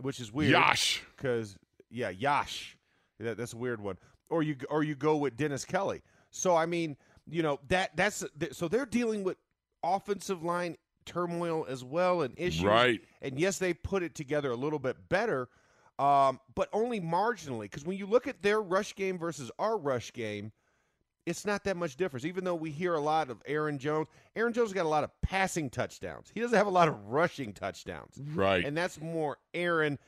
which 0.00 0.20
is 0.20 0.32
weird. 0.32 0.52
Yash, 0.52 1.02
because 1.16 1.56
yeah, 1.90 2.10
Yash, 2.10 2.76
that, 3.20 3.36
that's 3.36 3.52
a 3.52 3.56
weird 3.56 3.80
one. 3.80 3.98
Or 4.30 4.42
you 4.42 4.56
or 4.68 4.82
you 4.82 4.94
go 4.94 5.16
with 5.16 5.36
Dennis 5.36 5.64
Kelly. 5.64 6.02
So 6.30 6.56
I 6.56 6.66
mean, 6.66 6.96
you 7.26 7.42
know 7.42 7.60
that 7.68 7.96
that's 7.96 8.24
so 8.52 8.68
they're 8.68 8.86
dealing 8.86 9.24
with 9.24 9.36
offensive 9.82 10.42
line 10.42 10.76
turmoil 11.06 11.66
as 11.68 11.82
well 11.82 12.22
and 12.22 12.34
issues. 12.38 12.64
Right. 12.64 13.00
And 13.22 13.38
yes, 13.38 13.58
they 13.58 13.74
put 13.74 14.02
it 14.02 14.14
together 14.14 14.50
a 14.50 14.56
little 14.56 14.78
bit 14.78 14.96
better, 15.08 15.48
um, 15.98 16.38
but 16.54 16.68
only 16.72 17.00
marginally. 17.00 17.62
Because 17.62 17.84
when 17.84 17.96
you 17.96 18.06
look 18.06 18.26
at 18.26 18.42
their 18.42 18.60
rush 18.60 18.94
game 18.94 19.18
versus 19.18 19.50
our 19.58 19.78
rush 19.78 20.12
game, 20.12 20.52
it's 21.28 21.44
not 21.44 21.64
that 21.64 21.76
much 21.76 21.96
difference. 21.96 22.24
Even 22.24 22.44
though 22.44 22.54
we 22.54 22.70
hear 22.70 22.94
a 22.94 23.00
lot 23.00 23.30
of 23.30 23.42
Aaron 23.46 23.78
Jones, 23.78 24.08
Aaron 24.34 24.52
Jones 24.52 24.72
got 24.72 24.86
a 24.86 24.88
lot 24.88 25.04
of 25.04 25.10
passing 25.20 25.68
touchdowns. 25.70 26.30
He 26.34 26.40
doesn't 26.40 26.56
have 26.56 26.66
a 26.66 26.70
lot 26.70 26.88
of 26.88 26.96
rushing 27.06 27.52
touchdowns. 27.52 28.18
right? 28.34 28.64
And 28.64 28.76
that's 28.76 29.00
more 29.00 29.38
Aaron 29.54 29.98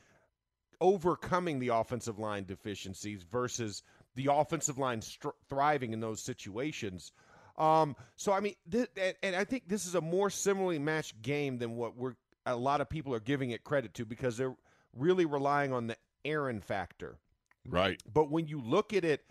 overcoming 0.79 1.59
the 1.59 1.69
offensive 1.69 2.17
line 2.17 2.43
deficiencies 2.45 3.23
versus 3.23 3.83
the 4.15 4.27
offensive 4.31 4.77
line 4.77 5.01
str- 5.01 5.29
thriving 5.47 5.93
in 5.93 5.99
those 5.99 6.21
situations. 6.21 7.11
Um, 7.57 7.95
so 8.15 8.31
I 8.31 8.39
mean, 8.39 8.55
th- 8.69 8.89
and, 8.97 9.15
and 9.21 9.35
I 9.35 9.43
think 9.43 9.67
this 9.67 9.85
is 9.85 9.95
a 9.95 10.01
more 10.01 10.29
similarly 10.29 10.79
matched 10.79 11.21
game 11.21 11.59
than 11.59 11.75
what 11.75 11.95
we're 11.95 12.15
a 12.45 12.55
lot 12.55 12.81
of 12.81 12.89
people 12.89 13.13
are 13.13 13.19
giving 13.19 13.51
it 13.51 13.63
credit 13.63 13.93
to 13.93 14.05
because 14.05 14.35
they're 14.35 14.55
really 14.97 15.25
relying 15.25 15.71
on 15.71 15.85
the 15.87 15.95
Aaron 16.25 16.59
factor. 16.59 17.19
right. 17.67 18.01
But 18.11 18.31
when 18.31 18.47
you 18.47 18.59
look 18.59 18.93
at 18.93 19.05
it 19.05 19.21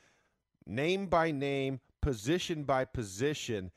name 0.66 1.06
by 1.06 1.30
name, 1.30 1.80
position 2.00 2.64
by 2.64 2.84
position, 2.84 3.70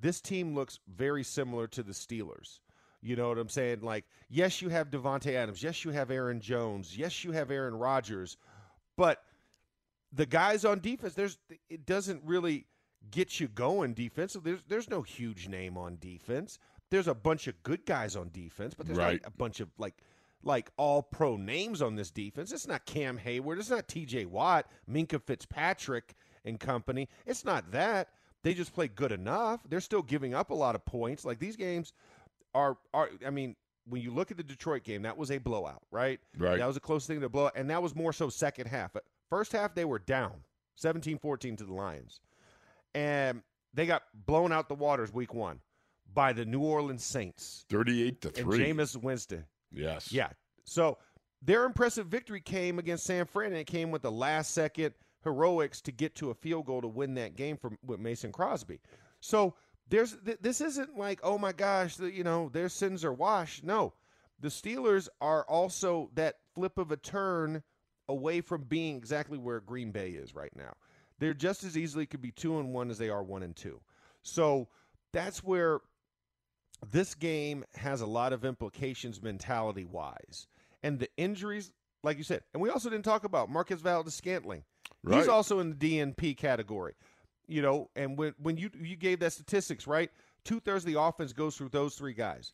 this 0.00 0.20
team 0.20 0.54
looks 0.54 0.78
very 0.88 1.24
similar 1.24 1.66
to 1.68 1.82
the 1.82 1.92
Steelers. 1.92 2.60
You 3.00 3.14
know 3.16 3.28
what 3.28 3.38
I'm 3.38 3.48
saying? 3.48 3.80
Like, 3.82 4.04
yes, 4.28 4.60
you 4.60 4.68
have 4.70 4.90
Davante 4.90 5.34
Adams. 5.34 5.62
Yes, 5.62 5.84
you 5.84 5.92
have 5.92 6.10
Aaron 6.10 6.40
Jones. 6.40 6.96
Yes, 6.96 7.22
you 7.24 7.32
have 7.32 7.50
Aaron 7.50 7.74
Rodgers. 7.76 8.36
But 8.96 9.22
the 10.12 10.26
guys 10.26 10.64
on 10.64 10.80
defense, 10.80 11.14
there's 11.14 11.38
it 11.68 11.86
doesn't 11.86 12.22
really 12.24 12.66
get 13.10 13.38
you 13.38 13.46
going 13.48 13.94
defensively. 13.94 14.50
There's 14.52 14.64
there's 14.66 14.90
no 14.90 15.02
huge 15.02 15.48
name 15.48 15.76
on 15.78 15.98
defense. 16.00 16.58
There's 16.90 17.06
a 17.06 17.14
bunch 17.14 17.46
of 17.46 17.62
good 17.62 17.86
guys 17.86 18.16
on 18.16 18.30
defense, 18.32 18.74
but 18.74 18.86
there's 18.86 18.98
Right. 18.98 19.22
not 19.22 19.28
a 19.28 19.36
bunch 19.36 19.60
of 19.60 19.68
like 19.78 20.02
like 20.42 20.70
all 20.76 21.02
pro 21.02 21.36
names 21.36 21.80
on 21.82 21.94
this 21.96 22.10
defense. 22.10 22.50
It's 22.52 22.66
not 22.66 22.84
Cam 22.86 23.18
Heyward. 23.18 23.58
It's 23.58 23.70
not 23.70 23.86
TJ 23.86 24.26
Watt, 24.26 24.66
Minkah 24.90 25.22
Fitzpatrick 25.22 26.14
and 26.48 26.58
company. 26.58 27.08
It's 27.26 27.44
not 27.44 27.70
that. 27.72 28.08
They 28.42 28.54
just 28.54 28.72
play 28.74 28.88
good 28.88 29.12
enough. 29.12 29.60
They're 29.68 29.80
still 29.80 30.02
giving 30.02 30.34
up 30.34 30.50
a 30.50 30.54
lot 30.54 30.74
of 30.74 30.84
points. 30.84 31.24
Like 31.24 31.38
these 31.38 31.56
games 31.56 31.92
are 32.54 32.76
are 32.94 33.10
I 33.26 33.30
mean, 33.30 33.56
when 33.88 34.02
you 34.02 34.10
look 34.12 34.30
at 34.30 34.36
the 34.36 34.42
Detroit 34.42 34.84
game, 34.84 35.02
that 35.02 35.16
was 35.16 35.30
a 35.30 35.38
blowout, 35.38 35.82
right? 35.90 36.20
Right. 36.36 36.58
That 36.58 36.66
was 36.66 36.76
a 36.76 36.80
close 36.80 37.06
thing 37.06 37.20
to 37.20 37.28
blow 37.28 37.46
out, 37.46 37.52
and 37.56 37.68
that 37.70 37.82
was 37.82 37.94
more 37.94 38.12
so 38.12 38.28
second 38.28 38.66
half. 38.68 38.92
But 38.92 39.04
first 39.28 39.52
half 39.52 39.74
they 39.74 39.84
were 39.84 39.98
down 39.98 40.32
17-14 40.80 41.58
to 41.58 41.64
the 41.64 41.72
Lions. 41.74 42.20
And 42.94 43.42
they 43.74 43.86
got 43.86 44.04
blown 44.26 44.52
out 44.52 44.68
the 44.68 44.74
waters 44.74 45.12
week 45.12 45.34
1 45.34 45.60
by 46.14 46.32
the 46.32 46.44
New 46.44 46.60
Orleans 46.60 47.04
Saints 47.04 47.66
Thirty-eight 47.68 48.20
to 48.22 48.28
and 48.28 48.36
three. 48.36 48.58
Jameis 48.60 48.96
Winston. 48.96 49.44
yes. 49.72 50.10
Yeah. 50.10 50.30
So 50.64 50.98
their 51.42 51.64
impressive 51.64 52.06
victory 52.06 52.40
came 52.40 52.78
against 52.78 53.04
San 53.04 53.24
Fran, 53.26 53.48
and 53.52 53.56
it 53.60 53.66
came 53.66 53.90
with 53.90 54.02
the 54.02 54.10
last 54.10 54.52
second 54.52 54.94
heroics 55.28 55.80
to 55.82 55.92
get 55.92 56.14
to 56.16 56.30
a 56.30 56.34
field 56.34 56.66
goal 56.66 56.80
to 56.80 56.88
win 56.88 57.14
that 57.14 57.36
game 57.36 57.56
from 57.56 57.78
with 57.84 58.00
Mason 58.00 58.32
Crosby. 58.32 58.80
So 59.20 59.54
there's 59.88 60.16
th- 60.24 60.38
this 60.40 60.60
isn't 60.60 60.96
like 60.96 61.20
oh 61.22 61.38
my 61.38 61.52
gosh, 61.52 61.96
the, 61.96 62.10
you 62.10 62.24
know 62.24 62.48
their 62.48 62.68
sins 62.68 63.04
are 63.04 63.12
washed. 63.12 63.64
No, 63.64 63.92
the 64.40 64.48
Steelers 64.48 65.08
are 65.20 65.44
also 65.44 66.10
that 66.14 66.36
flip 66.54 66.78
of 66.78 66.92
a 66.92 66.96
turn 66.96 67.62
away 68.08 68.40
from 68.40 68.62
being 68.62 68.96
exactly 68.96 69.38
where 69.38 69.60
Green 69.60 69.90
Bay 69.90 70.10
is 70.10 70.34
right 70.34 70.54
now. 70.56 70.74
They're 71.18 71.34
just 71.34 71.64
as 71.64 71.76
easily 71.76 72.06
could 72.06 72.22
be 72.22 72.30
two 72.30 72.58
and 72.58 72.72
one 72.72 72.90
as 72.90 72.98
they 72.98 73.10
are 73.10 73.22
one 73.22 73.42
and 73.42 73.54
two. 73.54 73.80
So 74.22 74.68
that's 75.12 75.42
where 75.42 75.80
this 76.90 77.14
game 77.14 77.64
has 77.74 78.00
a 78.00 78.06
lot 78.06 78.32
of 78.32 78.44
implications 78.44 79.22
mentality 79.22 79.84
wise. 79.84 80.46
And 80.82 80.98
the 80.98 81.08
injuries, 81.16 81.72
like 82.04 82.18
you 82.18 82.24
said, 82.24 82.42
and 82.52 82.62
we 82.62 82.70
also 82.70 82.88
didn't 82.88 83.04
talk 83.04 83.24
about 83.24 83.50
Marquez 83.50 83.80
Valdes 83.80 84.14
Scantling. 84.14 84.62
Right. 85.04 85.18
He's 85.18 85.28
also 85.28 85.60
in 85.60 85.70
the 85.70 85.76
DNP 85.98 86.36
category. 86.36 86.94
You 87.46 87.62
know, 87.62 87.88
and 87.96 88.18
when 88.18 88.34
when 88.42 88.56
you 88.56 88.70
you 88.80 88.96
gave 88.96 89.20
that 89.20 89.32
statistics, 89.32 89.86
right? 89.86 90.10
Two 90.44 90.60
thirds 90.60 90.84
of 90.84 90.92
the 90.92 91.00
offense 91.00 91.32
goes 91.32 91.56
through 91.56 91.70
those 91.70 91.94
three 91.94 92.12
guys. 92.14 92.52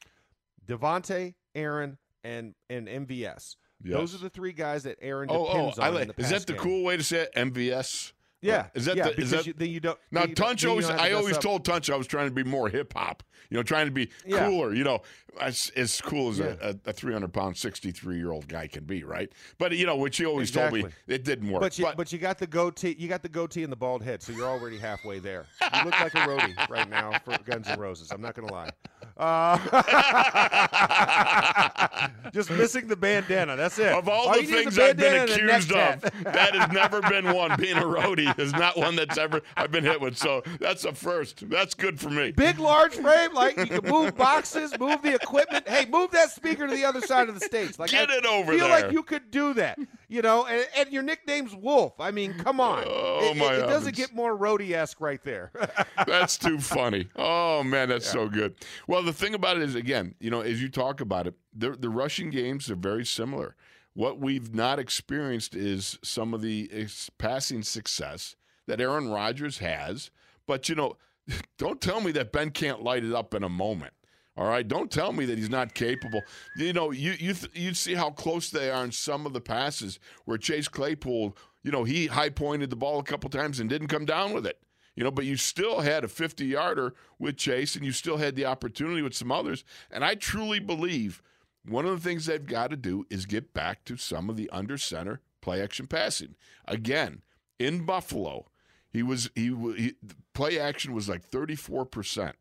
Davante, 0.67 1.35
Aaron, 1.55 1.99
and 2.23 2.55
and 2.71 2.89
MVS. 2.89 3.57
Those 3.81 4.15
are 4.15 4.19
the 4.19 4.31
three 4.31 4.53
guys 4.53 4.85
that 4.85 4.97
Aaron 5.03 5.29
Oh, 5.31 5.47
oh, 5.47 5.53
depends 5.53 5.79
I 5.79 5.89
on. 5.89 5.97
in 6.03 6.09
like. 6.09 6.19
Is 6.19 6.31
that 6.31 6.47
the 6.47 6.55
game. 6.55 6.63
cool 6.63 6.85
way 6.85 6.97
to 6.97 7.03
say 7.03 7.23
it? 7.23 7.35
MVS. 7.35 8.13
Yeah, 8.45 8.67
Is 8.75 8.85
that 8.85 8.97
yeah, 8.97 9.09
the? 9.09 9.21
Is 9.21 9.31
that 9.31 9.47
you, 9.47 9.55
then 9.57 9.71
you 9.71 9.81
don't. 9.81 9.99
now? 10.11 10.25
you 10.25 10.35
Tunch 10.35 10.65
always. 10.67 10.89
I 10.89 11.13
always 11.13 11.37
up. 11.37 11.43
told 11.43 11.65
Tunch 11.65 11.89
I 11.89 11.97
was 11.97 12.07
trying 12.07 12.29
to 12.29 12.35
be 12.35 12.45
more 12.45 12.69
hip 12.69 12.93
hop. 12.95 13.23
You 13.51 13.57
know, 13.57 13.63
trying 13.63 13.87
to 13.87 13.93
be 13.93 14.11
Yeah. 14.27 14.49
cooler. 14.49 14.75
You 14.75 14.85
know, 14.85 15.01
as, 15.41 15.71
as 15.77 16.01
cool 16.01 16.31
as 16.31 16.39
Yeah. 16.39 16.55
a, 16.61 16.75
a 16.87 16.93
300 16.93 17.33
pound, 17.33 17.57
63 17.57 18.17
year 18.17 18.33
old 18.33 18.49
guy 18.49 18.67
can 18.67 18.85
be, 18.85 19.05
right? 19.05 19.31
But 19.59 19.73
you 19.73 19.87
know, 19.87 19.97
which 19.97 20.17
he 20.17 20.27
always 20.27 20.51
told 20.51 20.73
me, 20.73 20.85
it 21.07 21.25
didn't 21.25 21.51
work. 21.51 21.61
But 21.61 21.79
you, 21.79 21.89
but, 21.97 22.13
you 22.13 22.19
got 22.19 22.39
the 22.39 22.47
goatee, 22.47 22.97
you 22.99 23.09
got 23.09 23.23
the 23.23 23.29
goatee 23.29 23.63
and 23.63 23.73
the 23.73 23.77
bald 23.77 24.03
head, 24.03 24.23
so 24.23 24.33
you're 24.33 24.49
already 24.49 24.79
halfway 24.79 25.19
there. 25.21 25.47
You 25.63 25.85
look 25.85 26.01
like 26.01 26.15
a 26.15 26.19
roadie 26.19 26.69
right 26.71 26.89
now 26.89 27.19
for 27.25 27.37
Guns 27.45 27.69
N' 27.69 27.79
Roses. 27.79 28.11
I'm 28.13 28.21
not 28.21 28.35
gonna 28.35 28.53
lie. 28.53 28.71
Uh, 29.17 29.57
just 32.33 32.51
missing 32.51 32.89
the 32.89 32.97
bandana. 32.97 33.57
That's 33.57 33.79
it. 33.79 33.93
Of 33.93 34.09
all, 34.09 34.29
All 34.29 34.35
the 34.35 34.45
things 34.45 34.79
I've 34.79 34.97
been 34.97 35.13
bandana 35.13 35.33
and 35.33 35.43
a 35.43 35.47
neck 35.47 35.63
accused 35.63 35.73
of, 35.73 36.01
that 36.25 36.55
has 36.55 36.73
never 36.73 37.01
been 37.03 37.33
one. 37.33 37.57
Being 37.59 37.77
a 37.77 37.83
roadie 37.83 38.34
is 38.39 38.53
not 38.53 38.77
one 38.77 38.97
that's 38.97 39.19
ever 39.19 39.43
I've 39.57 39.71
been 39.71 39.85
hit 39.85 40.01
with. 40.01 40.17
So 40.17 40.43
that's 40.61 40.85
a 40.85 40.93
first. 40.93 41.49
That's 41.49 41.75
good 41.75 42.01
for 42.01 42.11
me. 42.11 42.33
Big, 42.33 42.59
large 42.59 42.95
frame, 42.95 43.35
like 43.35 43.57
you 43.57 43.67
can 43.67 43.91
move 43.91 44.17
boxes, 44.17 44.79
move 44.79 45.03
the 45.03 45.15
equipment. 45.15 45.69
Hey, 45.69 45.87
move 45.87 46.11
that 46.13 46.31
speaker 46.31 46.67
to 46.67 46.75
the 46.75 46.85
other 46.85 47.01
side 47.01 47.29
of 47.29 47.35
the 47.35 47.41
stage. 47.41 47.79
Like 47.79 47.91
Get 47.91 48.11
I 48.11 48.19
it 48.19 48.27
over 48.27 48.53
feel 48.53 48.69
there. 48.69 48.77
Feel 48.77 48.87
like 48.87 48.93
you 48.93 49.03
could 49.03 49.31
do 49.31 49.55
that. 49.55 49.79
You 50.09 50.23
know, 50.23 50.47
and, 50.47 50.67
and 50.77 50.93
your 50.93 51.03
nickname's 51.03 51.55
Wolf. 51.55 51.99
I 51.99 52.11
mean, 52.11 52.35
come 52.35 52.61
on. 52.61 52.85
Oh, 52.87 53.31
it, 53.31 53.37
my 53.37 53.55
it, 53.55 53.59
it 53.61 53.67
doesn't 53.67 53.97
get 53.97 54.15
more 54.15 54.37
roadie 54.37 54.73
esque 54.73 55.01
right 55.01 55.23
there. 55.25 55.51
That's 56.07 56.39
too 56.39 56.59
funny. 56.59 57.09
Oh 57.17 57.63
man, 57.63 57.89
that's 57.89 58.09
so 58.09 58.29
good. 58.29 58.55
Well, 58.87 59.03
the 59.03 59.13
thing 59.13 59.35
about 59.35 59.57
it 59.57 59.63
is, 59.63 59.75
again, 59.75 60.15
you 60.21 60.31
know, 60.31 60.41
as 60.41 60.61
you 60.63 60.69
talk 60.69 61.01
about 61.01 61.27
it, 61.27 61.35
the 61.55 61.71
the 61.71 61.89
rushing 61.89 62.31
games 62.31 62.71
are 62.71 62.77
very 62.77 63.05
similar. 63.05 63.57
What 63.95 64.19
we've 64.19 64.55
not 64.55 64.79
experienced 64.79 65.55
is 65.55 65.99
some 66.03 66.35
of 66.35 66.43
the 66.43 66.89
passing 67.19 67.63
success 67.63 68.37
that 68.67 68.81
Aaron 68.81 69.09
Rodgers 69.09 69.59
has. 69.59 70.11
But 70.47 70.69
you 70.69 70.75
know, 70.75 70.97
don't 71.59 71.81
tell 71.81 72.01
me 72.01 72.13
that 72.13 72.33
Ben 72.33 72.51
can't 72.51 72.83
light 72.83 73.05
it 73.05 73.15
up 73.15 73.35
in 73.35 73.43
a 73.43 73.49
moment. 73.49 73.95
All 74.37 74.49
right, 74.49 74.67
don't 74.67 74.91
tell 74.91 75.13
me 75.13 75.27
that 75.27 75.39
he's 75.39 75.49
not 75.49 75.75
capable. 75.75 76.21
You 76.57 76.73
know, 76.73 76.91
you 76.91 77.13
you 77.13 77.35
th- 77.35 77.53
you 77.55 77.73
see 77.73 77.95
how 77.95 78.11
close 78.11 78.51
they 78.51 78.69
are 78.69 78.85
in 78.85 78.91
some 78.91 79.27
of 79.27 79.33
the 79.33 79.41
passes 79.41 80.01
where 80.25 80.39
Chase 80.39 80.67
Claypool, 80.67 81.37
you 81.63 81.71
know, 81.71 81.85
he 81.85 82.09
high 82.09 82.31
pointed 82.31 82.71
the 82.71 82.77
ball 82.77 82.99
a 82.99 83.05
couple 83.05 83.31
times 83.31 83.61
and 83.61 83.71
didn't 83.71 83.89
come 83.89 84.05
down 84.05 84.33
with 84.33 84.45
it. 84.45 84.59
You 84.97 85.05
know, 85.05 85.13
but 85.13 85.25
you 85.25 85.37
still 85.37 85.81
had 85.81 86.05
a 86.05 86.09
50 86.09 86.47
yarder 86.47 86.95
with 87.19 87.37
Chase 87.37 87.77
and 87.77 87.85
you 87.85 87.93
still 87.93 88.17
had 88.17 88.35
the 88.35 88.47
opportunity 88.47 89.03
with 89.03 89.15
some 89.15 89.33
others. 89.33 89.65
And 89.91 90.05
I 90.05 90.15
truly 90.15 90.61
believe 90.61 91.23
one 91.67 91.87
of 91.87 91.91
the 91.93 92.09
things 92.09 92.27
they've 92.27 92.45
got 92.45 92.71
to 92.71 92.77
do 92.77 93.07
is 93.11 93.27
get 93.27 93.55
back 93.55 93.85
to 93.87 93.97
some 93.97 94.29
of 94.29 94.37
the 94.37 94.51
under 94.51 94.79
center 94.79 95.21
play 95.41 95.63
action 95.63 95.87
passing. 95.87 96.35
Again, 96.67 97.23
in 97.59 97.85
Buffalo, 97.85 98.47
he 98.91 99.03
was 99.03 99.31
he, 99.35 99.55
he 99.77 99.95
play 100.33 100.59
action 100.59 100.93
was 100.93 101.09
like 101.09 101.29
34%. 101.31 102.33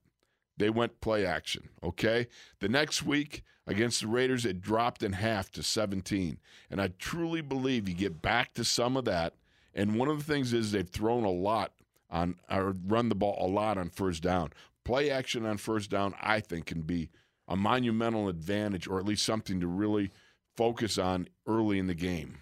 They 0.58 0.70
went 0.70 1.02
play 1.02 1.26
action, 1.26 1.70
okay? 1.84 2.28
The 2.60 2.70
next 2.70 3.04
week 3.04 3.44
against 3.66 4.02
the 4.02 4.08
Raiders 4.08 4.46
it 4.46 4.62
dropped 4.62 5.04
in 5.04 5.14
half 5.14 5.52
to 5.52 5.64
17. 5.64 6.40
And 6.70 6.82
I 6.82 6.90
truly 7.00 7.42
believe 7.42 7.90
you 7.90 7.96
get 7.96 8.22
back 8.22 8.54
to 8.54 8.64
some 8.64 8.96
of 8.96 9.06
that. 9.06 9.34
And 9.74 9.96
one 9.96 10.10
of 10.10 10.18
the 10.18 10.32
things 10.32 10.54
is 10.54 10.72
they've 10.72 10.88
thrown 10.88 11.24
a 11.24 11.32
lot 11.32 11.74
on 12.10 12.36
or 12.50 12.76
run 12.86 13.10
the 13.10 13.16
ball 13.16 13.38
a 13.40 13.50
lot 13.50 13.78
on 13.78 13.90
first 13.90 14.22
down. 14.22 14.54
Play 14.84 15.10
action 15.10 15.46
on 15.46 15.58
first 15.58 15.90
down, 15.90 16.14
I 16.22 16.40
think, 16.40 16.68
can 16.68 16.82
be 16.82 17.10
a 17.48 17.56
monumental 17.56 18.30
advantage, 18.30 18.88
or 18.88 19.00
at 19.00 19.06
least 19.06 19.24
something 19.26 19.60
to 19.60 19.68
really 19.68 20.12
focus 20.56 20.98
on 20.98 21.28
early 21.48 21.80
in 21.80 21.88
the 21.88 21.96
game. 21.96 22.38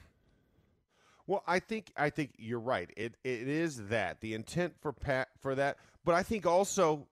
Well, 1.28 1.43
I 1.47 1.60
think 1.60 1.91
I 1.95 2.10
think 2.10 2.32
you're 2.38 2.60
right. 2.60 2.91
It 2.97 3.16
it 3.24 3.47
is 3.47 3.88
that 3.88 4.20
the 4.22 4.34
intent 4.34 4.74
for 4.82 4.91
Pat 4.91 5.30
for 5.39 5.56
that, 5.56 5.78
but 6.04 6.16
I 6.16 6.24
think 6.24 6.45
also 6.45 7.08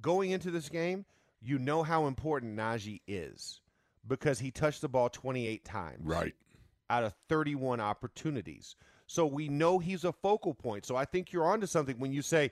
going 0.00 0.30
into 0.30 0.50
this 0.50 0.68
game, 0.68 1.04
you 1.40 1.58
know 1.58 1.82
how 1.82 2.06
important 2.06 2.56
Najee 2.56 3.00
is 3.06 3.60
because 4.06 4.40
he 4.40 4.50
touched 4.50 4.80
the 4.80 4.88
ball 4.88 5.08
28 5.08 5.64
times 5.64 6.00
Right. 6.04 6.34
out 6.90 7.04
of 7.04 7.14
31 7.28 7.80
opportunities. 7.80 8.74
So 9.06 9.26
we 9.26 9.48
know 9.48 9.78
he's 9.78 10.04
a 10.04 10.12
focal 10.12 10.54
point. 10.54 10.84
So 10.84 10.96
I 10.96 11.04
think 11.04 11.32
you're 11.32 11.44
onto 11.44 11.66
something 11.66 11.98
when 11.98 12.12
you 12.12 12.20
say, 12.22 12.50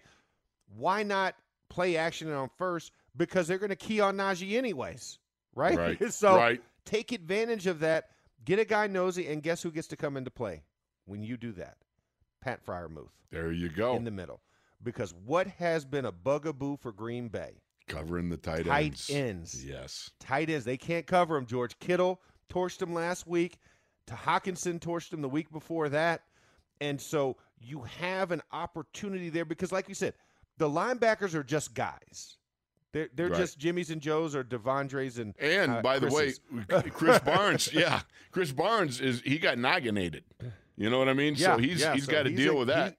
why 0.77 1.03
not 1.03 1.35
play 1.69 1.97
action 1.97 2.31
on 2.33 2.51
first? 2.57 2.93
Because 3.17 3.49
they're 3.49 3.59
going 3.59 3.71
to 3.71 3.77
key 3.77 4.01
on 4.01 4.17
Najee 4.17 4.57
anyways, 4.57 5.19
right? 5.55 5.77
Right. 5.77 6.13
so 6.13 6.37
Right. 6.37 6.63
take 6.85 7.13
advantage 7.13 7.67
of 7.67 7.81
that. 7.81 8.09
Get 8.45 8.59
a 8.59 8.65
guy 8.65 8.87
nosy, 8.87 9.27
and 9.29 9.43
guess 9.43 9.63
who 9.63 9.71
gets 9.71 9.89
to 9.89 9.97
come 9.97 10.17
into 10.17 10.31
play 10.31 10.63
when 11.05 11.23
you 11.23 11.37
do 11.37 11.53
that? 11.53 11.77
Pat 12.41 12.65
Freiermuth 12.65 13.11
There 13.31 13.53
you 13.53 13.69
go. 13.69 13.97
in 13.97 14.05
the 14.05 14.11
middle. 14.11 14.41
Because 14.83 15.13
what 15.27 15.47
has 15.47 15.85
been 15.85 16.07
a 16.07 16.13
bugaboo 16.13 16.79
for 16.79 16.91
Green 16.91 17.29
Bay? 17.29 17.61
Covering 17.87 18.31
the 18.31 18.39
tight 18.39 18.65
Tight 18.65 18.85
ends. 18.87 19.11
ends. 19.11 19.65
Yes. 19.67 20.11
Tight 20.21 20.49
ends. 20.49 20.65
They 20.65 20.79
can't 20.79 21.07
cover 21.07 21.35
them. 21.35 21.45
George 21.45 21.79
Kittle 21.81 22.21
torched 22.49 22.81
him 22.81 22.95
last 22.95 23.27
week. 23.27 23.59
To 24.07 24.15
Hockenson 24.15 24.81
torched 24.81 25.13
him 25.13 25.21
the 25.21 25.29
week 25.29 25.51
before 25.53 25.89
that. 25.91 26.23
And 26.81 26.99
so 26.99 27.37
you 27.59 27.83
have 27.83 28.31
an 28.31 28.41
opportunity 28.53 29.29
there 29.29 29.45
because, 29.45 29.71
like 29.71 29.87
you 29.89 29.95
said, 29.95 30.15
the 30.57 30.69
linebackers 30.71 31.35
are 31.35 31.43
just 31.43 31.75
guys. 31.75 32.39
They're, 32.93 33.09
they're 33.15 33.29
Right. 33.29 33.39
just 33.39 33.59
Jimmy's 33.59 33.91
and 33.91 34.01
Joe's 34.01 34.35
or 34.35 34.43
De'Vondre's 34.43 35.19
and 35.19 35.35
And 35.39 35.73
uh, 35.73 35.83
by 35.83 35.99
the 35.99 36.09
way, 36.09 36.33
Krys 36.69 37.25
Barnes, 37.25 37.73
yeah, 37.73 38.01
Krys 38.33 38.55
Barnes 38.55 39.01
is 39.01 39.21
he 39.23 39.39
got 39.39 39.59
nogginated. 39.59 40.25
You 40.77 40.91
know 40.91 40.99
what 40.99 41.09
I 41.09 41.15
mean? 41.15 41.35
yeah, 41.37 41.55
so 41.55 41.59
he's 41.59 41.81
yeah, 41.81 41.95
he's 41.95 42.07
so 42.07 42.13
got 42.13 42.23
to 42.25 42.31
deal 42.31 42.55
a- 42.55 42.59
with 42.61 42.69
that. 42.69 42.97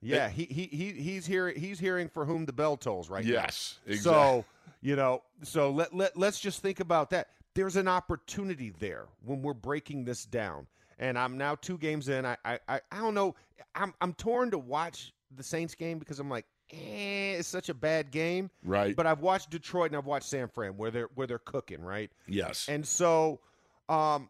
he- 0.00 0.10
yeah, 0.10 0.28
he, 0.28 0.44
he 0.44 0.66
he 0.66 0.92
he's 0.92 1.26
hearing 1.26 1.58
he's 1.58 1.80
hearing 1.80 2.08
for 2.08 2.24
whom 2.24 2.44
the 2.46 2.52
bell 2.52 2.76
tolls 2.76 3.08
right 3.10 3.24
now. 3.24 3.32
yes, 3.32 3.78
exactly. 3.86 4.12
So, 4.12 4.44
you 4.82 4.94
know, 4.94 5.22
so 5.42 5.70
let, 5.70 5.92
let, 5.94 6.16
let's 6.16 6.38
just 6.38 6.60
think 6.62 6.78
about 6.80 7.10
that. 7.10 7.28
There's 7.54 7.74
an 7.76 7.88
opportunity 7.88 8.72
there 8.78 9.06
when 9.24 9.42
we're 9.42 9.54
breaking 9.54 10.04
this 10.04 10.24
down. 10.26 10.66
And 10.98 11.18
I'm 11.18 11.36
now 11.38 11.56
two 11.56 11.78
games 11.78 12.08
in. 12.08 12.24
I 12.24 12.36
I, 12.44 12.58
I, 12.68 12.80
I 12.92 12.98
don't 12.98 13.14
know. 13.14 13.34
I'm 13.74 13.92
I'm 14.00 14.12
torn 14.14 14.50
to 14.52 14.58
watch 14.58 15.12
the 15.34 15.42
Saints 15.42 15.74
game 15.74 15.98
because 15.98 16.20
I'm 16.20 16.30
like, 16.30 16.46
eh, 16.70 17.36
it's 17.38 17.48
such 17.48 17.68
a 17.68 17.74
bad 17.74 18.10
game. 18.10 18.50
right. 18.64 18.94
But 18.94 19.06
I've 19.06 19.20
watched 19.20 19.50
Detroit 19.50 19.90
and 19.90 19.96
I've 19.96 20.06
watched 20.06 20.28
San 20.28 20.48
Fran 20.48 20.76
where 20.76 20.90
they're 20.90 21.08
where 21.14 21.26
they're 21.26 21.38
cooking, 21.38 21.82
right? 21.82 22.10
yes. 22.26 22.66
And 22.68 22.86
so 22.86 23.40
um 23.88 24.28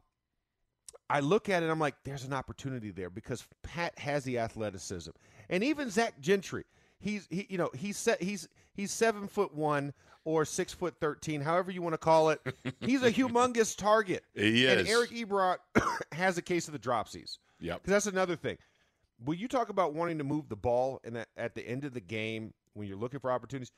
I 1.09 1.21
look 1.21 1.49
at 1.49 1.63
it, 1.63 1.71
I'm 1.71 1.79
like, 1.79 1.95
there's 2.05 2.25
an 2.25 2.33
opportunity 2.33 2.91
there 2.91 3.11
because 3.11 3.47
Pat 3.63 3.97
has 3.99 4.25
the 4.25 4.39
athleticism. 4.39 5.11
And 5.49 5.63
even 5.63 5.89
Zach 5.89 6.21
Gentry, 6.21 6.65
he's 6.99 7.27
he 7.31 7.47
you 7.49 7.59
know, 7.59 7.71
he's 7.75 7.97
set 7.97 8.23
he's 8.23 8.49
he's 8.75 8.91
seven 8.91 9.29
foot 9.29 9.55
one 9.55 9.93
or 10.25 10.45
six 10.45 10.73
foot 10.73 10.95
thirteen, 11.01 11.41
however 11.41 11.71
you 11.71 11.83
want 11.83 11.95
to 11.95 11.99
call 11.99 12.31
it. 12.31 12.41
he's 12.81 13.03
a 13.03 13.13
humongous 13.13 13.77
target. 13.77 14.25
he 14.35 14.67
And. 14.67 14.89
Eric 14.89 15.11
Ebron 15.11 15.59
has 16.13 16.39
a 16.39 16.43
case 16.43 16.67
of 16.67 16.73
the 16.73 16.79
dropsies. 16.79 17.39
Yep. 17.61 17.83
Because 17.83 17.93
that's 17.93 18.07
another 18.07 18.37
thing. 18.37 18.59
When 19.25 19.39
you 19.39 19.49
talk 19.49 19.69
about 19.69 19.95
wanting 19.95 20.19
to 20.19 20.25
move 20.25 20.49
the 20.49 20.57
ball 20.57 21.01
and 21.05 21.25
at 21.37 21.55
the 21.55 21.67
end 21.67 21.85
of 21.85 21.95
the 21.95 22.01
game 22.01 22.53
when 22.75 22.87
you're 22.87 22.99
looking 22.99 23.21
for 23.21 23.31
opportunities, 23.31 23.73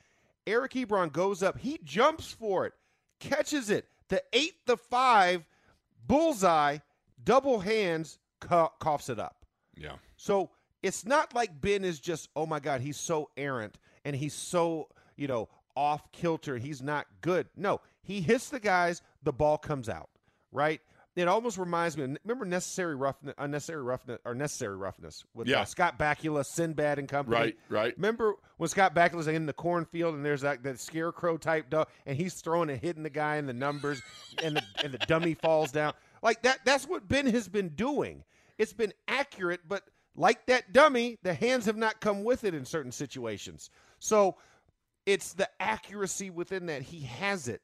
Eric 0.46 0.72
Ebron 0.72 1.12
goes 1.12 1.42
up, 1.42 1.58
he 1.58 1.78
jumps 1.84 2.32
for 2.32 2.66
it, 2.66 2.72
catches 3.20 3.70
it, 3.70 3.86
the 4.08 4.22
eight, 4.32 4.54
the 4.66 4.76
five, 4.76 5.44
bullseye, 6.06 6.78
double 7.24 7.60
hands, 7.60 8.18
coughs 8.40 9.08
it 9.08 9.18
up. 9.18 9.44
Yeah. 9.76 9.92
So 10.16 10.50
it's 10.82 11.04
not 11.04 11.34
like 11.34 11.60
Ben 11.60 11.84
is 11.84 12.00
just, 12.00 12.28
oh 12.34 12.46
my 12.46 12.60
God, 12.60 12.80
he's 12.80 12.96
so 12.96 13.30
errant 13.36 13.78
and 14.04 14.16
he's 14.16 14.34
so, 14.34 14.88
you 15.16 15.28
know, 15.28 15.48
off 15.76 16.10
kilter. 16.12 16.56
He's 16.56 16.82
not 16.82 17.06
good. 17.20 17.46
No, 17.56 17.80
he 18.02 18.20
hits 18.20 18.48
the 18.48 18.60
guys, 18.60 19.02
the 19.22 19.32
ball 19.32 19.58
comes 19.58 19.88
out, 19.88 20.08
right? 20.50 20.80
It 21.18 21.26
almost 21.28 21.58
reminds 21.58 21.96
me. 21.96 22.16
Remember 22.24 22.44
necessary 22.44 22.94
roughness, 22.94 23.34
unnecessary 23.38 23.82
roughness, 23.82 24.18
or 24.24 24.34
necessary 24.34 24.76
roughness 24.76 25.24
with 25.34 25.48
Yeah. 25.48 25.62
uh, 25.62 25.64
Scott 25.64 25.98
Bakula, 25.98 26.44
Sinbad 26.46 26.98
and 26.98 27.08
company. 27.08 27.36
Right. 27.36 27.58
Right. 27.68 27.94
Remember 27.96 28.34
when 28.58 28.68
Scott 28.68 28.94
Bakula's 28.94 29.26
in 29.26 29.46
the 29.46 29.52
cornfield 29.52 30.14
and 30.14 30.24
there's 30.24 30.42
that, 30.42 30.62
that 30.62 30.78
scarecrow 30.78 31.36
type 31.36 31.70
dog, 31.70 31.88
and 32.06 32.16
he's 32.16 32.34
throwing 32.34 32.70
and 32.70 32.80
hitting 32.80 33.02
the 33.02 33.10
guy 33.10 33.36
in 33.36 33.46
the 33.46 33.52
numbers, 33.52 34.00
and 34.42 34.56
the 34.56 34.62
and 34.84 34.92
the 34.92 34.98
dummy 34.98 35.34
falls 35.34 35.72
down 35.72 35.92
like 36.22 36.42
that. 36.42 36.60
That's 36.64 36.86
what 36.86 37.08
Ben 37.08 37.26
has 37.26 37.48
been 37.48 37.70
doing. 37.70 38.24
It's 38.56 38.72
been 38.72 38.92
accurate, 39.08 39.60
but 39.68 39.82
like 40.14 40.46
that 40.46 40.72
dummy, 40.72 41.16
the 41.22 41.34
hands 41.34 41.66
have 41.66 41.76
not 41.76 42.00
come 42.00 42.24
with 42.24 42.44
it 42.44 42.54
in 42.54 42.64
certain 42.64 42.92
situations. 42.92 43.70
So 43.98 44.36
it's 45.06 45.32
the 45.32 45.48
accuracy 45.60 46.30
within 46.30 46.66
that. 46.66 46.82
He 46.82 47.00
has 47.00 47.48
it. 47.48 47.62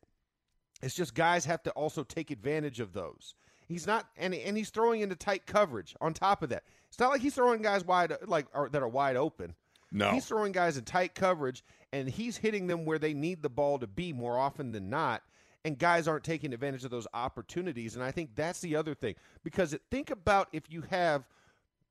It's 0.83 0.95
just 0.95 1.15
guys 1.15 1.45
have 1.47 1.63
to 1.65 1.71
also 1.71 2.03
take 2.05 2.31
advantage 2.31 2.81
of 2.81 2.93
those. 2.93 3.35
He's 3.67 3.87
not, 3.87 4.07
and 4.17 4.35
and 4.35 4.57
he's 4.57 4.71
throwing 4.71 5.01
into 5.01 5.17
tight 5.17 5.47
coverage. 5.47 5.97
On 6.01 6.13
top 6.13 6.43
of 6.43 6.51
that, 6.51 6.65
it's 6.89 6.99
not 6.99 7.11
like 7.11 7.21
he's 7.21 7.35
throwing 7.35 7.63
guys 7.63 7.85
wide 7.85 8.13
like 8.27 8.47
or, 8.55 8.69
that 8.69 8.83
are 8.83 8.89
wide 8.89 9.17
open. 9.17 9.55
No. 9.91 10.11
He's 10.11 10.27
throwing 10.27 10.53
guys 10.53 10.77
in 10.77 10.85
tight 10.85 11.15
coverage, 11.15 11.65
and 11.93 12.09
he's 12.09 12.37
hitting 12.37 12.67
them 12.67 12.85
where 12.85 12.99
they 12.99 13.15
need 13.15 13.43
the 13.43 13.49
ball 13.49 13.79
to 13.79 13.87
be 13.87 14.13
more 14.13 14.39
often 14.39 14.73
than 14.73 14.91
not. 14.91 15.23
And 15.67 15.79
guys 15.79 16.07
aren't 16.07 16.25
taking 16.25 16.53
advantage 16.53 16.85
of 16.85 16.91
those 16.91 17.07
opportunities. 17.15 17.95
And 17.95 18.05
I 18.05 18.11
think 18.11 18.35
that's 18.35 18.61
the 18.61 18.77
other 18.77 18.95
thing. 18.95 19.15
Because 19.43 19.73
it, 19.73 19.81
think 19.91 20.11
about 20.11 20.49
if 20.53 20.65
you 20.69 20.83
have 20.91 21.25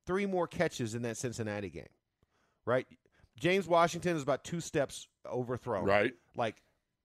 three 0.05 0.27
more 0.27 0.45
catches 0.45 0.93
in 0.93 1.01
that 1.01 1.17
Cincinnati 1.17 1.71
game, 1.71 1.87
right? 2.65 2.85
James 3.39 3.67
Washington 3.67 4.15
is 4.15 4.21
about 4.21 4.43
two 4.43 4.61
steps 4.61 5.07
overthrown. 5.25 5.85
Right. 5.85 6.13
Like, 6.35 6.61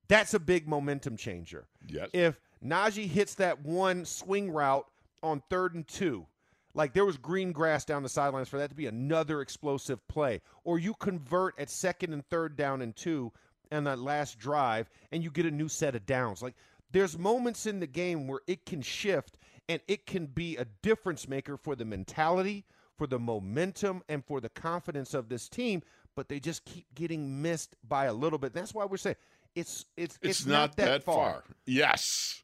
that's 0.08 0.34
a 0.34 0.38
big 0.38 0.68
momentum 0.68 1.16
changer. 1.16 1.66
Yes. 1.86 2.10
If 2.12 2.38
Najee 2.64 3.08
hits 3.08 3.34
that 3.36 3.64
one 3.64 4.04
swing 4.04 4.50
route 4.50 4.86
on 5.22 5.42
third 5.48 5.74
and 5.74 5.86
two, 5.86 6.26
like 6.74 6.92
there 6.92 7.04
was 7.04 7.16
green 7.16 7.52
grass 7.52 7.84
down 7.84 8.02
the 8.02 8.08
sidelines 8.08 8.48
for 8.48 8.58
that 8.58 8.70
to 8.70 8.76
be 8.76 8.86
another 8.86 9.40
explosive 9.40 10.06
play, 10.08 10.40
or 10.64 10.78
you 10.78 10.94
convert 10.94 11.58
at 11.58 11.70
second 11.70 12.12
and 12.12 12.26
third 12.28 12.56
down 12.56 12.82
and 12.82 12.94
two 12.96 13.32
and 13.70 13.86
that 13.86 13.98
last 13.98 14.38
drive, 14.38 14.88
and 15.12 15.22
you 15.22 15.30
get 15.30 15.46
a 15.46 15.50
new 15.50 15.68
set 15.68 15.94
of 15.94 16.06
downs. 16.06 16.42
Like 16.42 16.54
there's 16.92 17.18
moments 17.18 17.66
in 17.66 17.80
the 17.80 17.86
game 17.86 18.26
where 18.26 18.40
it 18.46 18.64
can 18.64 18.82
shift 18.82 19.38
and 19.68 19.80
it 19.86 20.06
can 20.06 20.26
be 20.26 20.56
a 20.56 20.64
difference 20.82 21.28
maker 21.28 21.56
for 21.56 21.76
the 21.76 21.84
mentality, 21.84 22.64
for 22.96 23.06
the 23.06 23.18
momentum, 23.18 24.02
and 24.08 24.24
for 24.24 24.40
the 24.40 24.48
confidence 24.48 25.14
of 25.14 25.28
this 25.28 25.48
team. 25.48 25.82
But 26.16 26.28
they 26.28 26.40
just 26.40 26.64
keep 26.64 26.86
getting 26.94 27.42
missed 27.42 27.76
by 27.86 28.06
a 28.06 28.12
little 28.12 28.38
bit. 28.38 28.52
That's 28.52 28.74
why 28.74 28.86
we're 28.86 28.96
saying 28.96 29.16
it's 29.54 29.84
it's 29.96 30.18
it's, 30.22 30.46
not, 30.46 30.76
that, 30.76 31.04
far. 31.04 31.44
Yes. 31.66 32.42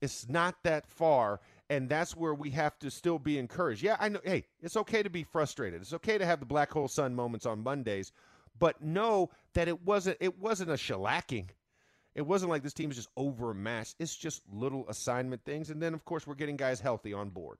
It's 0.00 0.28
not 0.28 0.62
that 0.64 0.86
far. 0.86 1.40
and 1.70 1.88
that's 1.88 2.16
where 2.16 2.34
we 2.34 2.50
have 2.50 2.76
to 2.80 2.90
still 2.90 3.18
be 3.18 3.38
encouraged. 3.38 3.82
Yeah, 3.82 3.96
I 4.00 4.08
know. 4.08 4.20
Hey, 4.24 4.44
it's 4.60 4.76
okay 4.76 5.02
to 5.04 5.10
be 5.10 5.22
frustrated. 5.22 5.80
It's 5.80 5.92
okay 5.94 6.18
to 6.18 6.26
have 6.26 6.40
the 6.40 6.46
black 6.46 6.72
hole 6.72 6.88
sun 6.88 7.14
moments 7.14 7.46
on 7.46 7.62
Mondays, 7.62 8.10
but 8.58 8.82
know 8.82 9.30
that 9.54 9.68
it 9.68 9.82
wasn't 9.84 10.16
it 10.20 10.38
wasn't 10.38 10.70
a 10.70 10.74
shellacking. 10.74 11.46
It 12.16 12.22
wasn't 12.26 12.50
like 12.50 12.64
this 12.64 12.74
team 12.74 12.90
is 12.90 12.96
just 12.96 13.08
overmatched. 13.16 13.94
It's 14.00 14.16
just 14.16 14.42
little 14.52 14.84
assignment 14.88 15.44
things, 15.44 15.70
and 15.70 15.80
then 15.80 15.94
of 15.94 16.04
course 16.04 16.26
we're 16.26 16.34
getting 16.34 16.56
guys 16.56 16.80
healthy 16.80 17.12
on 17.12 17.30
board. 17.30 17.58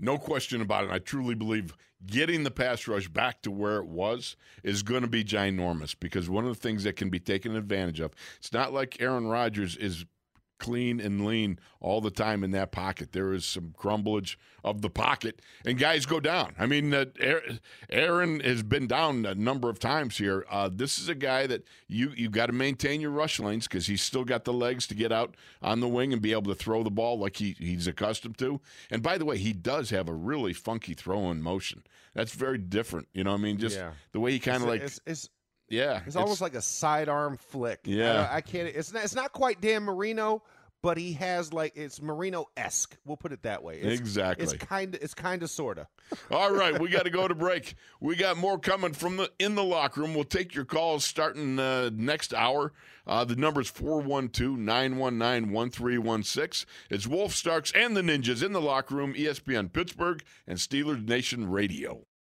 No 0.00 0.18
question 0.18 0.60
about 0.60 0.84
it. 0.84 0.90
I 0.90 0.98
truly 0.98 1.36
believe 1.36 1.76
getting 2.04 2.42
the 2.42 2.50
pass 2.50 2.88
rush 2.88 3.06
back 3.06 3.40
to 3.42 3.52
where 3.52 3.76
it 3.76 3.86
was 3.86 4.34
is 4.64 4.82
going 4.82 5.02
to 5.02 5.08
be 5.08 5.22
ginormous 5.22 5.94
because 5.98 6.28
one 6.28 6.44
of 6.44 6.52
the 6.52 6.60
things 6.60 6.82
that 6.82 6.96
can 6.96 7.08
be 7.08 7.20
taken 7.20 7.54
advantage 7.54 8.00
of, 8.00 8.12
it's 8.38 8.52
not 8.52 8.72
like 8.72 9.00
Aaron 9.00 9.28
Rodgers 9.28 9.76
is 9.76 10.04
clean 10.58 11.00
and 11.00 11.24
lean 11.26 11.58
all 11.80 12.00
the 12.00 12.10
time 12.10 12.42
in 12.44 12.50
that 12.52 12.72
pocket. 12.72 13.12
There 13.12 13.32
is 13.32 13.44
some 13.44 13.74
crumblage 13.78 14.36
of 14.62 14.80
the 14.80 14.90
pocket, 14.90 15.40
and 15.66 15.78
guys 15.78 16.06
go 16.06 16.20
down. 16.20 16.54
I 16.58 16.66
mean, 16.66 16.92
uh, 16.94 17.04
Aaron 17.90 18.40
has 18.40 18.62
been 18.62 18.86
down 18.86 19.26
a 19.26 19.34
number 19.34 19.68
of 19.68 19.78
times 19.78 20.16
here. 20.16 20.44
Uh, 20.50 20.70
this 20.72 20.98
is 20.98 21.08
a 21.08 21.14
guy 21.14 21.46
that 21.46 21.64
you 21.88 22.12
you 22.16 22.30
got 22.30 22.46
to 22.46 22.52
maintain 22.52 23.00
your 23.00 23.10
rush 23.10 23.38
lanes 23.38 23.66
because 23.68 23.86
he's 23.86 24.02
still 24.02 24.24
got 24.24 24.44
the 24.44 24.52
legs 24.52 24.86
to 24.88 24.94
get 24.94 25.12
out 25.12 25.36
on 25.62 25.80
the 25.80 25.88
wing 25.88 26.12
and 26.12 26.22
be 26.22 26.32
able 26.32 26.52
to 26.52 26.54
throw 26.54 26.82
the 26.82 26.90
ball 26.90 27.18
like 27.18 27.36
he, 27.36 27.54
he's 27.58 27.86
accustomed 27.86 28.38
to. 28.38 28.60
And 28.90 29.02
by 29.02 29.18
the 29.18 29.24
way, 29.24 29.38
he 29.38 29.52
does 29.52 29.90
have 29.90 30.08
a 30.08 30.14
really 30.14 30.52
funky 30.52 30.94
throwing 30.94 31.42
motion. 31.42 31.82
That's 32.14 32.32
very 32.32 32.58
different. 32.58 33.08
You 33.12 33.24
know, 33.24 33.34
I 33.34 33.38
mean, 33.38 33.58
just 33.58 33.76
Yeah. 33.76 33.90
the 34.12 34.20
way 34.20 34.32
he 34.32 34.38
kind 34.38 34.62
of 34.62 34.68
like. 34.68 34.82
it's, 34.82 35.00
it's 35.06 35.28
yeah, 35.68 36.00
It's, 36.06 36.16
almost 36.16 36.40
like 36.40 36.54
a 36.54 36.62
sidearm 36.62 37.36
flick. 37.36 37.80
Yeah. 37.84 38.28
I, 38.30 38.36
I 38.36 38.40
can't. 38.40 38.68
It's 38.68 38.92
not. 38.92 39.04
It's 39.04 39.14
not 39.14 39.32
quite 39.32 39.60
Dan 39.60 39.82
Marino, 39.82 40.42
but 40.82 40.96
he 40.98 41.14
has 41.14 41.52
like 41.52 41.72
it's 41.76 42.00
Marino 42.02 42.46
esque. 42.58 42.94
We'll 43.06 43.16
put 43.16 43.32
it 43.32 43.42
that 43.44 43.62
way. 43.64 43.78
It's, 43.80 43.98
Exactly. 43.98 44.44
It's 44.44 44.52
kind 44.52 44.94
of. 44.94 45.02
It's 45.02 45.14
kind 45.14 45.42
of 45.42 45.48
sorta. 45.48 45.86
All 46.30 46.52
right, 46.52 46.78
we 46.78 46.90
got 46.90 47.04
to 47.04 47.10
go 47.10 47.26
to 47.26 47.34
break. 47.34 47.74
We 48.00 48.14
got 48.16 48.36
more 48.36 48.58
coming 48.58 48.92
from 48.92 49.16
the 49.16 49.30
in 49.38 49.54
the 49.54 49.64
locker 49.64 50.02
room. 50.02 50.14
We'll 50.14 50.24
take 50.24 50.54
your 50.54 50.66
calls 50.66 51.02
starting 51.04 51.58
uh, 51.58 51.88
next 51.94 52.34
hour. 52.34 52.74
Uh, 53.06 53.24
the 53.24 53.36
number 53.36 53.62
is 53.62 53.70
412-919-1316. 53.70 56.66
It's 56.90 57.06
Wolf 57.06 57.34
Starks 57.34 57.72
and 57.72 57.96
the 57.96 58.02
Ninjas 58.02 58.42
in 58.42 58.52
the 58.52 58.60
locker 58.60 58.94
room, 58.94 59.14
ESPN 59.14 59.72
Pittsburgh 59.72 60.22
and 60.46 60.58
Steelers 60.58 61.06
Nation 61.06 61.50
Radio. 61.50 62.06